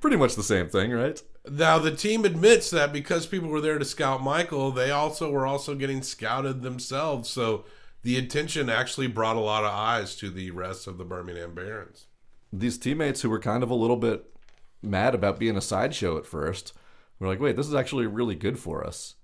Pretty 0.01 0.17
much 0.17 0.35
the 0.35 0.43
same 0.43 0.67
thing, 0.67 0.91
right? 0.91 1.21
Now 1.49 1.79
the 1.79 1.95
team 1.95 2.25
admits 2.25 2.69
that 2.71 2.91
because 2.91 3.25
people 3.25 3.47
were 3.47 3.61
there 3.61 3.79
to 3.79 3.85
scout 3.85 4.21
Michael, 4.21 4.71
they 4.71 4.91
also 4.91 5.31
were 5.31 5.47
also 5.47 5.73
getting 5.73 6.01
scouted 6.01 6.61
themselves. 6.61 7.29
So 7.29 7.63
the 8.03 8.17
attention 8.17 8.69
actually 8.69 9.07
brought 9.07 9.35
a 9.35 9.39
lot 9.39 9.63
of 9.63 9.71
eyes 9.71 10.15
to 10.15 10.29
the 10.29 10.51
rest 10.51 10.87
of 10.87 10.97
the 10.97 11.05
Birmingham 11.05 11.53
Barons. 11.53 12.07
these 12.51 12.77
teammates 12.77 13.21
who 13.21 13.29
were 13.29 13.39
kind 13.39 13.63
of 13.63 13.69
a 13.69 13.75
little 13.75 13.97
bit 13.97 14.25
mad 14.81 15.15
about 15.15 15.39
being 15.39 15.55
a 15.55 15.61
sideshow 15.61 16.17
at 16.17 16.25
first 16.25 16.73
were 17.19 17.27
like, 17.27 17.39
wait, 17.39 17.55
this 17.55 17.67
is 17.67 17.75
actually 17.75 18.07
really 18.07 18.35
good 18.35 18.59
for 18.59 18.85
us. 18.85 19.15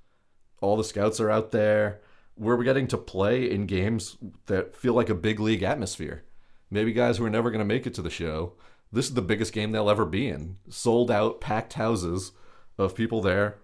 All 0.62 0.78
the 0.78 0.84
scouts 0.84 1.20
are 1.20 1.30
out 1.30 1.52
there. 1.52 2.02
We're 2.38 2.64
getting 2.64 2.88
to 2.90 2.98
play 2.98 3.50
in 3.50 3.66
games 3.66 4.18
that 4.46 4.76
feel 4.76 4.94
like 4.94 5.10
a 5.10 5.16
big 5.16 5.40
league 5.40 5.64
atmosphere. 5.64 6.24
Maybe 6.70 6.94
guys 6.94 7.18
who 7.18 7.26
are 7.26 7.30
never 7.30 7.50
going 7.50 7.60
to 7.60 7.66
make 7.66 7.88
it 7.88 7.94
to 7.96 8.02
the 8.02 8.10
show. 8.10 8.54
This 8.92 9.08
is 9.08 9.16
the 9.16 9.22
biggest 9.22 9.54
game 9.54 9.72
they'll 9.72 9.90
ever 9.90 10.06
be 10.06 10.28
in. 10.28 10.58
Sold 10.70 11.10
out, 11.12 11.42
packed 11.42 11.74
houses 11.74 12.32
of 12.78 12.96
people 12.96 13.22
there, 13.22 13.58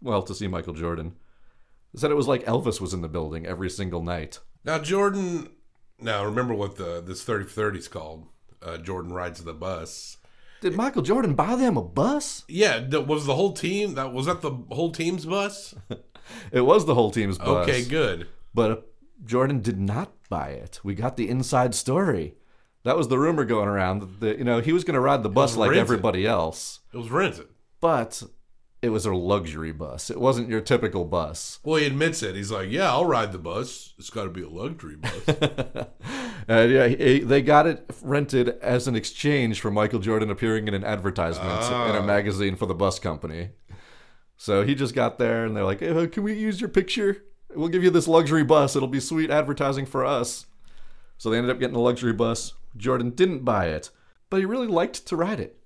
well, 0.00 0.22
to 0.22 0.34
see 0.34 0.46
Michael 0.46 0.74
Jordan. 0.74 1.16
Said 1.96 2.10
it 2.10 2.16
was 2.16 2.28
like 2.28 2.44
Elvis 2.44 2.80
was 2.80 2.92
in 2.92 3.00
the 3.00 3.08
building 3.08 3.46
every 3.46 3.70
single 3.70 4.02
night. 4.02 4.40
Now 4.64 4.78
Jordan, 4.78 5.48
now 6.00 6.24
remember 6.24 6.54
what 6.54 6.76
the 6.76 7.02
this 7.04 7.22
thirty 7.24 7.44
for 7.44 7.50
thirty 7.52 7.78
is 7.78 7.88
called. 7.88 8.26
Uh, 8.62 8.76
Jordan 8.78 9.12
rides 9.12 9.42
the 9.44 9.54
bus. 9.54 10.16
Did 10.60 10.74
Michael 10.74 11.02
Jordan 11.02 11.34
buy 11.34 11.54
them 11.54 11.76
a 11.76 11.82
bus? 11.82 12.44
Yeah, 12.48 12.80
th- 12.80 13.06
was 13.06 13.26
the 13.26 13.36
whole 13.36 13.52
team 13.52 13.94
that 13.94 14.12
was 14.12 14.26
that 14.26 14.42
the 14.42 14.50
whole 14.70 14.90
team's 14.92 15.24
bus? 15.26 15.74
It 16.52 16.60
was 16.60 16.84
the 16.84 16.94
whole 16.94 17.10
team's 17.10 17.38
bus. 17.38 17.66
Okay, 17.66 17.82
good. 17.86 18.28
But 18.52 18.70
uh, 18.70 18.76
Jordan 19.24 19.62
did 19.62 19.80
not 19.80 20.12
buy 20.28 20.48
it. 20.50 20.78
We 20.84 20.94
got 20.94 21.16
the 21.16 21.26
inside 21.30 21.74
story. 21.74 22.34
That 22.84 22.98
was 22.98 23.08
the 23.08 23.18
rumor 23.18 23.46
going 23.46 23.66
around 23.66 24.20
that 24.20 24.36
you 24.36 24.44
know 24.44 24.60
he 24.60 24.74
was 24.74 24.84
going 24.84 24.92
to 24.96 25.00
ride 25.00 25.22
the 25.22 25.30
bus 25.30 25.56
like 25.56 25.70
rented. 25.70 25.80
everybody 25.80 26.26
else, 26.26 26.80
It 26.92 26.98
was 26.98 27.10
rented. 27.10 27.46
but 27.80 28.22
it 28.80 28.90
was 28.90 29.04
a 29.06 29.12
luxury 29.14 29.72
bus. 29.72 30.08
It 30.10 30.20
wasn't 30.20 30.48
your 30.48 30.60
typical 30.60 31.04
bus. 31.04 31.58
Well, 31.64 31.76
he 31.80 31.86
admits 31.86 32.22
it. 32.22 32.36
He's 32.36 32.50
like, 32.52 32.70
"Yeah, 32.70 32.90
I'll 32.92 33.04
ride 33.06 33.32
the 33.32 33.38
bus. 33.38 33.94
It's 33.98 34.10
got 34.10 34.24
to 34.24 34.30
be 34.30 34.42
a 34.42 34.48
luxury 34.48 34.96
bus." 34.96 35.22
And 36.50 36.72
yeah, 36.72 36.86
he- 36.88 37.18
they 37.20 37.42
got 37.42 37.66
it 37.66 37.84
rented 38.02 38.48
as 38.62 38.88
an 38.88 38.96
exchange 38.96 39.60
for 39.60 39.70
Michael 39.70 39.98
Jordan 39.98 40.30
appearing 40.30 40.66
in 40.66 40.72
an 40.72 40.82
advertisement 40.84 41.46
in 41.50 41.94
a 41.94 42.00
Ah. 42.00 42.02
magazine 42.02 42.56
for 42.56 42.64
the 42.64 42.74
bus 42.74 42.98
company. 42.98 43.50
So 44.38 44.64
he 44.64 44.74
just 44.74 44.94
got 44.94 45.18
there, 45.18 45.44
and 45.44 45.54
they're 45.54 45.64
like, 45.64 45.82
"Eh, 45.82 46.06
"Can 46.06 46.22
we 46.22 46.32
use 46.32 46.58
your 46.60 46.70
picture? 46.70 47.18
We'll 47.54 47.68
give 47.68 47.84
you 47.84 47.90
this 47.90 48.08
luxury 48.08 48.44
bus. 48.44 48.74
It'll 48.76 48.88
be 48.88 49.00
sweet 49.00 49.30
advertising 49.30 49.84
for 49.84 50.06
us." 50.06 50.46
So 51.18 51.28
they 51.28 51.36
ended 51.36 51.50
up 51.50 51.60
getting 51.60 51.76
a 51.76 51.80
luxury 51.80 52.12
bus. 52.14 52.54
Jordan 52.76 53.10
didn't 53.10 53.44
buy 53.44 53.66
it, 53.66 53.90
but 54.30 54.38
he 54.38 54.46
really 54.46 54.68
liked 54.68 55.04
to 55.08 55.16
ride 55.16 55.40
it. 55.40 55.58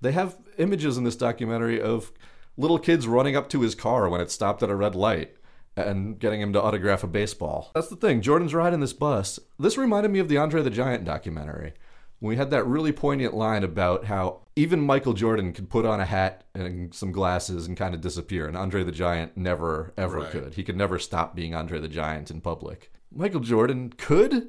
They 0.00 0.12
have 0.12 0.36
images 0.56 0.96
in 0.96 1.04
this 1.04 1.16
documentary 1.16 1.78
of 1.80 2.10
little 2.56 2.78
kids 2.78 3.06
running 3.06 3.36
up 3.36 3.48
to 3.50 3.60
his 3.60 3.74
car 3.74 4.08
when 4.08 4.20
it 4.20 4.30
stopped 4.30 4.62
at 4.62 4.70
a 4.70 4.76
red 4.76 4.94
light 4.94 5.36
and 5.76 6.18
getting 6.18 6.40
him 6.40 6.52
to 6.54 6.62
autograph 6.62 7.04
a 7.04 7.06
baseball. 7.06 7.70
That's 7.74 7.88
the 7.88 7.96
thing. 7.96 8.22
Jordan's 8.22 8.54
riding 8.54 8.80
this 8.80 8.94
bus. 8.94 9.38
This 9.58 9.76
reminded 9.76 10.10
me 10.10 10.18
of 10.20 10.28
the 10.28 10.38
Andre 10.38 10.62
the 10.62 10.70
Giant 10.70 11.04
documentary. 11.04 11.74
When 12.18 12.30
we 12.30 12.36
had 12.36 12.50
that 12.50 12.64
really 12.66 12.92
poignant 12.92 13.34
line 13.34 13.62
about 13.62 14.06
how 14.06 14.40
even 14.56 14.80
Michael 14.80 15.12
Jordan 15.12 15.52
could 15.52 15.68
put 15.68 15.84
on 15.84 16.00
a 16.00 16.06
hat 16.06 16.44
and 16.54 16.94
some 16.94 17.12
glasses 17.12 17.66
and 17.66 17.76
kind 17.76 17.94
of 17.94 18.00
disappear, 18.00 18.48
and 18.48 18.56
Andre 18.56 18.84
the 18.84 18.90
Giant 18.92 19.36
never, 19.36 19.92
ever 19.98 20.20
Right. 20.20 20.30
could. 20.30 20.54
He 20.54 20.64
could 20.64 20.78
never 20.78 20.98
stop 20.98 21.36
being 21.36 21.54
Andre 21.54 21.78
the 21.78 21.88
Giant 21.88 22.30
in 22.30 22.40
public. 22.40 22.90
Michael 23.14 23.40
Jordan 23.40 23.92
could, 23.98 24.48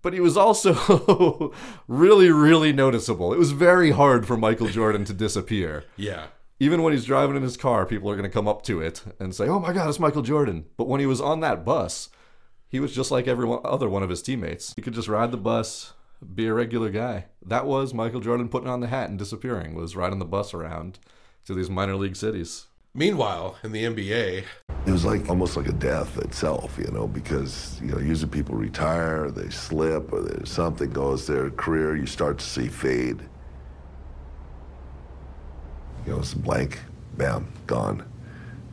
but 0.00 0.12
he 0.12 0.20
was 0.20 0.36
also 0.36 1.52
really, 1.88 2.30
really 2.30 2.72
noticeable. 2.72 3.32
It 3.32 3.38
was 3.38 3.50
very 3.50 3.90
hard 3.90 4.24
for 4.24 4.36
Michael 4.36 4.68
Jordan 4.68 5.04
to 5.06 5.12
disappear. 5.12 5.82
yeah. 5.96 6.26
Even 6.62 6.84
when 6.84 6.92
he's 6.92 7.04
driving 7.04 7.34
in 7.34 7.42
his 7.42 7.56
car, 7.56 7.84
people 7.84 8.08
are 8.08 8.14
going 8.14 8.22
to 8.22 8.32
come 8.32 8.46
up 8.46 8.62
to 8.62 8.80
it 8.80 9.02
and 9.18 9.34
say, 9.34 9.48
"Oh 9.48 9.58
my 9.58 9.72
God, 9.72 9.88
it's 9.88 9.98
Michael 9.98 10.22
Jordan." 10.22 10.66
But 10.76 10.86
when 10.86 11.00
he 11.00 11.06
was 11.06 11.20
on 11.20 11.40
that 11.40 11.64
bus, 11.64 12.08
he 12.68 12.78
was 12.78 12.94
just 12.94 13.10
like 13.10 13.26
every 13.26 13.52
other 13.64 13.88
one 13.88 14.04
of 14.04 14.10
his 14.10 14.22
teammates. 14.22 14.72
He 14.76 14.80
could 14.80 14.94
just 14.94 15.08
ride 15.08 15.32
the 15.32 15.36
bus, 15.36 15.92
be 16.36 16.46
a 16.46 16.54
regular 16.54 16.90
guy. 16.90 17.24
That 17.44 17.66
was 17.66 17.92
Michael 17.92 18.20
Jordan 18.20 18.48
putting 18.48 18.68
on 18.68 18.78
the 18.78 18.86
hat 18.86 19.10
and 19.10 19.18
disappearing. 19.18 19.74
Was 19.74 19.96
riding 19.96 20.20
the 20.20 20.24
bus 20.24 20.54
around 20.54 21.00
to 21.46 21.54
these 21.54 21.68
minor 21.68 21.96
league 21.96 22.14
cities. 22.14 22.68
Meanwhile, 22.94 23.56
in 23.64 23.72
the 23.72 23.82
NBA, 23.82 24.44
It 24.86 24.92
was 24.92 25.04
like 25.04 25.28
almost 25.28 25.56
like 25.56 25.66
a 25.66 25.72
death 25.72 26.16
itself, 26.18 26.78
you 26.78 26.92
know, 26.92 27.08
because 27.08 27.80
you 27.82 27.90
know 27.90 27.98
usually 27.98 28.30
people 28.30 28.54
retire, 28.54 29.32
they 29.32 29.50
slip, 29.50 30.12
or 30.12 30.46
something 30.46 30.90
goes 30.90 31.26
their 31.26 31.50
career, 31.50 31.96
you 31.96 32.06
start 32.06 32.38
to 32.38 32.44
see 32.44 32.68
fade. 32.68 33.20
You 36.06 36.12
know, 36.12 36.18
it's 36.18 36.34
blank, 36.34 36.80
bam, 37.16 37.52
gone, 37.66 38.04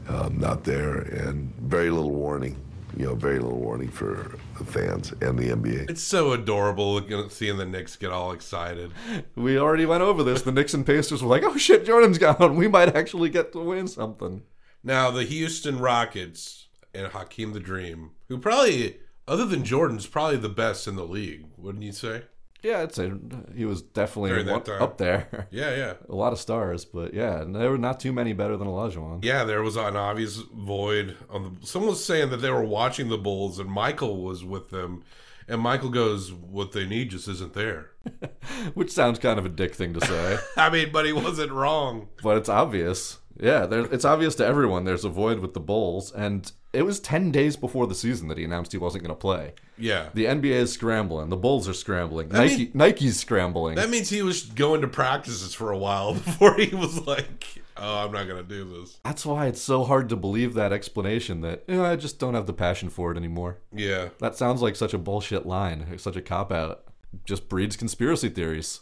um, 0.07 0.39
not 0.39 0.63
there, 0.63 0.97
and 0.99 1.53
very 1.57 1.89
little 1.89 2.11
warning. 2.11 2.57
You 2.97 3.05
know, 3.05 3.15
very 3.15 3.37
little 3.37 3.59
warning 3.59 3.89
for 3.89 4.35
the 4.57 4.65
fans 4.65 5.11
and 5.21 5.37
the 5.37 5.49
NBA. 5.49 5.89
it's 5.91 6.01
so 6.01 6.31
adorable 6.31 6.99
seeing 7.29 7.57
the 7.57 7.65
Knicks 7.65 7.95
get 7.95 8.11
all 8.11 8.31
excited. 8.31 8.91
We 9.35 9.59
already 9.59 9.85
went 9.85 10.01
over 10.01 10.23
this. 10.23 10.41
The 10.41 10.51
Knicks 10.51 10.73
and 10.73 10.85
Pacers 10.85 11.21
were 11.21 11.29
like, 11.29 11.43
"Oh 11.43 11.55
shit, 11.55 11.85
Jordan's 11.85 12.17
gone. 12.17 12.55
We 12.55 12.67
might 12.67 12.95
actually 12.95 13.29
get 13.29 13.51
to 13.53 13.59
win 13.59 13.87
something." 13.87 14.41
Now 14.83 15.11
the 15.11 15.23
Houston 15.23 15.79
Rockets 15.79 16.67
and 16.93 17.07
Hakeem 17.07 17.53
the 17.53 17.59
Dream, 17.59 18.11
who 18.27 18.39
probably, 18.39 18.97
other 19.27 19.45
than 19.45 19.63
Jordan's, 19.63 20.07
probably 20.07 20.37
the 20.37 20.49
best 20.49 20.87
in 20.87 20.95
the 20.95 21.05
league, 21.05 21.45
wouldn't 21.57 21.83
you 21.83 21.91
say? 21.91 22.23
Yeah, 22.61 22.79
I'd 22.81 22.93
say 22.93 23.07
uh, 23.09 23.15
he 23.55 23.65
was 23.65 23.81
definitely 23.81 24.31
one- 24.51 24.63
up 24.81 24.97
there. 24.97 25.47
Yeah, 25.51 25.75
yeah. 25.75 25.93
a 26.09 26.15
lot 26.15 26.33
of 26.33 26.39
stars, 26.39 26.83
but 26.85 27.13
yeah, 27.13 27.43
there 27.47 27.71
were 27.71 27.77
not 27.77 27.99
too 27.99 28.11
many 28.11 28.33
better 28.33 28.57
than 28.57 28.67
Olajuwon. 28.67 29.23
Yeah, 29.23 29.43
there 29.45 29.61
was 29.63 29.77
an 29.77 29.95
obvious 29.95 30.35
void. 30.53 31.15
On 31.29 31.43
the, 31.59 31.65
someone 31.65 31.91
was 31.91 32.03
saying 32.03 32.29
that 32.31 32.37
they 32.37 32.49
were 32.51 32.63
watching 32.65 33.07
the 33.09 33.17
Bulls 33.17 33.59
and 33.59 33.69
Michael 33.69 34.21
was 34.23 34.43
with 34.43 34.69
them, 34.71 35.03
and 35.49 35.61
Michael 35.61 35.89
goes, 35.89 36.31
"What 36.31 36.71
they 36.71 36.85
need 36.85 37.09
just 37.11 37.27
isn't 37.27 37.53
there." 37.53 37.91
Which 38.73 38.91
sounds 38.91 39.19
kind 39.19 39.37
of 39.39 39.45
a 39.45 39.49
dick 39.49 39.75
thing 39.75 39.93
to 39.93 40.05
say, 40.05 40.37
I 40.57 40.69
mean, 40.69 40.91
but 40.91 41.05
he 41.05 41.11
wasn't 41.13 41.51
wrong. 41.51 42.07
but 42.23 42.37
it's 42.37 42.49
obvious. 42.49 43.19
Yeah, 43.39 43.65
there, 43.67 43.81
it's 43.85 44.03
obvious 44.03 44.35
to 44.35 44.45
everyone 44.45 44.83
there's 44.83 45.05
a 45.05 45.09
void 45.09 45.39
with 45.39 45.53
the 45.53 45.59
Bulls, 45.61 46.11
and 46.11 46.51
it 46.73 46.81
was 46.83 46.99
10 46.99 47.31
days 47.31 47.55
before 47.55 47.87
the 47.87 47.95
season 47.95 48.27
that 48.27 48.37
he 48.37 48.43
announced 48.43 48.73
he 48.73 48.77
wasn't 48.77 49.03
going 49.05 49.15
to 49.15 49.19
play. 49.19 49.53
Yeah, 49.77 50.09
The 50.13 50.25
NBA 50.25 50.51
is 50.51 50.73
scrambling, 50.73 51.29
the 51.29 51.37
Bulls 51.37 51.69
are 51.69 51.73
scrambling, 51.73 52.27
Nike 52.29 52.57
mean- 52.57 52.71
Nike's 52.73 53.17
scrambling. 53.17 53.75
that 53.75 53.89
means 53.89 54.09
he 54.09 54.21
was 54.23 54.43
going 54.43 54.81
to 54.81 54.89
practices 54.89 55.53
for 55.53 55.71
a 55.71 55.77
while 55.77 56.13
before 56.15 56.55
he 56.57 56.75
was 56.75 56.99
like, 57.07 57.61
"Oh, 57.81 58.05
I'm 58.05 58.11
not 58.11 58.27
gonna 58.27 58.43
do 58.43 58.65
this." 58.79 58.99
That's 59.03 59.25
why 59.25 59.47
it's 59.47 59.61
so 59.61 59.83
hard 59.83 60.09
to 60.09 60.15
believe 60.15 60.53
that 60.53 60.71
explanation 60.73 61.41
that 61.41 61.63
you 61.67 61.75
know, 61.75 61.85
I 61.85 61.95
just 61.95 62.19
don't 62.19 62.33
have 62.33 62.45
the 62.47 62.53
passion 62.53 62.89
for 62.89 63.11
it 63.11 63.17
anymore. 63.17 63.57
Yeah, 63.73 64.09
That 64.19 64.35
sounds 64.35 64.61
like 64.61 64.75
such 64.75 64.93
a 64.93 64.97
bullshit 64.97 65.45
line, 65.45 65.97
such 65.97 66.15
a 66.15 66.21
cop 66.21 66.51
out. 66.51 66.83
Just 67.25 67.49
breeds 67.49 67.75
conspiracy 67.75 68.29
theories. 68.29 68.81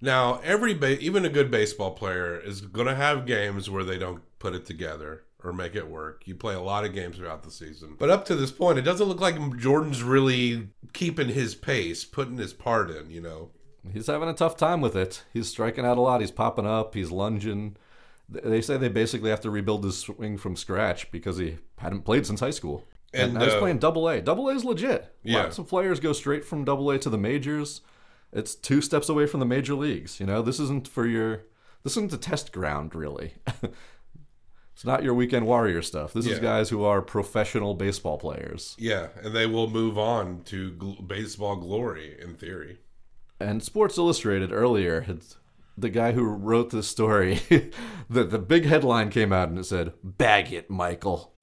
Now, 0.00 0.40
every 0.44 0.74
ba- 0.74 1.00
even 1.00 1.24
a 1.24 1.28
good 1.28 1.50
baseball 1.50 1.90
player 1.90 2.38
is 2.38 2.60
going 2.60 2.86
to 2.86 2.94
have 2.94 3.26
games 3.26 3.68
where 3.68 3.82
they 3.84 3.98
don't 3.98 4.22
put 4.38 4.54
it 4.54 4.64
together. 4.64 5.24
or 5.44 5.52
make 5.52 5.76
it 5.76 5.88
work. 5.88 6.26
You 6.26 6.34
play 6.34 6.54
a 6.54 6.60
lot 6.60 6.84
of 6.84 6.92
games 6.92 7.16
throughout 7.16 7.44
the 7.44 7.50
season. 7.52 7.94
But 7.96 8.10
up 8.10 8.24
to 8.24 8.34
this 8.34 8.50
point, 8.50 8.76
it 8.76 8.82
doesn't 8.82 9.06
look 9.06 9.20
like 9.20 9.56
Jordan's 9.56 10.02
really 10.02 10.70
keeping 10.92 11.28
his 11.28 11.54
pace, 11.54 12.04
putting 12.04 12.38
his 12.38 12.52
part 12.52 12.90
in, 12.90 13.08
you 13.12 13.20
know. 13.20 13.50
He's 13.92 14.08
having 14.08 14.28
a 14.28 14.34
tough 14.34 14.56
time 14.56 14.80
with 14.80 14.96
it. 14.96 15.22
He's 15.32 15.46
striking 15.48 15.86
out 15.86 15.96
a 15.96 16.00
lot. 16.00 16.20
He's 16.22 16.32
popping 16.32 16.66
up. 16.66 16.92
He's 16.96 17.12
lunging. 17.12 17.76
They 18.28 18.60
say 18.60 18.76
they 18.76 18.88
basically 18.88 19.30
have 19.30 19.40
to 19.42 19.50
rebuild 19.50 19.84
his 19.84 19.98
swing 19.98 20.36
from 20.36 20.54
scratch 20.54 21.10
because 21.10 21.38
he 21.38 21.58
hadn't 21.78 22.02
played 22.02 22.26
since 22.26 22.40
high 22.40 22.50
school. 22.50 22.84
And, 23.14 23.22
And, 23.22 23.34
now 23.34 23.44
he's 23.44 23.54
uh, 23.54 23.58
playing 23.58 23.78
double 23.78 24.08
A. 24.08 24.20
Double 24.20 24.48
A 24.48 24.54
is 24.54 24.64
legit. 24.64 25.14
Yeah. 25.22 25.44
Lots 25.44 25.58
of 25.58 25.66
players 25.66 25.98
go 25.98 26.12
straight 26.12 26.44
from 26.44 26.64
double 26.64 26.90
A 26.90 26.98
to 26.98 27.08
the 27.08 27.16
majors. 27.16 27.80
It's 28.32 28.54
two 28.54 28.82
steps 28.82 29.08
away 29.08 29.26
from 29.26 29.40
the 29.40 29.46
major 29.46 29.74
leagues. 29.74 30.20
You 30.20 30.26
know, 30.26 30.42
this 30.42 30.60
isn't 30.60 30.86
for 30.86 31.06
your 31.06 31.44
this 31.84 31.92
isn't 31.92 32.12
a 32.12 32.18
test 32.18 32.52
ground 32.52 32.94
really. 32.94 33.34
it's 34.74 34.84
not 34.84 35.02
your 35.02 35.14
weekend 35.14 35.46
warrior 35.46 35.80
stuff. 35.80 36.12
This 36.12 36.26
is 36.26 36.38
guys 36.38 36.68
who 36.68 36.84
are 36.84 37.00
professional 37.00 37.74
baseball 37.74 38.18
players. 38.18 38.76
Yeah, 38.78 39.08
and 39.22 39.34
they 39.34 39.46
will 39.46 39.70
move 39.70 39.96
on 39.96 40.42
to 40.44 40.72
gl- 40.72 41.06
baseball 41.08 41.56
glory 41.56 42.16
in 42.20 42.34
theory. 42.34 42.78
And 43.40 43.62
Sports 43.62 43.96
Illustrated 43.96 44.52
earlier, 44.52 45.02
had, 45.02 45.22
the 45.78 45.88
guy 45.90 46.12
who 46.12 46.22
wrote 46.24 46.70
this 46.70 46.88
story, 46.88 47.40
the 48.10 48.24
the 48.24 48.38
big 48.38 48.64
headline 48.64 49.10
came 49.10 49.32
out 49.32 49.48
and 49.48 49.58
it 49.58 49.64
said, 49.64 49.92
"Bag 50.02 50.52
it, 50.52 50.68
Michael." 50.70 51.34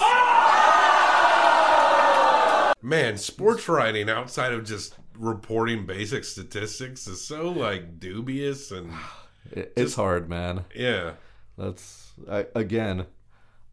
Man, 2.82 3.18
sports 3.18 3.68
writing 3.68 4.10
outside 4.12 4.54
of 4.54 4.64
just 4.64 4.96
reporting 5.18 5.88
basic 5.88 6.24
statistics 6.24 7.08
is 7.08 7.26
so 7.26 7.50
like 7.50 8.00
dubious 8.00 8.70
and 8.72 8.92
It- 9.52 9.74
it's 9.76 9.96
hard, 9.96 10.30
man. 10.30 10.66
yeah. 10.76 11.14
That's 11.58 12.14
I, 12.30 12.46
again, 12.54 13.06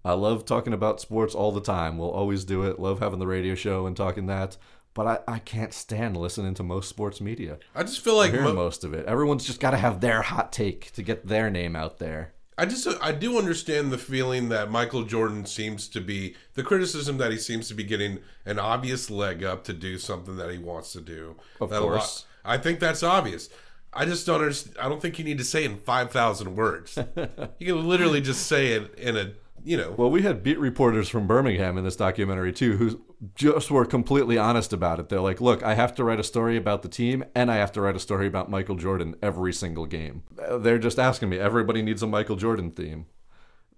I 0.04 0.12
love 0.14 0.44
talking 0.46 0.72
about 0.72 1.00
sports 1.00 1.34
all 1.34 1.50
the 1.52 1.60
time. 1.60 1.98
We'll 1.98 2.10
always 2.10 2.44
do 2.44 2.62
it. 2.62 2.78
Love 2.78 3.00
having 3.00 3.18
the 3.18 3.26
radio 3.26 3.54
show 3.54 3.86
and 3.86 3.96
talking 3.96 4.26
that. 4.26 4.56
But 4.94 5.06
I, 5.28 5.34
I 5.36 5.38
can't 5.38 5.72
stand 5.72 6.16
listening 6.16 6.54
to 6.54 6.62
most 6.62 6.88
sports 6.88 7.20
media. 7.20 7.58
I 7.74 7.82
just 7.82 8.00
feel 8.04 8.16
like 8.16 8.34
mo- 8.34 8.52
most 8.52 8.84
of 8.84 8.92
it. 8.92 9.06
Everyone's 9.06 9.46
just 9.46 9.60
got 9.60 9.70
to 9.70 9.78
have 9.78 10.00
their 10.00 10.20
hot 10.22 10.52
take 10.52 10.92
to 10.92 11.02
get 11.02 11.26
their 11.26 11.50
name 11.50 11.74
out 11.76 11.98
there. 11.98 12.34
I 12.58 12.66
just 12.66 12.86
I 13.00 13.12
do 13.12 13.38
understand 13.38 13.90
the 13.90 13.96
feeling 13.98 14.50
that 14.50 14.70
Michael 14.70 15.04
Jordan 15.04 15.46
seems 15.46 15.88
to 15.88 16.00
be 16.02 16.36
the 16.54 16.62
criticism 16.62 17.16
that 17.16 17.32
he 17.32 17.38
seems 17.38 17.66
to 17.68 17.74
be 17.74 17.82
getting 17.84 18.18
an 18.44 18.58
obvious 18.58 19.08
leg 19.10 19.42
up 19.42 19.64
to 19.64 19.72
do 19.72 19.96
something 19.96 20.36
that 20.36 20.50
he 20.50 20.58
wants 20.58 20.92
to 20.92 21.00
do. 21.00 21.36
Of 21.60 21.70
That 21.70 21.80
a 21.80 21.84
lot- 21.84 21.90
course. 21.92 22.26
I 22.44 22.58
think 22.58 22.78
that's 22.78 23.02
obvious. 23.02 23.48
I 23.94 24.04
just 24.04 24.26
don't 24.26 24.40
understand. 24.42 24.76
I 24.78 24.88
don't 24.90 25.00
think 25.00 25.18
you 25.18 25.24
need 25.24 25.38
to 25.38 25.44
say 25.44 25.64
it 25.64 25.70
in 25.70 25.78
five 25.78 26.10
thousand 26.10 26.54
words. 26.56 26.98
you 27.58 27.74
can 27.74 27.88
literally 27.88 28.20
just 28.20 28.46
say 28.46 28.72
it 28.72 28.94
in 28.98 29.16
a 29.16 29.32
you 29.64 29.76
know. 29.76 29.94
Well, 29.96 30.10
we 30.10 30.22
had 30.22 30.42
beat 30.42 30.58
reporters 30.58 31.08
from 31.08 31.26
Birmingham 31.26 31.78
in 31.78 31.84
this 31.84 31.96
documentary 31.96 32.52
too, 32.52 32.76
who 32.76 33.02
just 33.34 33.70
were 33.70 33.84
completely 33.84 34.38
honest 34.38 34.72
about 34.72 35.00
it. 35.00 35.08
They're 35.08 35.20
like, 35.20 35.40
"Look, 35.40 35.62
I 35.62 35.74
have 35.74 35.94
to 35.96 36.04
write 36.04 36.20
a 36.20 36.24
story 36.24 36.56
about 36.56 36.82
the 36.82 36.88
team, 36.88 37.24
and 37.34 37.50
I 37.50 37.56
have 37.56 37.72
to 37.72 37.80
write 37.80 37.96
a 37.96 38.00
story 38.00 38.26
about 38.26 38.50
Michael 38.50 38.76
Jordan 38.76 39.16
every 39.22 39.52
single 39.52 39.86
game." 39.86 40.22
They're 40.58 40.78
just 40.78 40.98
asking 40.98 41.28
me. 41.28 41.38
Everybody 41.38 41.82
needs 41.82 42.02
a 42.02 42.06
Michael 42.06 42.36
Jordan 42.36 42.70
theme. 42.70 43.06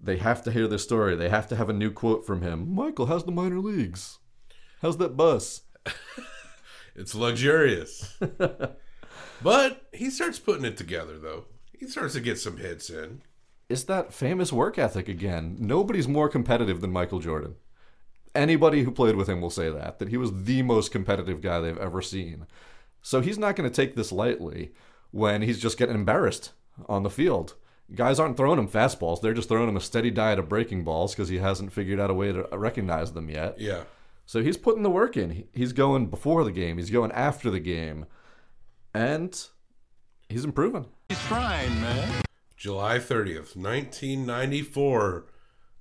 They 0.00 0.18
have 0.18 0.42
to 0.42 0.52
hear 0.52 0.68
this 0.68 0.82
story. 0.82 1.16
They 1.16 1.28
have 1.30 1.48
to 1.48 1.56
have 1.56 1.68
a 1.68 1.74
new 1.74 1.90
quote 1.90 2.26
from 2.26 2.42
him. 2.42 2.74
Michael, 2.74 3.06
how's 3.06 3.24
the 3.24 3.32
minor 3.32 3.58
leagues? 3.58 4.18
How's 4.82 4.98
that 4.98 5.16
bus? 5.16 5.62
It's 6.96 7.14
luxurious. 7.14 8.16
but 9.42 9.82
he 9.92 10.10
starts 10.10 10.38
putting 10.38 10.64
it 10.64 10.76
together 10.76 11.18
though. 11.18 11.46
He 11.78 11.88
starts 11.88 12.14
to 12.14 12.20
get 12.20 12.38
some 12.38 12.56
hits 12.56 12.88
in. 12.88 13.22
It's 13.68 13.84
that 13.84 14.12
famous 14.12 14.52
work 14.52 14.78
ethic 14.78 15.08
again. 15.08 15.56
Nobody's 15.58 16.08
more 16.08 16.28
competitive 16.28 16.80
than 16.80 16.92
Michael 16.92 17.18
Jordan. 17.18 17.56
Anybody 18.34 18.82
who 18.82 18.90
played 18.90 19.16
with 19.16 19.28
him 19.28 19.40
will 19.40 19.50
say 19.50 19.70
that, 19.70 19.98
that 19.98 20.08
he 20.08 20.16
was 20.16 20.44
the 20.44 20.62
most 20.62 20.90
competitive 20.90 21.40
guy 21.40 21.60
they've 21.60 21.78
ever 21.78 22.02
seen. 22.02 22.46
So 23.00 23.20
he's 23.20 23.38
not 23.38 23.56
going 23.56 23.68
to 23.68 23.74
take 23.74 23.94
this 23.94 24.12
lightly 24.12 24.72
when 25.10 25.42
he's 25.42 25.60
just 25.60 25.78
getting 25.78 25.94
embarrassed 25.94 26.52
on 26.88 27.04
the 27.04 27.10
field. 27.10 27.54
Guys 27.94 28.18
aren't 28.18 28.36
throwing 28.36 28.58
him 28.58 28.68
fastballs, 28.68 29.20
they're 29.20 29.34
just 29.34 29.48
throwing 29.48 29.68
him 29.68 29.76
a 29.76 29.80
steady 29.80 30.10
diet 30.10 30.38
of 30.38 30.48
breaking 30.48 30.84
balls 30.84 31.14
because 31.14 31.28
he 31.28 31.38
hasn't 31.38 31.72
figured 31.72 32.00
out 32.00 32.10
a 32.10 32.14
way 32.14 32.32
to 32.32 32.52
uh, 32.52 32.56
recognize 32.56 33.12
them 33.12 33.28
yet. 33.28 33.60
Yeah. 33.60 33.84
So 34.26 34.42
he's 34.42 34.56
putting 34.56 34.82
the 34.82 34.90
work 34.90 35.16
in. 35.16 35.46
He's 35.52 35.72
going 35.74 36.06
before 36.06 36.44
the 36.44 36.50
game, 36.50 36.78
he's 36.78 36.90
going 36.90 37.12
after 37.12 37.50
the 37.50 37.60
game, 37.60 38.06
and 38.94 39.38
he's 40.28 40.44
improving. 40.44 40.86
He's 41.10 41.22
trying, 41.26 41.78
man. 41.80 42.23
July 42.56 42.98
30th, 42.98 43.56
1994. 43.56 45.26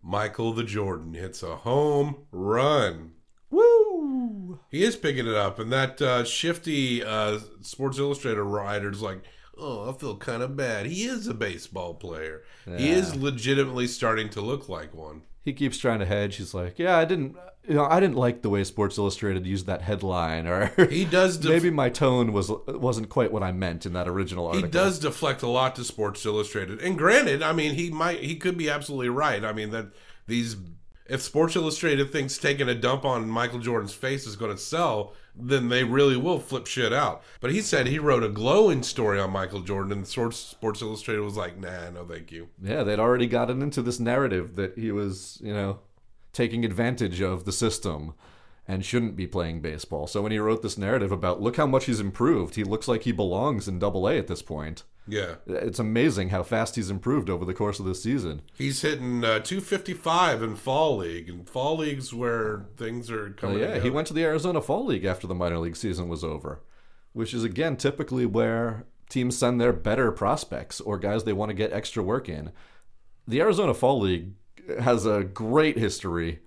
Michael 0.01 0.53
the 0.53 0.63
Jordan 0.63 1.13
hits 1.13 1.41
a 1.43 1.55
home 1.57 2.25
run. 2.31 3.11
Woo! 3.49 4.59
He 4.69 4.83
is 4.83 4.95
picking 4.97 5.27
it 5.27 5.35
up, 5.35 5.59
and 5.59 5.71
that 5.71 6.01
uh, 6.01 6.23
shifty 6.25 7.03
uh, 7.03 7.39
Sports 7.61 7.99
Illustrated 7.99 8.41
writer's 8.41 9.01
like, 9.01 9.23
oh, 9.57 9.89
I 9.89 9.93
feel 9.97 10.17
kind 10.17 10.41
of 10.43 10.57
bad. 10.57 10.87
He 10.87 11.03
is 11.03 11.27
a 11.27 11.33
baseball 11.33 11.93
player. 11.93 12.41
He 12.65 12.89
is 12.89 13.15
legitimately 13.15 13.87
starting 13.87 14.29
to 14.31 14.41
look 14.41 14.67
like 14.67 14.93
one. 14.93 15.21
he 15.43 15.53
keeps 15.53 15.77
trying 15.77 15.99
to 15.99 16.05
hedge. 16.05 16.37
He's 16.37 16.53
like, 16.53 16.79
"Yeah, 16.79 16.97
I 16.97 17.05
didn't, 17.05 17.35
you 17.67 17.75
know, 17.75 17.85
I 17.85 17.99
didn't 17.99 18.17
like 18.17 18.41
the 18.41 18.49
way 18.49 18.63
Sports 18.63 18.97
Illustrated 18.97 19.45
used 19.45 19.67
that 19.67 19.81
headline, 19.81 20.47
or 20.47 20.67
He 20.89 21.05
does 21.05 21.37
def- 21.37 21.49
maybe 21.49 21.69
my 21.69 21.89
tone 21.89 22.33
was 22.33 22.51
wasn't 22.67 23.09
quite 23.09 23.31
what 23.31 23.43
I 23.43 23.51
meant 23.51 23.85
in 23.85 23.93
that 23.93 24.07
original 24.07 24.47
article. 24.47 24.67
He 24.67 24.71
does 24.71 24.99
deflect 24.99 25.41
a 25.43 25.47
lot 25.47 25.75
to 25.77 25.83
Sports 25.83 26.25
Illustrated, 26.25 26.81
and 26.81 26.97
granted, 26.97 27.41
I 27.41 27.53
mean, 27.53 27.75
he 27.75 27.89
might, 27.89 28.19
he 28.19 28.35
could 28.35 28.57
be 28.57 28.69
absolutely 28.69 29.09
right. 29.09 29.43
I 29.43 29.53
mean 29.53 29.71
that 29.71 29.87
these, 30.27 30.57
if 31.07 31.21
Sports 31.21 31.55
Illustrated 31.55 32.11
thinks 32.11 32.37
taking 32.37 32.67
a 32.67 32.75
dump 32.75 33.05
on 33.05 33.29
Michael 33.29 33.59
Jordan's 33.59 33.93
face 33.93 34.27
is 34.27 34.35
going 34.35 34.51
to 34.51 34.57
sell, 34.57 35.13
then 35.35 35.69
they 35.69 35.85
really 35.85 36.17
will 36.17 36.39
flip 36.39 36.67
shit 36.67 36.91
out. 36.91 37.23
But 37.39 37.51
he 37.51 37.61
said 37.61 37.87
he 37.87 37.97
wrote 37.97 38.23
a 38.23 38.29
glowing 38.29 38.83
story 38.83 39.19
on 39.19 39.31
Michael 39.31 39.61
Jordan, 39.61 39.93
and 39.93 40.07
Sports 40.07 40.37
Sports 40.37 40.81
Illustrated 40.81 41.21
was 41.21 41.37
like, 41.37 41.57
nah, 41.57 41.89
no, 41.91 42.03
thank 42.03 42.29
you. 42.29 42.49
Yeah, 42.61 42.83
they'd 42.83 42.99
already 42.99 43.27
gotten 43.27 43.61
into 43.61 43.81
this 43.81 44.01
narrative 44.01 44.57
that 44.57 44.77
he 44.77 44.91
was, 44.91 45.39
you 45.41 45.53
know, 45.53 45.79
taking 46.33 46.65
advantage 46.65 47.21
of 47.21 47.45
the 47.45 47.51
system 47.51 48.13
and 48.67 48.83
shouldn't 48.85 49.15
be 49.15 49.27
playing 49.27 49.61
baseball. 49.61 50.07
So 50.07 50.21
when 50.21 50.31
he 50.31 50.39
wrote 50.39 50.61
this 50.61 50.77
narrative 50.77 51.11
about 51.11 51.41
look 51.41 51.57
how 51.57 51.67
much 51.67 51.85
he's 51.85 51.99
improved, 51.99 52.55
he 52.55 52.63
looks 52.63 52.87
like 52.87 53.03
he 53.03 53.11
belongs 53.11 53.67
in 53.67 53.77
Double 53.79 54.07
A 54.07 54.17
at 54.17 54.27
this 54.27 54.41
point. 54.41 54.83
Yeah. 55.05 55.35
It's 55.45 55.79
amazing 55.79 56.29
how 56.29 56.43
fast 56.43 56.77
he's 56.77 56.89
improved 56.89 57.29
over 57.29 57.43
the 57.43 57.53
course 57.53 57.77
of 57.81 57.85
this 57.85 58.01
season. 58.01 58.41
He's 58.57 58.81
hitting 58.81 59.21
uh, 59.25 59.39
255 59.39 60.41
in 60.41 60.55
fall 60.55 60.95
league, 60.95 61.27
and 61.29 61.47
fall 61.49 61.75
leagues 61.77 62.13
where 62.13 62.67
things 62.77 63.11
are 63.11 63.27
Oh, 63.27 63.33
coming. 63.35 63.59
yeah, 63.59 63.79
he 63.79 63.89
went 63.89 64.07
to 64.07 64.13
the 64.13 64.23
Arizona 64.23 64.61
Fall 64.61 64.85
League 64.85 65.03
after 65.03 65.27
the 65.27 65.35
minor 65.35 65.57
league 65.59 65.75
season 65.75 66.07
was 66.07 66.23
over, 66.23 66.61
which 67.11 67.33
is 67.33 67.43
again 67.43 67.75
typically 67.75 68.25
where 68.25 68.85
teams 69.09 69.37
send 69.37 69.59
their 69.59 69.73
better 69.73 70.09
prospects 70.09 70.79
or 70.79 70.97
guys 70.97 71.25
they 71.25 71.33
want 71.33 71.49
to 71.49 71.53
get 71.53 71.73
extra 71.73 72.01
work 72.01 72.29
in. 72.29 72.53
The 73.27 73.41
Arizona 73.41 73.73
Fall 73.73 73.99
League 73.99 74.31
has 74.79 75.05
a 75.05 75.23
great 75.23 75.77
history 75.77 76.39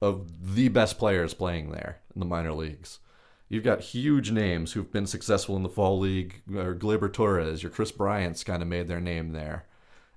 of 0.00 0.54
the 0.54 0.68
best 0.68 0.98
players 0.98 1.34
playing 1.34 1.70
there 1.70 2.00
in 2.14 2.20
the 2.20 2.26
minor 2.26 2.52
leagues. 2.52 3.00
You've 3.48 3.64
got 3.64 3.80
huge 3.80 4.30
names 4.30 4.72
who've 4.72 4.92
been 4.92 5.06
successful 5.06 5.56
in 5.56 5.62
the 5.62 5.68
Fall 5.68 5.98
League, 5.98 6.42
or 6.54 6.74
Gleyber 6.74 7.12
Torres, 7.12 7.62
your 7.62 7.70
Kris 7.70 7.90
Bryant's 7.90 8.44
kind 8.44 8.62
of 8.62 8.68
made 8.68 8.88
their 8.88 9.00
name 9.00 9.32
there. 9.32 9.66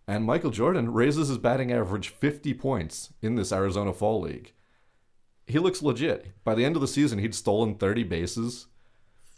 And 0.08 0.26
Michael 0.26 0.52
Jordan 0.52 0.91
raises 0.91 1.30
his 1.30 1.38
batting 1.38 1.72
average 1.72 2.10
50 2.10 2.54
points 2.56 3.14
in 3.22 3.36
this 3.36 3.54
Arizona 3.54 3.93
Fall 3.93 4.22
League 4.22 4.54
he 5.52 5.60
looks 5.60 5.84
legit. 5.84 6.32
By 6.43 6.56
the 6.56 6.66
end 6.66 6.76
of 6.76 6.82
the 6.82 6.88
season, 6.88 7.20
he'd 7.20 7.36
stolen 7.36 7.76
30 7.76 8.04
bases. 8.04 8.68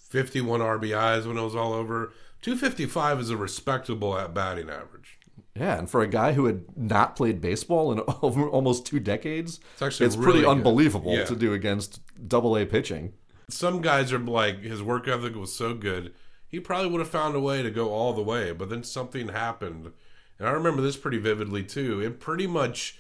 51 0.10 0.60
RBIs 0.60 1.26
when 1.26 1.38
it 1.38 1.44
was 1.44 1.56
all 1.56 1.74
over. 1.74 2.14
255 2.42 3.20
is 3.20 3.30
a 3.30 3.38
respectable 3.38 4.18
at 4.18 4.34
batting 4.34 4.70
average. 4.70 5.20
Yeah, 5.56 5.78
and 5.78 5.88
for 5.90 6.02
a 6.02 6.08
guy 6.08 6.34
who 6.34 6.46
had 6.46 6.64
not 6.76 7.16
played 7.16 7.40
baseball 7.40 7.92
in 7.92 8.02
over 8.24 8.48
almost 8.50 8.86
two 8.86 9.00
decades, 9.00 9.60
It's 9.74 9.82
actually 9.82 10.08
it's 10.08 10.16
really 10.16 10.32
pretty 10.32 10.46
good. 10.46 10.50
unbelievable 10.52 11.14
Yeah. 11.16 11.26
to 11.26 11.36
do 11.36 11.54
against 11.54 12.02
Double 12.28 12.58
A 12.58 12.66
pitching. 12.66 13.14
Some 13.50 13.82
guys 13.82 14.12
are 14.12 14.20
like, 14.20 14.62
his 14.62 14.82
work 14.82 15.08
ethic 15.08 15.36
was 15.36 15.54
so 15.54 15.74
good, 15.76 16.14
he 16.48 16.60
probably 16.60 16.90
would 16.90 17.00
have 17.00 17.10
found 17.10 17.36
a 17.36 17.40
way 17.40 17.62
to 17.62 17.70
go 17.72 17.92
all 17.92 18.14
the 18.14 18.22
way, 18.24 18.52
but 18.52 18.70
then 18.70 18.84
something 18.84 19.28
happened. 19.30 19.92
And 20.40 20.48
I 20.48 20.52
remember 20.52 20.82
this 20.82 20.98
pretty 20.98 21.18
vividly 21.20 21.64
too. 21.64 22.00
It 22.02 22.20
pretty 22.20 22.48
much, 22.48 22.98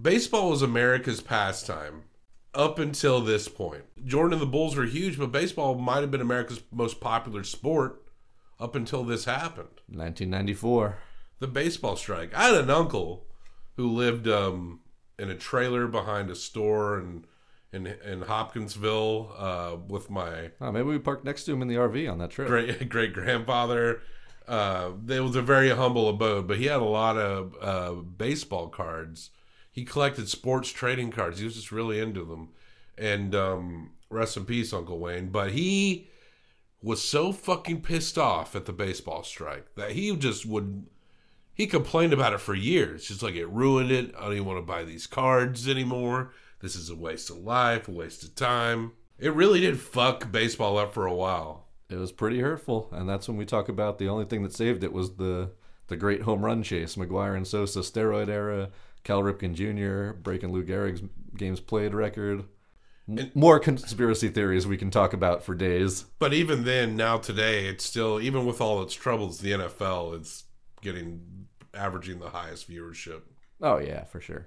baseball 0.00 0.50
was 0.50 0.62
America's 0.62 1.20
pastime 1.20 2.02
up 2.54 2.78
until 2.78 3.20
this 3.20 3.48
point. 3.48 3.84
Jordan 4.04 4.34
and 4.34 4.42
the 4.42 4.46
Bulls 4.46 4.76
were 4.76 4.84
huge, 4.86 5.18
but 5.18 5.32
baseball 5.32 5.74
might 5.76 6.00
have 6.00 6.10
been 6.10 6.20
America's 6.20 6.62
most 6.72 7.00
popular 7.00 7.42
sport 7.44 8.02
up 8.60 8.74
until 8.76 9.02
this 9.04 9.24
happened. 9.24 9.80
1994. 9.88 10.98
The 11.40 11.48
baseball 11.48 11.96
strike. 11.96 12.34
I 12.34 12.44
had 12.48 12.54
an 12.54 12.70
uncle 12.70 13.26
who 13.76 13.88
lived 13.90 14.28
um, 14.28 14.80
in 15.18 15.30
a 15.30 15.34
trailer 15.34 15.86
behind 15.88 16.30
a 16.30 16.34
store 16.34 16.98
in 16.98 17.24
in, 17.72 17.86
in 17.86 18.22
Hopkinsville 18.22 19.32
uh, 19.38 19.76
with 19.88 20.10
my 20.10 20.50
Oh, 20.60 20.72
maybe 20.72 20.88
we 20.88 20.98
parked 20.98 21.24
next 21.24 21.44
to 21.44 21.52
him 21.52 21.62
in 21.62 21.68
the 21.68 21.76
RV 21.76 22.10
on 22.10 22.18
that 22.18 22.30
trip. 22.30 22.48
great 22.48 22.88
great 22.94 23.12
grandfather. 23.12 24.02
Uh, 24.48 24.90
it 25.08 25.20
was 25.20 25.36
a 25.36 25.42
very 25.42 25.70
humble 25.70 26.08
abode, 26.08 26.48
but 26.48 26.58
he 26.58 26.64
had 26.66 26.80
a 26.80 26.84
lot 26.84 27.16
of 27.16 27.54
uh, 27.60 27.92
baseball 28.02 28.68
cards. 28.68 29.30
he 29.70 29.84
collected 29.84 30.28
sports 30.28 30.70
trading 30.70 31.10
cards. 31.12 31.38
He 31.38 31.44
was 31.44 31.54
just 31.54 31.70
really 31.70 32.00
into 32.00 32.24
them. 32.24 32.48
And 32.98 33.32
um, 33.34 33.92
rest 34.10 34.36
in 34.36 34.44
peace, 34.44 34.72
Uncle 34.72 34.98
Wayne. 34.98 35.28
But 35.28 35.52
he 35.52 36.08
was 36.82 37.00
so 37.02 37.32
fucking 37.32 37.82
pissed 37.82 38.18
off 38.18 38.56
at 38.56 38.66
the 38.66 38.72
baseball 38.72 39.22
strike 39.22 39.74
that 39.76 39.92
he 39.92 40.14
just 40.16 40.44
would. 40.44 40.86
He 41.60 41.66
complained 41.66 42.14
about 42.14 42.32
it 42.32 42.40
for 42.40 42.54
years. 42.54 43.06
Just 43.06 43.22
like 43.22 43.34
it 43.34 43.44
ruined 43.50 43.90
it. 43.92 44.14
I 44.16 44.22
don't 44.22 44.32
even 44.32 44.46
want 44.46 44.56
to 44.60 44.62
buy 44.62 44.82
these 44.82 45.06
cards 45.06 45.68
anymore. 45.68 46.32
This 46.60 46.74
is 46.74 46.88
a 46.88 46.96
waste 46.96 47.28
of 47.28 47.36
life, 47.36 47.86
a 47.86 47.90
waste 47.90 48.22
of 48.24 48.34
time. 48.34 48.92
It 49.18 49.34
really 49.34 49.60
did 49.60 49.78
fuck 49.78 50.32
baseball 50.32 50.78
up 50.78 50.94
for 50.94 51.04
a 51.04 51.14
while. 51.14 51.66
It 51.90 51.96
was 51.96 52.12
pretty 52.12 52.40
hurtful, 52.40 52.88
and 52.92 53.06
that's 53.06 53.28
when 53.28 53.36
we 53.36 53.44
talk 53.44 53.68
about 53.68 53.98
the 53.98 54.08
only 54.08 54.24
thing 54.24 54.42
that 54.42 54.54
saved 54.54 54.82
it 54.82 54.94
was 54.94 55.16
the 55.16 55.50
the 55.88 55.98
great 55.98 56.22
home 56.22 56.46
run 56.46 56.62
chase, 56.62 56.94
McGwire 56.94 57.36
and 57.36 57.46
Sosa 57.46 57.80
steroid 57.80 58.30
era, 58.30 58.70
Cal 59.04 59.22
Ripken 59.22 59.52
Jr. 59.52 60.18
breaking 60.18 60.52
Lou 60.52 60.64
Gehrig's 60.64 61.02
games 61.36 61.60
played 61.60 61.92
record. 61.92 62.44
M- 63.06 63.32
More 63.34 63.60
conspiracy 63.60 64.30
theories 64.30 64.66
we 64.66 64.78
can 64.78 64.90
talk 64.90 65.12
about 65.12 65.42
for 65.44 65.54
days. 65.54 66.06
But 66.18 66.32
even 66.32 66.64
then, 66.64 66.96
now 66.96 67.18
today, 67.18 67.66
it's 67.66 67.84
still 67.84 68.18
even 68.18 68.46
with 68.46 68.62
all 68.62 68.82
its 68.82 68.94
troubles, 68.94 69.40
the 69.40 69.52
NFL 69.52 70.18
is 70.18 70.44
getting 70.80 71.48
averaging 71.74 72.18
the 72.18 72.30
highest 72.30 72.68
viewership. 72.70 73.22
Oh 73.60 73.78
yeah, 73.78 74.04
for 74.04 74.20
sure. 74.20 74.46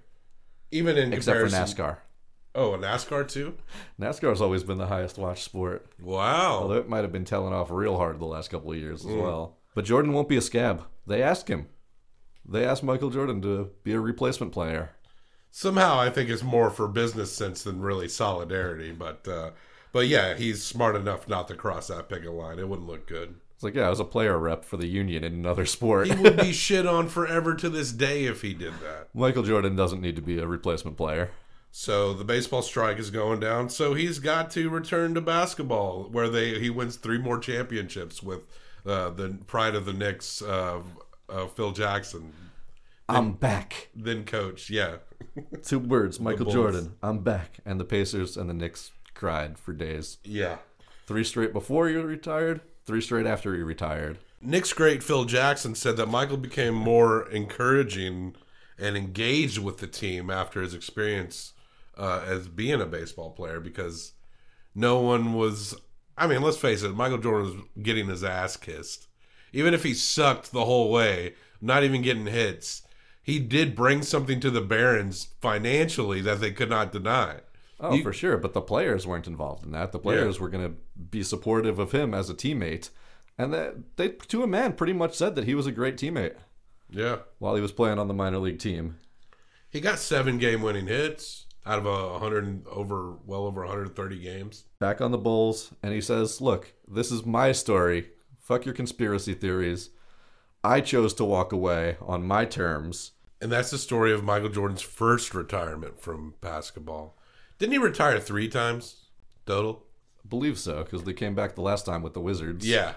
Even 0.72 0.98
in 0.98 1.14
Except 1.14 1.40
for 1.40 1.48
NASCAR. 1.48 1.98
Oh, 2.56 2.74
a 2.74 2.78
NASCAR 2.78 3.28
too. 3.28 3.56
NASCAR's 4.00 4.42
always 4.42 4.64
been 4.64 4.78
the 4.78 4.88
highest 4.88 5.18
watched 5.18 5.44
sport. 5.44 5.86
Wow. 6.02 6.60
Although 6.62 6.76
it 6.76 6.90
might 6.90 7.04
have 7.04 7.12
been 7.12 7.26
telling 7.26 7.54
off 7.54 7.72
real 7.72 7.98
hard 7.98 8.20
the 8.20 8.26
last 8.26 8.50
couple 8.50 8.72
of 8.72 8.78
years 8.78 9.06
as 9.06 9.12
Mm. 9.12 9.22
well. 9.22 9.58
But 9.76 9.86
Jordan 9.86 10.14
won't 10.14 10.30
be 10.30 10.38
a 10.38 10.42
scab. 10.42 10.84
They 11.08 11.22
asked 11.24 11.48
him. 11.48 11.68
They 12.46 12.66
asked 12.66 12.84
Michael 12.84 13.10
Jordan 13.10 13.42
to 13.44 13.72
be 13.84 13.94
a 13.94 14.00
replacement 14.00 14.52
player. 14.52 14.92
Somehow, 15.50 16.00
I 16.00 16.10
think 16.10 16.30
it's 16.30 16.44
more 16.44 16.70
for 16.70 16.88
business 16.88 17.32
sense 17.32 17.64
than 17.64 17.82
really 17.82 18.08
solidarity. 18.08 18.92
But 18.92 19.28
uh, 19.28 19.52
but 19.92 20.08
yeah, 20.08 20.34
he's 20.36 20.64
smart 20.64 20.96
enough 20.96 21.28
not 21.28 21.48
to 21.50 21.56
cross 21.56 21.88
that 21.88 22.10
picket 22.10 22.32
line. 22.34 22.60
It 22.60 22.68
wouldn't 22.68 22.88
look 22.88 23.08
good. 23.08 23.36
It's 23.64 23.76
like, 23.76 23.82
yeah, 23.82 23.88
I 23.88 23.92
was 23.92 24.02
a 24.02 24.06
player 24.06 24.38
rep 24.38 24.66
for 24.66 24.76
the 24.76 24.88
union 24.88 25.24
in 25.24 25.34
another 25.34 25.66
sport. 25.78 26.08
He 26.08 26.16
would 26.16 26.36
be 26.36 26.52
shit 26.52 26.86
on 26.86 27.08
forever 27.08 27.56
to 27.56 27.70
this 27.70 27.94
day 27.94 28.26
if 28.26 28.42
he 28.42 28.54
did 28.54 28.74
that. 28.82 29.08
Michael 29.14 29.44
Jordan 29.44 29.78
doesn't 29.78 30.02
need 30.02 30.18
to 30.18 30.22
be 30.22 30.38
a 30.38 30.46
replacement 30.46 30.98
player. 30.98 31.32
So 31.72 32.14
the 32.14 32.26
baseball 32.26 32.62
strike 32.62 33.00
is 33.00 33.10
going 33.10 33.40
down. 33.40 33.70
So 33.70 33.94
he's 33.94 34.20
got 34.20 34.52
to 34.52 34.70
return 34.70 35.14
to 35.14 35.22
basketball, 35.22 36.10
where 36.12 36.28
they 36.28 36.60
he 36.60 36.70
wins 36.70 36.98
three 36.98 37.18
more 37.18 37.40
championships 37.40 38.22
with 38.22 38.42
uh, 38.86 39.12
the 39.12 39.40
pride 39.48 39.76
of 39.76 39.86
the 39.86 39.94
Knicks, 39.94 40.42
uh, 40.42 40.82
uh, 41.30 41.48
Phil 41.48 41.72
Jackson. 41.72 42.34
I'm 43.08 43.32
back. 43.32 43.88
Then 43.96 44.26
coach, 44.26 44.70
yeah. 44.70 44.98
Two 45.64 45.80
words, 45.80 46.20
Michael 46.20 46.52
Jordan. 46.52 46.96
I'm 47.02 47.20
back. 47.20 47.60
And 47.66 47.80
the 47.80 47.86
Pacers 47.86 48.36
and 48.36 48.50
the 48.50 48.54
Knicks 48.54 48.92
cried 49.14 49.58
for 49.58 49.72
days. 49.72 50.18
Yeah. 50.26 50.58
Three 51.08 51.24
straight 51.24 51.54
before 51.54 51.90
you 51.90 52.02
retired, 52.02 52.62
three 52.86 53.02
straight 53.02 53.26
after 53.26 53.56
he 53.56 53.62
retired. 53.62 54.18
Knicks 54.42 54.74
great 54.74 55.02
Phil 55.02 55.26
Jackson 55.26 55.74
said 55.76 55.98
that 55.98 56.10
Michael 56.10 56.38
became 56.38 56.74
more 56.74 57.30
encouraging 57.30 58.36
and 58.78 58.98
engaged 58.98 59.58
with 59.58 59.78
the 59.78 59.88
team 59.88 60.30
after 60.30 60.62
his 60.62 60.74
experience 60.74 61.54
uh, 61.98 62.24
as 62.26 62.48
being 62.48 62.82
a 62.82 62.86
baseball 62.86 63.32
player 63.32 63.60
because 63.60 64.14
no 64.76 65.00
one 65.00 65.34
was. 65.34 65.76
I 66.18 66.28
mean, 66.28 66.42
let's 66.42 66.58
face 66.58 66.84
it, 66.84 66.96
Michael 66.96 67.18
Jordan 67.18 67.46
was 67.46 67.66
getting 67.82 68.08
his 68.08 68.24
ass 68.24 68.58
kissed. 68.58 69.08
Even 69.52 69.74
if 69.74 69.84
he 69.84 69.94
sucked 69.94 70.52
the 70.52 70.66
whole 70.66 70.92
way, 70.92 71.36
not 71.62 71.84
even 71.84 72.02
getting 72.02 72.28
hits, 72.28 72.84
he 73.22 73.40
did 73.40 73.76
bring 73.76 74.02
something 74.02 74.40
to 74.40 74.52
the 74.52 74.62
Barons 74.62 75.30
financially 75.42 76.22
that 76.22 76.40
they 76.42 76.52
could 76.52 76.70
not 76.70 76.92
deny. 76.92 77.40
Oh, 77.84 77.94
You- 77.94 78.02
for 78.04 78.14
sure. 78.14 78.38
But 78.38 78.54
the 78.54 78.62
players 78.62 79.06
weren't 79.06 79.28
involved 79.28 79.66
in 79.66 79.72
that. 79.74 79.92
The 79.92 80.00
players 80.00 80.40
were 80.40 80.50
going 80.50 80.64
to 80.66 80.76
be 81.12 81.22
supportive 81.22 81.78
of 81.80 81.92
him 81.92 82.14
as 82.14 82.30
a 82.30 82.34
teammate. 82.34 82.90
And 83.38 83.54
that 83.54 83.98
they, 83.98 84.10
to 84.10 84.42
a 84.44 84.48
man, 84.48 84.74
pretty 84.74 84.94
much 84.94 85.16
said 85.16 85.36
that 85.36 85.46
he 85.46 85.54
was 85.56 85.68
a 85.68 85.72
great 85.72 85.98
teammate 85.98 86.36
Yeah. 86.90 87.18
while 87.40 87.56
he 87.56 87.62
was 87.62 87.72
playing 87.72 88.00
on 88.00 88.08
the 88.08 88.14
minor 88.14 88.38
league 88.40 88.60
team. 88.60 89.00
He 89.70 89.82
got 89.82 90.00
seven 90.00 90.38
game 90.38 90.62
winning 90.62 90.88
hits 90.88 91.48
out 91.66 91.80
of 91.80 91.86
a 91.86 92.12
100 92.14 92.68
over 92.68 93.14
well 93.26 93.46
over 93.46 93.62
130 93.62 94.20
games. 94.20 94.66
Back 94.80 95.02
on 95.02 95.12
the 95.12 95.18
Bulls, 95.18 95.72
and 95.82 95.94
he 95.94 96.00
says, 96.02 96.42
Look, 96.42 96.74
this 96.88 97.12
is 97.12 97.26
my 97.26 97.52
story. 97.52 98.10
Fuck 98.40 98.66
your 98.66 98.76
conspiracy 98.76 99.34
theories. 99.34 99.90
I 100.64 100.80
chose 100.82 101.14
to 101.16 101.26
walk 101.26 101.52
away 101.52 101.98
on 102.02 102.26
my 102.28 102.46
terms. 102.46 103.12
And 103.42 103.52
that's 103.52 103.72
the 103.72 103.78
story 103.78 104.14
of 104.14 104.24
Michael 104.24 104.50
Jordan's 104.50 104.82
first 104.82 105.34
retirement 105.34 106.00
from 106.00 106.36
basketball. 106.40 107.18
Didn't 107.64 107.76
he 107.76 107.78
retire 107.78 108.20
three 108.20 108.50
times 108.50 109.06
total? 109.46 109.86
believe 110.28 110.60
so, 110.60 110.84
because 110.84 111.06
they 111.06 111.14
came 111.14 111.34
back 111.34 111.56
the 111.56 111.62
last 111.62 111.86
time 111.86 112.02
with 112.02 112.14
the 112.14 112.20
Wizards. 112.20 112.68
Yeah. 112.68 112.96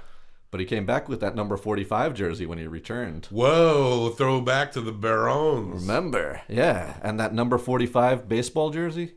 But 0.51 0.59
he 0.59 0.67
came 0.67 0.85
back 0.85 1.09
with 1.09 1.21
that 1.21 1.37
number 1.37 1.57
45 1.57 2.15
jersey 2.15 2.47
when 2.47 2.59
he 2.59 2.67
returned. 2.67 3.27
Whoa, 3.27 4.09
throw 4.09 4.41
back 4.41 4.73
to 4.73 4.81
the 4.81 4.91
Barons. 4.91 5.83
Remember? 5.83 6.41
Yeah. 6.49 6.97
And 7.01 7.21
that 7.21 7.33
number 7.33 7.59
45 7.59 8.29
baseball 8.29 8.71
jersey? 8.71 9.13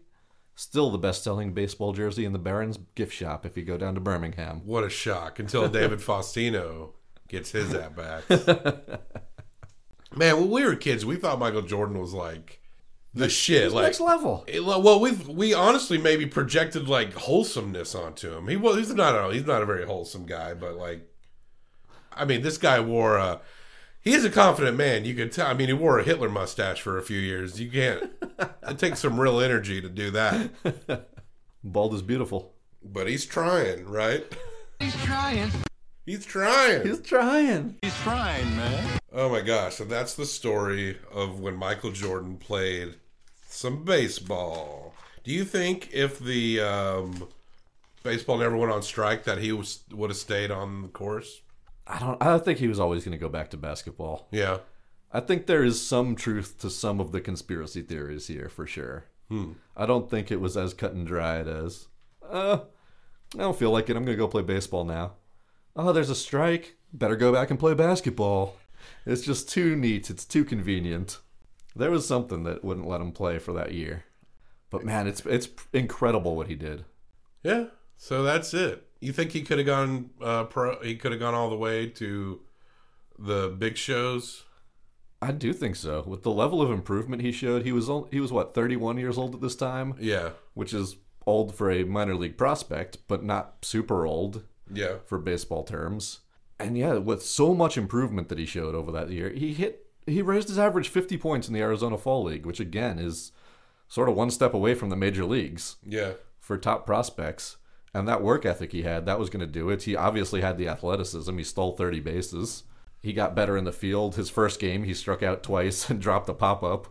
Still 0.54 0.92
the 0.92 1.00
best 1.00 1.24
selling 1.24 1.54
baseball 1.54 1.94
jersey 1.94 2.26
in 2.26 2.34
the 2.34 2.38
Barons 2.38 2.78
gift 2.94 3.16
shop 3.16 3.44
if 3.44 3.58
you 3.58 3.64
go 3.64 3.76
down 3.76 3.96
to 3.96 4.00
Birmingham. 4.00 4.62
What 4.66 4.84
a 4.84 4.90
shock 4.90 5.40
until 5.40 5.68
David 5.68 5.98
Faustino 5.98 6.92
gets 7.28 7.50
his 7.54 7.74
at 7.74 7.96
bats. 7.96 8.46
Man, 10.16 10.38
when 10.42 10.52
we 10.52 10.64
were 10.64 10.76
kids, 10.76 11.08
we 11.08 11.16
thought 11.16 11.40
Michael 11.40 11.64
Jordan 11.64 11.98
was 12.00 12.14
like 12.14 12.59
the 13.14 13.30
shit. 13.30 13.64
He's 13.66 13.74
like 13.74 13.86
next 13.86 14.00
level. 14.00 14.44
Eh, 14.48 14.58
it- 14.58 14.66
well, 14.66 15.00
we 15.00 15.12
we 15.12 15.54
honestly 15.54 15.98
maybe 15.98 16.26
projected 16.26 16.88
like 16.88 17.14
wholesomeness 17.14 17.96
onto 17.96 18.36
him. 18.36 18.48
He 18.48 18.56
was 18.56 18.78
he's 18.78 18.94
not 18.94 19.16
a 19.16 19.34
he's 19.34 19.46
not 19.46 19.62
a 19.62 19.66
very 19.66 19.86
wholesome 19.86 20.26
guy, 20.26 20.54
but 20.54 20.76
like, 20.76 21.08
I 22.14 22.26
mean, 22.26 22.42
this 22.42 22.58
guy 22.58 22.80
wore 22.80 23.18
a 23.18 23.42
he 24.02 24.14
is 24.14 24.24
a 24.24 24.30
confident 24.30 24.78
man. 24.78 25.06
You 25.06 25.14
could 25.14 25.32
tell. 25.32 25.48
I 25.48 25.54
mean, 25.54 25.68
he 25.68 25.74
wore 25.74 26.00
a 26.00 26.04
Hitler 26.04 26.30
mustache 26.30 26.82
for 26.82 26.98
a 26.98 27.02
few 27.02 27.20
years. 27.20 27.60
You 27.60 27.70
can't. 27.70 28.12
it 28.68 28.80
takes 28.80 29.00
some 29.00 29.20
real 29.20 29.40
energy 29.42 29.82
to 29.82 29.90
do 29.90 30.12
that. 30.12 31.08
Bald 31.64 31.94
is 31.94 32.02
beautiful. 32.02 32.54
But 32.82 33.08
he's 33.08 33.26
trying, 33.26 33.86
right? 33.86 34.26
He's 34.80 34.96
trying. 35.04 35.52
He's 36.10 36.26
trying. 36.26 36.88
He's 36.88 37.02
trying. 37.02 37.76
He's 37.84 37.96
trying, 38.00 38.58
man. 38.58 39.00
Oh 39.14 39.30
my 39.30 39.42
gosh! 39.42 39.76
So 39.76 39.86
that's 39.86 40.16
the 40.16 40.26
story 40.26 40.98
of 41.12 41.40
when 41.40 41.56
Michael 41.56 41.92
Jordan 41.92 42.38
played 42.38 42.96
some 43.48 43.84
baseball. 43.84 44.96
Do 45.24 45.30
you 45.30 45.46
think 45.46 45.90
if 45.94 46.18
the 46.18 46.62
um, 46.62 47.28
baseball 48.02 48.40
never 48.40 48.58
went 48.58 48.72
on 48.72 48.82
strike, 48.82 49.26
that 49.26 49.38
he 49.38 49.52
was 49.52 49.84
would 49.92 50.10
have 50.10 50.18
stayed 50.18 50.50
on 50.50 50.82
the 50.82 50.88
course? 50.88 51.42
I 51.86 52.00
don't 52.00 52.20
I 52.24 52.40
think 52.40 52.58
he 52.58 52.68
was 52.68 52.80
always 52.80 53.04
going 53.04 53.12
to 53.12 53.24
go 53.24 53.30
back 53.30 53.52
to 53.52 53.58
basketball. 53.58 54.30
Yeah. 54.32 54.58
I 55.14 55.20
think 55.20 55.46
there 55.46 55.64
is 55.64 55.80
some 55.80 56.16
truth 56.16 56.58
to 56.62 56.72
some 56.72 57.00
of 57.00 57.12
the 57.12 57.22
conspiracy 57.22 57.84
theories 57.84 58.26
here 58.26 58.50
for 58.50 58.66
sure. 58.66 59.06
Hmm. 59.28 59.52
I 59.78 59.86
don't 59.86 60.10
think 60.10 60.32
it 60.32 60.42
was 60.42 60.58
as 60.58 60.74
cut 60.74 60.94
and 60.94 61.06
dried 61.06 61.48
as 61.48 61.88
uh 62.28 62.62
I 63.36 63.38
don't 63.38 63.60
feel 63.60 63.70
like 63.70 63.92
it. 63.92 63.96
I'm 63.96 64.06
going 64.06 64.18
to 64.18 64.24
go 64.24 64.28
play 64.28 64.42
baseball 64.42 64.86
now. 64.86 65.12
Oh, 65.76 65.92
there's 65.94 66.10
a 66.10 66.16
strike. 66.16 66.76
Better 66.94 67.16
go 67.16 67.32
back 67.32 67.50
and 67.50 67.60
play 67.60 67.74
basketball. 67.74 68.56
It's 69.06 69.22
just 69.22 69.50
too 69.50 69.76
neat. 69.76 70.10
It's 70.10 70.26
too 70.26 70.44
convenient. 70.44 71.20
There 71.76 71.92
was 71.92 72.08
something 72.08 72.44
that 72.44 72.64
wouldn't 72.64 72.88
let 72.88 73.02
him 73.02 73.12
play 73.12 73.40
for 73.40 73.54
that 73.54 73.74
year. 73.74 74.06
But 74.70 74.84
man, 74.84 75.08
it's 75.08 75.26
it's 75.26 75.50
incredible 75.74 76.36
what 76.36 76.48
he 76.48 76.56
did. 76.56 76.86
Yeah. 77.44 77.66
So 77.98 78.24
that's 78.24 78.54
it. 78.54 78.88
You 79.00 79.12
think 79.14 79.32
he 79.32 79.42
could 79.42 79.58
have 79.58 79.68
gone 79.68 80.10
uh, 80.22 80.46
pro? 80.46 80.80
He 80.82 80.96
could 80.96 81.12
have 81.12 81.20
gone 81.20 81.34
all 81.34 81.50
the 81.50 81.56
way 81.56 81.88
to 81.88 82.42
the 83.18 83.50
big 83.50 83.78
shows. 83.78 84.44
I 85.22 85.32
do 85.32 85.52
think 85.54 85.76
so. 85.76 86.04
With 86.08 86.24
the 86.24 86.32
level 86.32 86.62
of 86.62 86.72
improvement 86.72 87.22
he 87.22 87.32
showed, 87.32 87.64
he 87.64 87.74
was 87.74 87.90
on, 87.90 88.08
he 88.10 88.20
was 88.22 88.32
what 88.32 88.54
31 88.54 88.98
years 88.98 89.18
old 89.18 89.36
at 89.36 89.42
this 89.42 89.56
time. 89.56 89.96
Yeah. 90.00 90.30
which 90.54 90.74
is 90.74 90.96
old 91.26 91.54
for 91.54 91.70
a 91.70 91.84
minor 91.84 92.16
league 92.16 92.38
prospect, 92.38 93.00
but 93.08 93.24
not 93.24 93.58
super 93.64 94.06
old. 94.06 94.44
Yeah. 94.74 94.98
for 95.06 95.18
baseball 95.18 95.64
terms. 95.64 96.20
And 96.60 96.78
yeah, 96.78 96.94
with 96.96 97.24
so 97.24 97.54
much 97.54 97.78
improvement 97.78 98.28
that 98.30 98.38
he 98.38 98.46
showed 98.46 98.76
over 98.76 98.92
that 98.92 99.10
year, 99.10 99.30
he 99.30 99.54
hit 99.54 99.86
he 100.06 100.22
raised 100.22 100.48
his 100.48 100.58
average 100.58 100.90
50 100.90 101.18
points 101.18 101.48
in 101.48 101.54
the 101.54 101.62
Arizona 101.62 101.98
Fall 101.98 102.24
League, 102.24 102.46
which 102.46 102.60
again 102.60 102.98
is 102.98 103.32
sort 103.88 104.10
of 104.10 104.16
one 104.16 104.32
step 104.32 104.54
away 104.54 104.74
from 104.74 104.90
the 104.90 104.96
major 104.96 105.24
leagues 105.26 105.76
Yeah. 105.86 106.14
for 106.40 106.58
top 106.58 106.86
prospects. 106.86 107.58
And 107.94 108.08
that 108.08 108.22
work 108.24 108.46
ethic 108.46 108.72
he 108.72 108.82
had, 108.84 109.06
that 109.06 109.20
was 109.20 109.30
going 109.30 109.46
to 109.46 109.52
do 109.52 109.70
it. 109.70 109.84
He 109.84 109.96
obviously 109.96 110.42
had 110.42 110.58
the 110.58 110.68
athleticism. 110.68 111.36
He 111.38 111.44
stole 111.44 111.76
30 111.76 112.00
bases. 112.02 112.64
He 113.02 113.14
got 113.14 113.36
better 113.36 113.56
in 113.58 113.64
the 113.66 113.72
field. 113.72 114.16
His 114.16 114.30
first 114.30 114.60
game, 114.60 114.84
he 114.84 114.94
struck 114.94 115.24
out 115.24 115.42
twice 115.44 115.90
and 115.90 116.00
dropped 116.02 116.30
a 116.30 116.34
pop 116.34 116.62
up. 116.64 116.88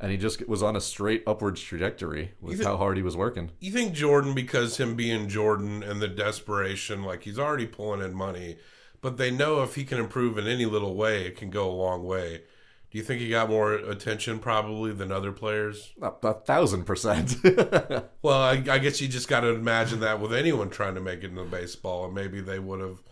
And 0.00 0.10
he 0.10 0.16
just 0.16 0.48
was 0.48 0.62
on 0.62 0.76
a 0.76 0.80
straight 0.80 1.22
upwards 1.26 1.60
trajectory 1.60 2.32
with 2.40 2.64
how 2.64 2.78
hard 2.78 2.96
he 2.96 3.02
was 3.02 3.18
working. 3.18 3.50
You 3.60 3.70
think 3.70 3.92
Jordan, 3.92 4.34
because 4.34 4.78
him 4.78 4.94
being 4.96 5.28
Jordan 5.28 5.82
and 5.82 6.00
the 6.00 6.08
desperation, 6.08 7.02
like 7.04 7.24
he's 7.24 7.38
already 7.38 7.66
pulling 7.66 8.00
in 8.00 8.14
money, 8.14 8.56
but 9.02 9.18
they 9.18 9.30
know 9.30 9.62
if 9.62 9.74
he 9.74 9.84
can 9.84 9.98
improve 9.98 10.38
in 10.38 10.46
any 10.46 10.64
little 10.64 10.94
way, 10.94 11.26
it 11.26 11.36
can 11.36 11.50
go 11.50 11.70
a 11.70 11.72
long 11.72 12.04
way. 12.04 12.42
Do 12.90 12.98
you 12.98 13.04
think 13.04 13.20
he 13.20 13.28
got 13.28 13.50
more 13.50 13.74
attention 13.74 14.40
probably 14.40 14.92
than 14.92 15.12
other 15.12 15.32
players? 15.32 15.92
A, 16.02 16.12
a 16.22 16.34
thousand 16.34 16.84
percent. 16.84 17.36
Well, 18.22 18.38
I, 18.42 18.62
I 18.68 18.78
guess 18.78 19.00
you 19.00 19.08
just 19.08 19.28
got 19.28 19.40
to 19.40 19.48
imagine 19.48 20.00
that 20.00 20.20
with 20.20 20.34
anyone 20.34 20.68
trying 20.68 20.94
to 20.94 21.00
make 21.00 21.20
it 21.20 21.30
into 21.30 21.44
baseball, 21.44 22.04
and 22.04 22.14
maybe 22.14 22.42
they 22.42 22.58
would 22.58 22.80
have, 22.80 23.02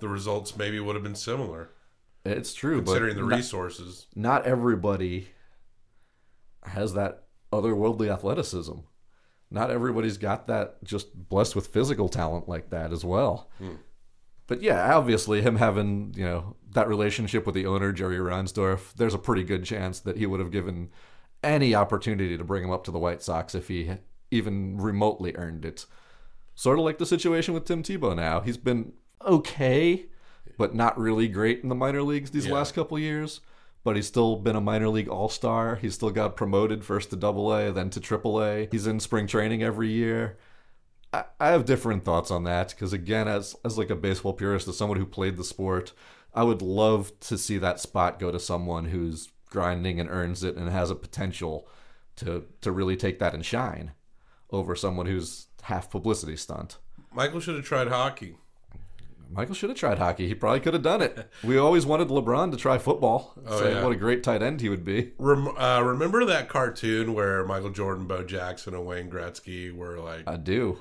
the 0.00 0.08
results 0.08 0.56
maybe 0.56 0.80
would 0.80 0.96
have 0.96 1.02
been 1.02 1.14
similar 1.14 1.68
it's 2.24 2.54
true, 2.54 2.78
considering 2.82 3.16
the 3.16 3.22
not- 3.22 3.36
resources. 3.36 4.06
not 4.14 4.46
everybody 4.46 5.28
has 6.68 6.94
that 6.94 7.24
otherworldly 7.52 8.12
athleticism. 8.12 8.74
Not 9.50 9.70
everybody's 9.70 10.18
got 10.18 10.48
that 10.48 10.82
just 10.82 11.28
blessed 11.28 11.54
with 11.54 11.68
physical 11.68 12.08
talent 12.08 12.48
like 12.48 12.70
that 12.70 12.92
as 12.92 13.04
well. 13.04 13.48
Hmm. 13.58 13.74
But 14.48 14.62
yeah, 14.62 14.94
obviously 14.96 15.42
him 15.42 15.56
having, 15.56 16.12
you 16.16 16.24
know, 16.24 16.56
that 16.72 16.88
relationship 16.88 17.46
with 17.46 17.54
the 17.54 17.66
owner, 17.66 17.92
Jerry 17.92 18.18
Reinsdorf, 18.18 18.92
there's 18.94 19.14
a 19.14 19.18
pretty 19.18 19.42
good 19.44 19.64
chance 19.64 20.00
that 20.00 20.16
he 20.16 20.26
would 20.26 20.40
have 20.40 20.50
given 20.52 20.90
any 21.42 21.74
opportunity 21.74 22.36
to 22.36 22.44
bring 22.44 22.62
him 22.64 22.70
up 22.70 22.84
to 22.84 22.90
the 22.90 22.98
White 22.98 23.22
Sox 23.22 23.54
if 23.54 23.68
he 23.68 23.90
even 24.30 24.78
remotely 24.78 25.34
earned 25.36 25.64
it. 25.64 25.86
Sort 26.54 26.78
of 26.78 26.84
like 26.84 26.98
the 26.98 27.06
situation 27.06 27.54
with 27.54 27.64
Tim 27.64 27.82
Tebow 27.82 28.14
now. 28.16 28.40
He's 28.40 28.56
been 28.56 28.92
okay, 29.24 30.06
but 30.58 30.74
not 30.74 30.98
really 30.98 31.28
great 31.28 31.62
in 31.62 31.68
the 31.68 31.74
minor 31.74 32.02
leagues 32.02 32.30
these 32.30 32.46
Yeah. 32.46 32.54
last 32.54 32.74
couple 32.74 32.98
years. 32.98 33.40
But 33.86 33.94
he's 33.94 34.08
still 34.08 34.34
been 34.34 34.56
a 34.56 34.60
minor 34.60 34.88
league 34.88 35.06
all 35.06 35.28
star. 35.28 35.76
He's 35.76 35.94
still 35.94 36.10
got 36.10 36.34
promoted 36.34 36.84
first 36.84 37.10
to 37.10 37.16
double 37.16 37.54
A, 37.54 37.70
then 37.70 37.88
to 37.90 38.00
triple 38.00 38.42
A. 38.42 38.66
He's 38.72 38.88
in 38.88 38.98
spring 38.98 39.28
training 39.28 39.62
every 39.62 39.88
year. 39.88 40.38
I, 41.12 41.22
I 41.38 41.48
have 41.50 41.66
different 41.66 42.04
thoughts 42.04 42.32
on 42.32 42.42
that 42.42 42.70
because 42.70 42.92
again, 42.92 43.28
as 43.28 43.54
as 43.64 43.78
like 43.78 43.90
a 43.90 43.94
baseball 43.94 44.32
purist, 44.32 44.66
as 44.66 44.76
someone 44.76 44.98
who 44.98 45.06
played 45.06 45.36
the 45.36 45.44
sport, 45.44 45.92
I 46.34 46.42
would 46.42 46.62
love 46.62 47.12
to 47.20 47.38
see 47.38 47.58
that 47.58 47.78
spot 47.78 48.18
go 48.18 48.32
to 48.32 48.40
someone 48.40 48.86
who's 48.86 49.28
grinding 49.50 50.00
and 50.00 50.10
earns 50.10 50.42
it 50.42 50.56
and 50.56 50.68
has 50.68 50.90
a 50.90 50.96
potential 50.96 51.68
to 52.16 52.44
to 52.62 52.72
really 52.72 52.96
take 52.96 53.20
that 53.20 53.34
and 53.34 53.46
shine 53.46 53.92
over 54.50 54.74
someone 54.74 55.06
who's 55.06 55.46
half 55.62 55.90
publicity 55.90 56.36
stunt. 56.36 56.78
Michael 57.12 57.38
should 57.38 57.54
have 57.54 57.64
tried 57.64 57.86
hockey. 57.86 58.36
Michael 59.30 59.54
should 59.54 59.70
have 59.70 59.78
tried 59.78 59.98
hockey. 59.98 60.28
He 60.28 60.34
probably 60.34 60.60
could 60.60 60.74
have 60.74 60.82
done 60.82 61.02
it. 61.02 61.28
We 61.42 61.58
always 61.58 61.84
wanted 61.84 62.08
LeBron 62.08 62.50
to 62.52 62.56
try 62.56 62.78
football. 62.78 63.34
Oh, 63.46 63.60
Say 63.60 63.72
yeah. 63.72 63.82
What 63.82 63.92
a 63.92 63.96
great 63.96 64.22
tight 64.22 64.42
end 64.42 64.60
he 64.60 64.68
would 64.68 64.84
be. 64.84 65.12
Rem- 65.18 65.56
uh, 65.58 65.80
remember 65.82 66.24
that 66.24 66.48
cartoon 66.48 67.12
where 67.14 67.44
Michael 67.44 67.70
Jordan, 67.70 68.06
Bo 68.06 68.22
Jackson, 68.22 68.74
and 68.74 68.86
Wayne 68.86 69.10
Gretzky 69.10 69.74
were 69.74 69.98
like, 69.98 70.22
I 70.28 70.36
do. 70.36 70.78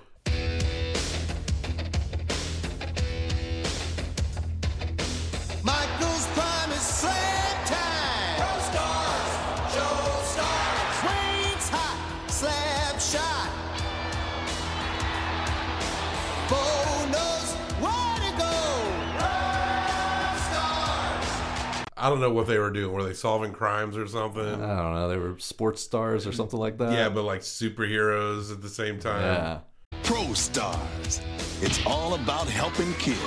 I 22.06 22.10
don't 22.10 22.20
know 22.22 22.30
what 22.32 22.46
they 22.46 22.60
were 22.60 22.70
doing. 22.70 22.94
Were 22.94 23.02
they 23.04 23.16
solving 23.16 23.52
crimes 23.52 23.98
or 23.98 24.06
something? 24.06 24.46
I 24.46 24.76
don't 24.78 24.94
know. 24.94 25.10
They 25.10 25.18
were 25.18 25.40
sports 25.40 25.82
stars 25.82 26.28
or 26.28 26.32
something 26.32 26.60
like 26.60 26.78
that. 26.78 26.94
yeah, 26.94 27.10
but 27.10 27.24
like 27.24 27.42
superheroes 27.42 28.52
at 28.52 28.62
the 28.62 28.70
same 28.70 29.00
time. 29.00 29.22
yeah. 29.24 29.60
Pro 30.04 30.32
stars. 30.34 31.20
It's 31.64 31.84
all 31.84 32.14
about 32.14 32.48
helping 32.48 32.94
kids. 32.96 33.18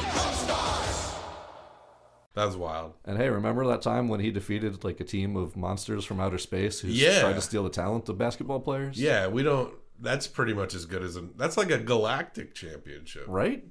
That's 2.34 2.54
wild. 2.54 2.92
And 3.04 3.16
hey, 3.18 3.28
remember 3.30 3.66
that 3.66 3.82
time 3.82 4.06
when 4.08 4.20
he 4.20 4.30
defeated 4.30 4.84
like 4.84 5.00
a 5.00 5.04
team 5.04 5.34
of 5.36 5.56
monsters 5.56 6.04
from 6.04 6.20
outer 6.20 6.38
space 6.38 6.78
who 6.78 6.86
Yeah. 6.86 7.18
tried 7.22 7.32
to 7.32 7.40
steal 7.40 7.64
the 7.64 7.70
talent 7.70 8.08
of 8.08 8.16
basketball 8.16 8.60
players? 8.60 8.96
Yeah, 9.00 9.26
we 9.26 9.42
don't. 9.42 9.74
That's 9.98 10.28
pretty 10.28 10.54
much 10.54 10.72
as 10.76 10.84
good 10.86 11.02
as 11.02 11.16
a. 11.16 11.22
That's 11.36 11.56
like 11.56 11.72
a 11.72 11.78
galactic 11.78 12.54
championship. 12.54 13.24
Right? 13.26 13.64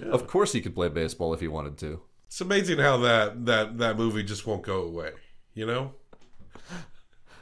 Of 0.00 0.28
course 0.28 0.52
he 0.52 0.60
could 0.60 0.76
play 0.76 0.88
baseball 0.90 1.34
if 1.34 1.40
he 1.40 1.48
wanted 1.48 1.76
to. 1.78 2.02
It's 2.26 2.40
amazing 2.40 2.78
how 2.78 2.96
that 2.98 3.46
that 3.46 3.78
that 3.78 3.96
movie 3.96 4.22
just 4.22 4.46
won't 4.46 4.62
go 4.62 4.82
away. 4.82 5.10
You 5.54 5.66
know, 5.66 5.92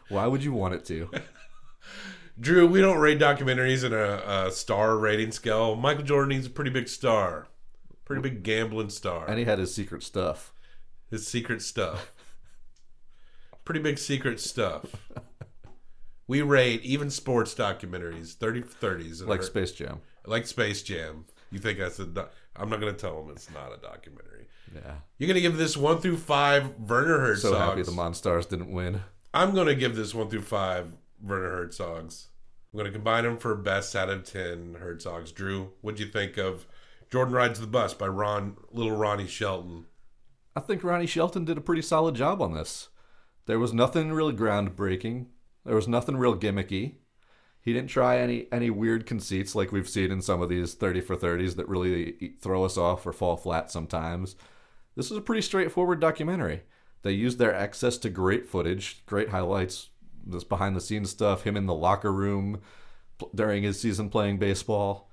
Why 0.09 0.27
would 0.27 0.45
you 0.45 0.53
want 0.53 0.75
it 0.75 0.85
to? 0.87 1.09
Drew. 2.41 2.67
We 2.67 2.81
don't 2.81 2.99
rate 2.99 3.19
documentaries 3.19 3.85
in 3.85 3.93
a, 3.93 4.47
a 4.47 4.51
star 4.51 4.97
rating 4.99 5.33
scale. 5.33 5.77
Michael 5.77 6.05
Jordan 6.05 6.31
needs 6.31 6.47
a 6.47 6.51
pretty 6.51 6.71
big 6.71 6.89
star, 6.89 7.47
pretty 8.05 8.23
big 8.23 8.43
gambling 8.43 8.91
star. 8.91 9.27
and 9.29 9.39
he 9.39 9.45
had 9.45 9.59
his 9.59 9.75
secret 9.75 10.03
stuff. 10.03 10.53
His 11.11 11.27
secret 11.27 11.63
stuff. 11.63 12.13
Pretty 13.65 13.81
big 13.81 13.99
secret 13.99 14.41
stuff. 14.41 14.87
We 16.29 16.41
rate 16.41 16.83
even 16.83 17.11
sports 17.11 17.53
documentaries, 17.55 18.33
30 18.35 18.63
30s 18.63 19.27
Like 19.27 19.41
are- 19.41 19.43
Space 19.43 19.73
Jam. 19.73 20.01
Like 20.25 20.47
Space 20.47 20.81
Jam. 20.83 21.27
You 21.51 21.59
think 21.59 21.81
I 21.81 21.91
said 21.91 22.15
doc- 22.15 22.33
I'm 22.57 22.71
not 22.71 22.81
going 22.81 22.95
to 22.95 22.99
tell 22.99 23.21
them 23.23 23.33
it's 23.35 23.51
not 23.53 23.73
a 23.73 23.77
documentary. 23.77 24.47
Yeah. 24.75 24.97
You're 25.19 25.29
going 25.29 25.35
to 25.35 25.41
give 25.41 25.57
this 25.57 25.77
one 25.77 26.01
through 26.01 26.19
five 26.19 26.79
Werner 26.79 27.19
Herzogs. 27.19 27.39
So 27.41 27.57
happy 27.57 27.83
the 27.83 27.93
Monstars 27.93 28.49
didn't 28.49 28.73
win. 28.73 29.03
I'm 29.35 29.55
going 29.55 29.67
to 29.67 29.75
give 29.75 29.97
this 29.97 30.15
one 30.15 30.29
through 30.29 30.43
five 30.43 30.97
Werner 31.23 31.67
Herzogs. 31.67 32.27
I'm 32.73 32.79
going 32.79 32.91
to 32.91 32.97
combine 32.97 33.25
them 33.25 33.39
for 33.39 33.55
best 33.55 33.95
out 33.95 34.09
of 34.09 34.25
10 34.25 34.77
Herzogs. 34.83 35.35
Drew, 35.35 35.73
what'd 35.81 36.01
you 36.01 36.07
think 36.07 36.39
of 36.39 36.67
Jordan 37.11 37.35
Rides 37.35 37.61
the 37.61 37.67
Bus 37.67 37.93
by 37.93 38.09
Ron, 38.09 38.57
little 38.71 38.97
Ronnie 38.97 39.27
Shelton? 39.27 39.87
I 40.57 40.61
think 40.61 40.83
Ronnie 40.83 41.07
Shelton 41.07 41.45
did 41.45 41.59
a 41.59 41.63
pretty 41.63 41.83
solid 41.83 42.15
job 42.15 42.41
on 42.41 42.55
this. 42.55 42.89
There 43.47 43.59
was 43.59 43.73
nothing 43.73 44.13
really 44.13 44.33
groundbreaking. 44.35 45.27
There 45.65 45.75
was 45.75 45.89
nothing 45.89 46.17
real 46.17 46.37
gimmicky. 46.37 46.97
He 47.61 47.73
didn't 47.73 47.91
try 47.91 48.19
any 48.19 48.49
any 48.51 48.71
weird 48.71 49.07
conceits 49.07 49.55
like 49.55 49.71
we've 49.71 49.89
seen 49.89 50.11
in 50.11 50.21
some 50.21 50.43
of 50.43 50.49
these 50.49 50.75
30 50.75 51.01
for 51.01 51.17
30s 51.17 51.55
that 51.57 51.69
really 51.69 52.35
throw 52.41 52.65
us 52.65 52.77
off 52.77 53.07
or 53.07 53.13
fall 53.13 53.37
flat 53.37 53.71
sometimes. 53.71 54.35
This 54.95 55.11
is 55.11 55.17
a 55.17 55.23
pretty 55.23 55.43
straightforward 55.43 56.01
documentary. 56.01 56.63
They 57.03 57.13
used 57.13 57.39
their 57.39 57.55
access 57.55 57.99
to 57.99 58.11
great 58.11 58.47
footage, 58.47 59.05
great 59.07 59.31
highlights, 59.31 59.89
this 60.25 60.45
behind 60.45 60.77
the 60.77 60.81
scenes 60.81 61.11
stuff, 61.11 61.43
him 61.43 61.57
in 61.57 61.67
the 61.67 61.75
locker 61.75 62.13
room 62.13 62.61
during 63.35 63.63
his 63.63 63.81
season 63.81 64.09
playing 64.09 64.39
baseball. 64.39 65.11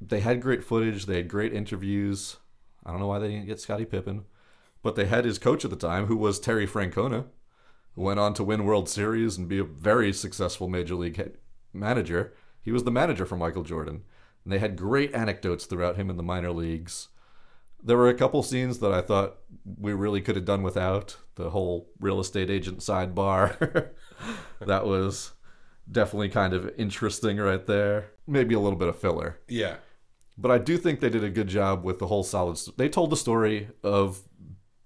They 0.00 0.20
had 0.20 0.40
great 0.40 0.64
footage, 0.64 1.06
they 1.06 1.16
had 1.16 1.28
great 1.28 1.52
interviews. 1.52 2.36
I 2.84 2.90
don't 2.90 3.00
know 3.00 3.08
why 3.08 3.18
they 3.18 3.28
didn't 3.28 3.46
get 3.46 3.60
Scottie 3.60 3.84
Pippen, 3.84 4.24
but 4.82 4.96
they 4.96 5.06
had 5.06 5.24
his 5.24 5.38
coach 5.38 5.64
at 5.64 5.70
the 5.70 5.76
time, 5.76 6.06
who 6.06 6.16
was 6.16 6.38
Terry 6.38 6.66
Francona, 6.66 7.26
who 7.94 8.02
went 8.02 8.20
on 8.20 8.32
to 8.34 8.44
win 8.44 8.64
World 8.64 8.88
Series 8.88 9.36
and 9.36 9.48
be 9.48 9.58
a 9.58 9.64
very 9.64 10.12
successful 10.12 10.68
major 10.68 10.94
league 10.94 11.36
manager. 11.72 12.32
He 12.62 12.72
was 12.72 12.84
the 12.84 12.90
manager 12.90 13.26
for 13.26 13.36
Michael 13.36 13.64
Jordan. 13.64 14.04
And 14.44 14.52
they 14.52 14.60
had 14.60 14.76
great 14.76 15.14
anecdotes 15.14 15.66
throughout 15.66 15.96
him 15.96 16.08
in 16.08 16.16
the 16.16 16.22
minor 16.22 16.52
leagues. 16.52 17.08
There 17.82 17.96
were 17.96 18.08
a 18.08 18.14
couple 18.14 18.42
scenes 18.42 18.80
that 18.80 18.92
I 18.92 19.00
thought 19.00 19.36
we 19.78 19.92
really 19.92 20.20
could 20.20 20.36
have 20.36 20.44
done 20.44 20.62
without. 20.62 21.16
The 21.36 21.50
whole 21.50 21.90
real 22.00 22.18
estate 22.18 22.50
agent 22.50 22.78
sidebar. 22.78 23.90
that 24.60 24.86
was 24.86 25.32
definitely 25.90 26.28
kind 26.28 26.52
of 26.52 26.72
interesting 26.76 27.38
right 27.38 27.64
there. 27.66 28.10
Maybe 28.26 28.54
a 28.54 28.60
little 28.60 28.78
bit 28.78 28.88
of 28.88 28.98
filler. 28.98 29.38
Yeah. 29.48 29.76
But 30.36 30.50
I 30.50 30.58
do 30.58 30.76
think 30.76 31.00
they 31.00 31.10
did 31.10 31.24
a 31.24 31.30
good 31.30 31.48
job 31.48 31.84
with 31.84 31.98
the 31.98 32.06
whole 32.06 32.22
solid. 32.24 32.58
St- 32.58 32.76
they 32.76 32.88
told 32.88 33.10
the 33.10 33.16
story 33.16 33.68
of 33.82 34.20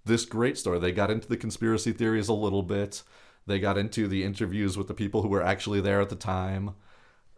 this 0.05 0.25
great 0.25 0.59
story. 0.59 0.79
They 0.79 0.93
got 0.93 1.11
into 1.11 1.29
the 1.29 1.37
conspiracy 1.37 1.93
theories 1.93 2.29
a 2.29 2.35
little 2.35 2.63
bit. 2.63 3.03
They 3.47 3.59
got 3.59 3.79
into 3.79 4.09
the 4.09 4.25
interviews 4.25 4.79
with 4.79 4.89
the 4.89 4.95
people 4.95 5.23
who 5.23 5.29
were 5.29 5.43
actually 5.43 5.81
there 5.81 6.01
at 6.01 6.09
the 6.09 6.17
time. 6.17 6.75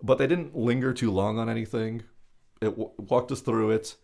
But 0.03 0.19
they 0.19 0.27
didn't 0.27 0.57
linger 0.57 0.93
too 0.93 1.11
long 1.11 1.39
on 1.39 1.49
anything. 1.49 2.03
It 2.61 2.71
w- 2.71 2.91
walked 2.99 3.33
us 3.33 3.41
through 3.41 3.71
it. 3.71 3.97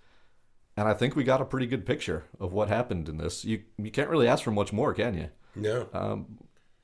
And 0.81 0.89
I 0.89 0.95
think 0.95 1.15
we 1.15 1.25
got 1.25 1.43
a 1.43 1.45
pretty 1.45 1.67
good 1.67 1.85
picture 1.85 2.25
of 2.41 2.55
what 2.55 2.69
happened 2.69 3.07
in 3.07 3.19
this. 3.19 3.45
You 3.45 3.65
you 3.77 3.91
can't 3.91 4.09
really 4.09 4.27
ask 4.27 4.43
for 4.43 4.51
much 4.51 4.73
more, 4.73 4.95
can 4.95 5.13
you? 5.13 5.29
No. 5.55 5.87
Um, 5.93 6.39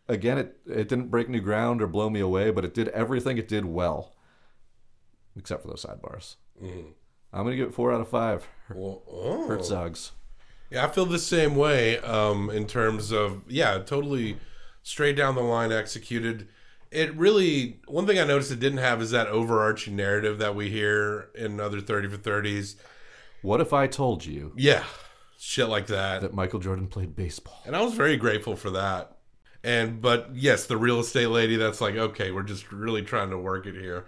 again, 0.06 0.36
it 0.36 0.58
it 0.66 0.88
didn't 0.88 1.08
break 1.10 1.30
new 1.30 1.40
ground 1.40 1.80
or 1.80 1.86
blow 1.86 2.10
me 2.10 2.20
away, 2.20 2.50
but 2.50 2.62
it 2.62 2.74
did 2.74 2.88
everything 2.88 3.38
it 3.38 3.48
did 3.48 3.64
well, 3.64 4.12
except 5.34 5.62
for 5.62 5.68
those 5.68 5.86
sidebars. 5.86 6.36
Mhm. 6.62 6.92
I'm 7.32 7.44
gonna 7.44 7.56
give 7.56 7.68
it 7.68 7.74
four 7.74 7.90
out 7.90 8.02
of 8.02 8.08
five. 8.10 8.46
Well, 8.68 9.02
oh. 9.10 9.46
Herzogs. 9.48 10.10
Yeah, 10.68 10.84
I 10.84 10.90
feel 10.90 11.06
the 11.06 11.18
same 11.18 11.56
way 11.56 11.98
um, 12.00 12.50
in 12.50 12.66
terms 12.66 13.12
of, 13.12 13.44
yeah, 13.48 13.78
totally 13.78 14.36
straight 14.82 15.16
down 15.16 15.36
the 15.36 15.40
line 15.40 15.72
executed. 15.72 16.48
It 16.90 17.14
really, 17.16 17.80
one 17.86 18.06
thing 18.06 18.18
I 18.18 18.24
noticed 18.24 18.50
it 18.52 18.60
didn't 18.60 18.78
have 18.78 19.00
is 19.00 19.10
that 19.12 19.28
overarching 19.28 19.96
narrative 19.96 20.36
that 20.38 20.54
we 20.54 20.68
hear 20.68 21.30
in 21.34 21.60
other 21.60 21.80
30 21.80 22.08
for 22.08 22.18
30s. 22.18 22.74
What 23.42 23.60
if 23.60 23.72
I 23.72 23.86
told 23.86 24.24
you 24.24 24.52
Yeah, 24.56 24.84
shit 25.38 25.68
like 25.68 25.86
that. 25.88 26.22
that 26.22 26.34
Michael 26.34 26.60
Jordan 26.60 26.86
played 26.88 27.14
baseball? 27.14 27.62
And 27.64 27.76
I 27.76 27.82
was 27.82 27.94
very 27.94 28.16
grateful 28.16 28.56
for 28.56 28.70
that. 28.70 29.16
And, 29.62 30.00
but 30.00 30.30
yes, 30.32 30.66
the 30.66 30.76
real 30.76 31.00
estate 31.00 31.28
lady, 31.28 31.56
that's 31.56 31.80
like, 31.80 31.96
okay, 31.96 32.30
we're 32.30 32.42
just 32.42 32.70
really 32.70 33.02
trying 33.02 33.30
to 33.30 33.38
work 33.38 33.66
it 33.66 33.74
here. 33.74 34.06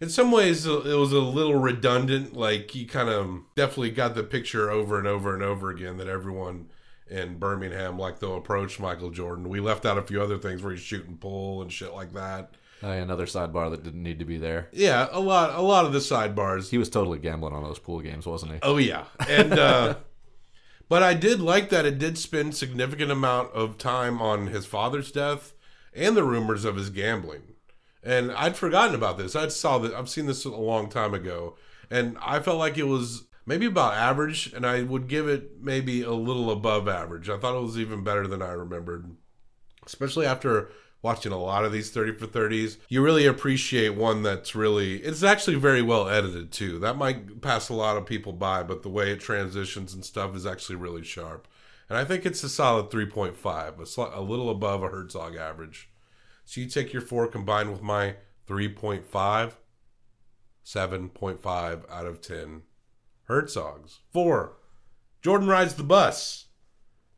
In 0.00 0.08
some 0.08 0.30
ways, 0.30 0.66
uh, 0.66 0.80
it 0.82 0.94
was 0.94 1.12
a 1.12 1.20
little 1.20 1.56
redundant. 1.56 2.34
Like, 2.34 2.74
you 2.74 2.86
kind 2.86 3.08
of 3.08 3.40
definitely 3.56 3.90
got 3.90 4.14
the 4.14 4.22
picture 4.22 4.70
over 4.70 4.98
and 4.98 5.06
over 5.06 5.34
and 5.34 5.42
over 5.42 5.70
again 5.70 5.96
that 5.96 6.08
everyone 6.08 6.68
in 7.08 7.38
Birmingham, 7.38 7.98
like 7.98 8.18
they'll 8.18 8.36
approach 8.36 8.80
Michael 8.80 9.10
Jordan. 9.10 9.48
We 9.48 9.60
left 9.60 9.84
out 9.84 9.98
a 9.98 10.02
few 10.02 10.22
other 10.22 10.38
things 10.38 10.62
where 10.62 10.72
he's 10.72 10.82
shooting 10.82 11.16
pool 11.16 11.60
and 11.62 11.72
shit 11.72 11.92
like 11.92 12.12
that. 12.14 12.54
Uh, 12.84 12.88
another 12.88 13.24
sidebar 13.24 13.70
that 13.70 13.82
didn't 13.82 14.02
need 14.02 14.18
to 14.18 14.26
be 14.26 14.36
there. 14.36 14.68
Yeah, 14.70 15.08
a 15.10 15.18
lot, 15.18 15.58
a 15.58 15.62
lot 15.62 15.86
of 15.86 15.94
the 15.94 16.00
sidebars. 16.00 16.68
He 16.68 16.76
was 16.76 16.90
totally 16.90 17.18
gambling 17.18 17.54
on 17.54 17.62
those 17.62 17.78
pool 17.78 18.00
games, 18.00 18.26
wasn't 18.26 18.52
he? 18.52 18.58
Oh 18.62 18.76
yeah, 18.76 19.04
and 19.26 19.54
uh, 19.54 19.94
but 20.88 21.02
I 21.02 21.14
did 21.14 21.40
like 21.40 21.70
that 21.70 21.86
it 21.86 21.98
did 21.98 22.18
spend 22.18 22.54
significant 22.54 23.10
amount 23.10 23.52
of 23.52 23.78
time 23.78 24.20
on 24.20 24.48
his 24.48 24.66
father's 24.66 25.10
death 25.10 25.54
and 25.94 26.14
the 26.14 26.24
rumors 26.24 26.66
of 26.66 26.76
his 26.76 26.90
gambling. 26.90 27.54
And 28.02 28.30
I'd 28.32 28.54
forgotten 28.56 28.94
about 28.94 29.16
this. 29.16 29.34
I 29.34 29.48
saw 29.48 29.78
that. 29.78 29.94
I've 29.94 30.10
seen 30.10 30.26
this 30.26 30.44
a 30.44 30.50
long 30.50 30.90
time 30.90 31.14
ago, 31.14 31.56
and 31.90 32.18
I 32.20 32.40
felt 32.40 32.58
like 32.58 32.76
it 32.76 32.86
was 32.86 33.24
maybe 33.46 33.64
about 33.64 33.94
average, 33.94 34.52
and 34.52 34.66
I 34.66 34.82
would 34.82 35.08
give 35.08 35.26
it 35.26 35.52
maybe 35.58 36.02
a 36.02 36.12
little 36.12 36.50
above 36.50 36.86
average. 36.86 37.30
I 37.30 37.38
thought 37.38 37.56
it 37.56 37.62
was 37.62 37.78
even 37.78 38.04
better 38.04 38.26
than 38.26 38.42
I 38.42 38.52
remembered, 38.52 39.16
especially 39.86 40.26
after 40.26 40.70
watching 41.04 41.32
a 41.32 41.38
lot 41.38 41.66
of 41.66 41.70
these 41.70 41.90
30 41.90 42.14
for 42.14 42.26
30s. 42.26 42.78
You 42.88 43.02
really 43.02 43.26
appreciate 43.26 43.90
one 43.90 44.22
that's 44.22 44.54
really, 44.54 44.96
it's 44.96 45.22
actually 45.22 45.56
very 45.56 45.82
well 45.82 46.08
edited 46.08 46.50
too. 46.50 46.78
That 46.78 46.96
might 46.96 47.42
pass 47.42 47.68
a 47.68 47.74
lot 47.74 47.98
of 47.98 48.06
people 48.06 48.32
by, 48.32 48.62
but 48.62 48.82
the 48.82 48.88
way 48.88 49.12
it 49.12 49.20
transitions 49.20 49.92
and 49.92 50.02
stuff 50.02 50.34
is 50.34 50.46
actually 50.46 50.76
really 50.76 51.04
sharp. 51.04 51.46
And 51.90 51.98
I 51.98 52.06
think 52.06 52.24
it's 52.24 52.42
a 52.42 52.48
solid 52.48 52.88
3.5, 52.88 53.34
a, 53.36 53.82
sli- 53.82 54.16
a 54.16 54.22
little 54.22 54.48
above 54.48 54.82
a 54.82 54.88
Herzog 54.88 55.36
average. 55.36 55.90
So 56.46 56.62
you 56.62 56.68
take 56.68 56.94
your 56.94 57.02
four 57.02 57.28
combined 57.28 57.70
with 57.70 57.82
my 57.82 58.16
3.5, 58.48 59.52
7.5 60.64 61.90
out 61.90 62.06
of 62.06 62.22
10 62.22 62.62
Herzogs. 63.28 63.98
Four, 64.10 64.56
Jordan 65.20 65.48
rides 65.48 65.74
the 65.74 65.82
bus. 65.82 66.46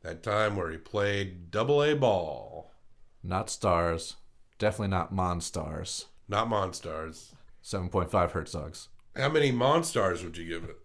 That 0.02 0.24
time 0.24 0.56
where 0.56 0.72
he 0.72 0.76
played 0.76 1.52
double 1.52 1.84
A 1.84 1.94
ball. 1.94 2.65
Not 3.26 3.50
stars. 3.50 4.16
Definitely 4.58 4.88
not 4.88 5.12
Monstars. 5.12 6.04
Not 6.28 6.48
Monstars. 6.48 7.32
7.5 7.62 8.08
Herzogs. 8.30 8.88
How 9.16 9.28
many 9.28 9.50
Monstars 9.50 10.22
would 10.22 10.36
you 10.36 10.46
give 10.46 10.64
it? 10.64 10.76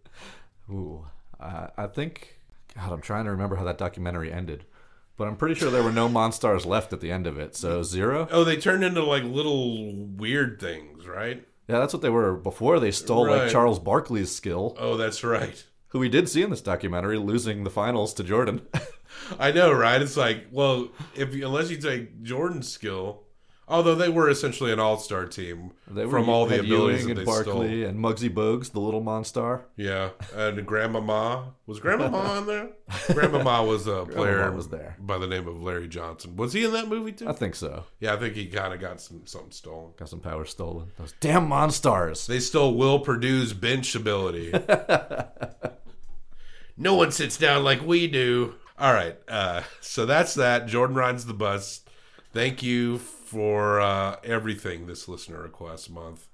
Ooh. 0.70 1.06
Uh, 1.40 1.68
I 1.78 1.88
think. 1.88 2.40
God, 2.76 2.92
I'm 2.92 3.02
trying 3.02 3.26
to 3.26 3.32
remember 3.32 3.56
how 3.58 3.64
that 3.66 3.78
documentary 3.78 4.32
ended. 4.32 4.66
But 5.18 5.28
I'm 5.28 5.36
pretty 5.36 5.56
sure 5.56 5.70
there 5.70 5.84
were 5.84 5.92
no 5.92 6.10
Monstars 6.10 6.66
left 6.66 6.94
at 6.94 7.00
the 7.02 7.12
end 7.12 7.28
of 7.28 7.38
it. 7.38 7.56
So 7.56 7.84
zero? 7.84 8.28
Oh, 8.32 8.44
they 8.44 8.58
turned 8.58 8.84
into 8.84 9.04
like 9.04 9.24
little 9.24 9.94
weird 9.96 10.60
things, 10.60 11.06
right? 11.06 11.46
Yeah, 11.68 11.80
that's 11.80 11.94
what 11.94 12.02
they 12.02 12.10
were 12.10 12.34
before 12.36 12.80
they 12.80 12.92
stole 12.92 13.28
Right. 13.28 13.44
like 13.44 13.52
Charles 13.52 13.80
Barkley's 13.80 14.34
skill, 14.36 14.76
Oh, 14.80 14.98
that's 14.98 15.24
right. 15.24 15.64
who 15.90 16.00
we 16.00 16.10
did 16.10 16.28
see 16.28 16.42
in 16.42 16.50
this 16.50 16.62
documentary 16.62 17.18
losing 17.18 17.64
the 17.64 17.70
finals 17.70 18.14
to 18.16 18.24
Jordan. 18.24 18.62
I 19.40 19.52
know, 19.52 19.72
right? 19.72 20.02
It's 20.02 20.18
like, 20.18 20.48
well, 20.52 20.90
if 21.16 21.34
unless 21.34 21.70
you 21.70 21.78
take 21.78 22.22
Jordan's 22.24 22.68
skill, 22.70 23.24
although 23.68 23.96
they 23.96 24.10
were 24.10 24.30
essentially 24.30 24.74
an 24.74 24.80
all-star 24.80 25.26
team 25.26 25.72
They 25.90 26.04
were 26.06 26.12
from 26.12 26.28
all 26.28 26.46
the 26.46 26.60
abilities 26.60 27.06
Ewing 27.06 27.08
that 27.08 27.10
and 27.12 27.20
they 27.20 27.24
Barkley 27.24 27.52
stole. 27.82 27.90
and 27.90 27.98
Muggsy 28.00 28.30
Bogues, 28.30 28.72
the 28.74 28.82
little 28.82 29.02
Monstar. 29.02 29.62
Yeah, 29.78 30.10
and 30.36 30.66
Grandmama 30.66 31.54
was 31.66 31.80
Grandmama 31.80 32.18
on 32.38 32.48
there. 32.48 32.70
Grandmama 33.14 33.64
was 33.64 33.88
a 33.88 34.06
player 34.06 34.52
was 34.52 34.68
there. 34.68 34.98
by 35.00 35.18
the 35.18 35.28
name 35.28 35.48
of 35.48 35.62
Larry 35.62 35.88
Johnson. 35.88 36.36
Was 36.36 36.52
he 36.52 36.66
in 36.66 36.74
that 36.74 36.90
movie 36.90 37.14
too? 37.14 37.30
I 37.30 37.34
think 37.34 37.56
so. 37.56 37.86
yeah, 38.02 38.14
I 38.14 38.18
think 38.18 38.36
he 38.36 38.48
kind 38.48 38.74
of 38.74 38.82
got 38.82 39.00
some 39.00 39.22
something 39.26 39.52
stolen. 39.52 39.92
Got 39.98 40.10
some 40.10 40.20
power 40.20 40.44
stolen. 40.44 40.88
Those 40.98 41.14
damn 41.22 41.48
Monstars. 41.48 42.26
They 42.26 42.40
stole 42.40 42.76
Will 42.76 43.00
Perdue's 43.00 43.54
bench 43.54 43.96
ability. 43.96 44.52
no 46.78 46.96
one 46.96 47.12
sits 47.12 47.38
down 47.38 47.64
like 47.64 47.82
we 47.86 48.08
do. 48.08 48.56
All 48.80 48.94
right, 48.94 49.18
uh, 49.28 49.62
so 49.80 50.06
that's 50.06 50.34
that. 50.36 50.68
Jordan 50.68 50.96
rides 50.96 51.26
the 51.26 51.34
bus. 51.34 51.82
Thank 52.34 52.64
you 52.64 52.98
for 52.98 53.80
uh, 53.80 54.16
everything 54.24 54.88
this 54.88 55.08
listener 55.08 55.42
request 55.42 55.90
month. 55.90 56.28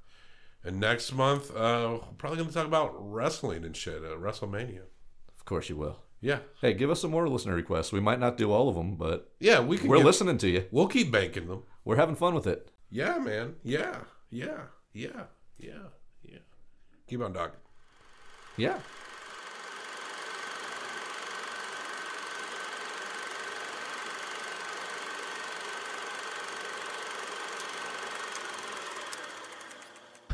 And 0.63 0.79
next 0.79 1.11
month, 1.13 1.49
uh, 1.55 1.99
we're 2.01 2.13
probably 2.17 2.37
going 2.37 2.49
to 2.49 2.53
talk 2.53 2.67
about 2.67 2.91
wrestling 2.97 3.63
and 3.65 3.75
shit. 3.75 4.03
Uh, 4.03 4.15
WrestleMania. 4.17 4.81
Of 5.37 5.45
course 5.45 5.69
you 5.69 5.75
will. 5.77 5.99
Yeah, 6.19 6.39
Hey, 6.61 6.73
give 6.73 6.89
us 6.89 7.01
some 7.01 7.11
more 7.11 7.29
listener 7.29 7.53
requests. 7.53 7.91
We 7.91 7.99
might 7.99 8.19
not 8.19 8.37
do 8.37 8.51
all 8.51 8.69
of 8.69 8.75
them, 8.75 8.95
but 8.95 9.31
yeah, 9.39 9.59
we 9.59 9.77
can. 9.77 9.87
we're 9.87 9.97
get- 9.97 10.05
listening 10.07 10.37
to 10.39 10.49
you. 10.49 10.65
We'll 10.71 10.87
keep 10.87 11.11
banking 11.11 11.47
them. 11.47 11.63
We're 11.85 11.95
having 11.97 12.15
fun 12.15 12.33
with 12.33 12.47
it. 12.47 12.71
Yeah, 12.89 13.19
man. 13.19 13.55
Yeah, 13.63 13.97
yeah, 14.31 14.61
yeah, 14.93 15.25
yeah, 15.59 15.73
yeah. 16.23 16.39
Keep 17.07 17.21
on 17.21 17.33
talking. 17.33 17.59
Yeah. 18.57 18.79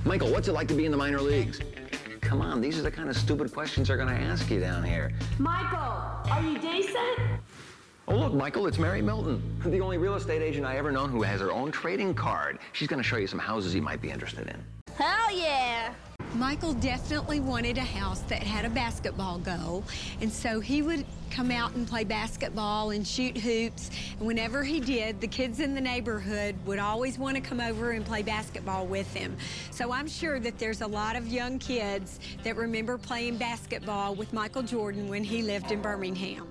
Michael, 0.06 0.32
what's 0.32 0.50
it 0.50 0.52
like 0.52 0.68
to 0.68 0.74
be 0.74 0.84
in 0.84 0.92
the 0.92 0.98
minor 0.98 1.22
leagues? 1.22 1.62
Come 2.20 2.42
on, 2.42 2.60
these 2.60 2.78
are 2.78 2.82
the 2.82 2.92
kind 2.92 3.10
of 3.10 3.16
stupid 3.16 3.54
questions 3.54 3.88
they're 3.88 3.96
going 3.96 4.10
to 4.10 4.22
ask 4.22 4.50
you 4.50 4.60
down 4.60 4.84
here. 4.84 5.14
Michael, 5.40 5.80
are 6.30 6.42
you 6.42 6.58
decent? 6.60 7.20
Oh, 8.10 8.18
look, 8.18 8.34
Michael, 8.34 8.68
it's 8.68 8.78
Mary 8.78 9.02
Milton, 9.02 9.42
the 9.64 9.80
only 9.80 9.98
real 9.98 10.16
estate 10.16 10.42
agent 10.42 10.66
I 10.66 10.76
ever 10.76 10.92
known 10.92 11.10
who 11.10 11.22
has 11.22 11.40
her 11.40 11.54
own 11.54 11.72
trading 11.72 12.14
card. 12.14 12.60
She's 12.74 12.90
going 12.90 13.02
to 13.02 13.08
show 13.08 13.16
you 13.16 13.28
some 13.28 13.40
houses 13.40 13.74
you 13.74 13.82
might 13.82 14.02
be 14.02 14.12
interested 14.12 14.48
in. 14.48 14.62
Hell 14.94 15.34
yeah! 15.34 15.94
Michael 16.36 16.74
definitely 16.74 17.40
wanted 17.40 17.78
a 17.78 17.82
house 17.82 18.22
that 18.22 18.42
had 18.42 18.66
a 18.66 18.70
basketball 18.70 19.38
goal, 19.38 19.84
and 20.20 20.32
so 20.32 20.60
he 20.60 20.82
would 20.82 21.06
come 21.30 21.52
out 21.52 21.76
and 21.76 21.88
play 21.88 22.04
basketball 22.04 22.90
and 22.90 23.06
shoot 23.08 23.38
hoops. 23.38 23.92
And 24.18 24.28
whenever 24.28 24.64
he 24.64 24.80
did, 24.80 25.22
the 25.22 25.28
kids 25.28 25.60
in 25.60 25.76
the 25.76 25.82
neighborhood 25.82 26.56
would 26.66 26.80
always 26.80 27.20
want 27.20 27.36
to 27.36 27.42
come 27.42 27.60
over 27.60 27.92
and 27.92 28.04
play 28.04 28.24
basketball 28.24 28.88
with 28.88 29.12
him. 29.14 29.38
So 29.70 29.92
I'm 29.92 30.08
sure 30.08 30.40
that 30.40 30.58
there's 30.58 30.82
a 30.82 30.88
lot 30.88 31.16
of 31.16 31.28
young 31.28 31.60
kids 31.60 32.20
that 32.44 32.56
remember 32.56 32.98
playing 32.98 33.38
basketball 33.38 34.16
with 34.16 34.34
Michael 34.34 34.64
Jordan 34.64 35.08
when 35.10 35.24
he 35.24 35.44
lived 35.44 35.72
in 35.72 35.82
Birmingham. 35.82 36.48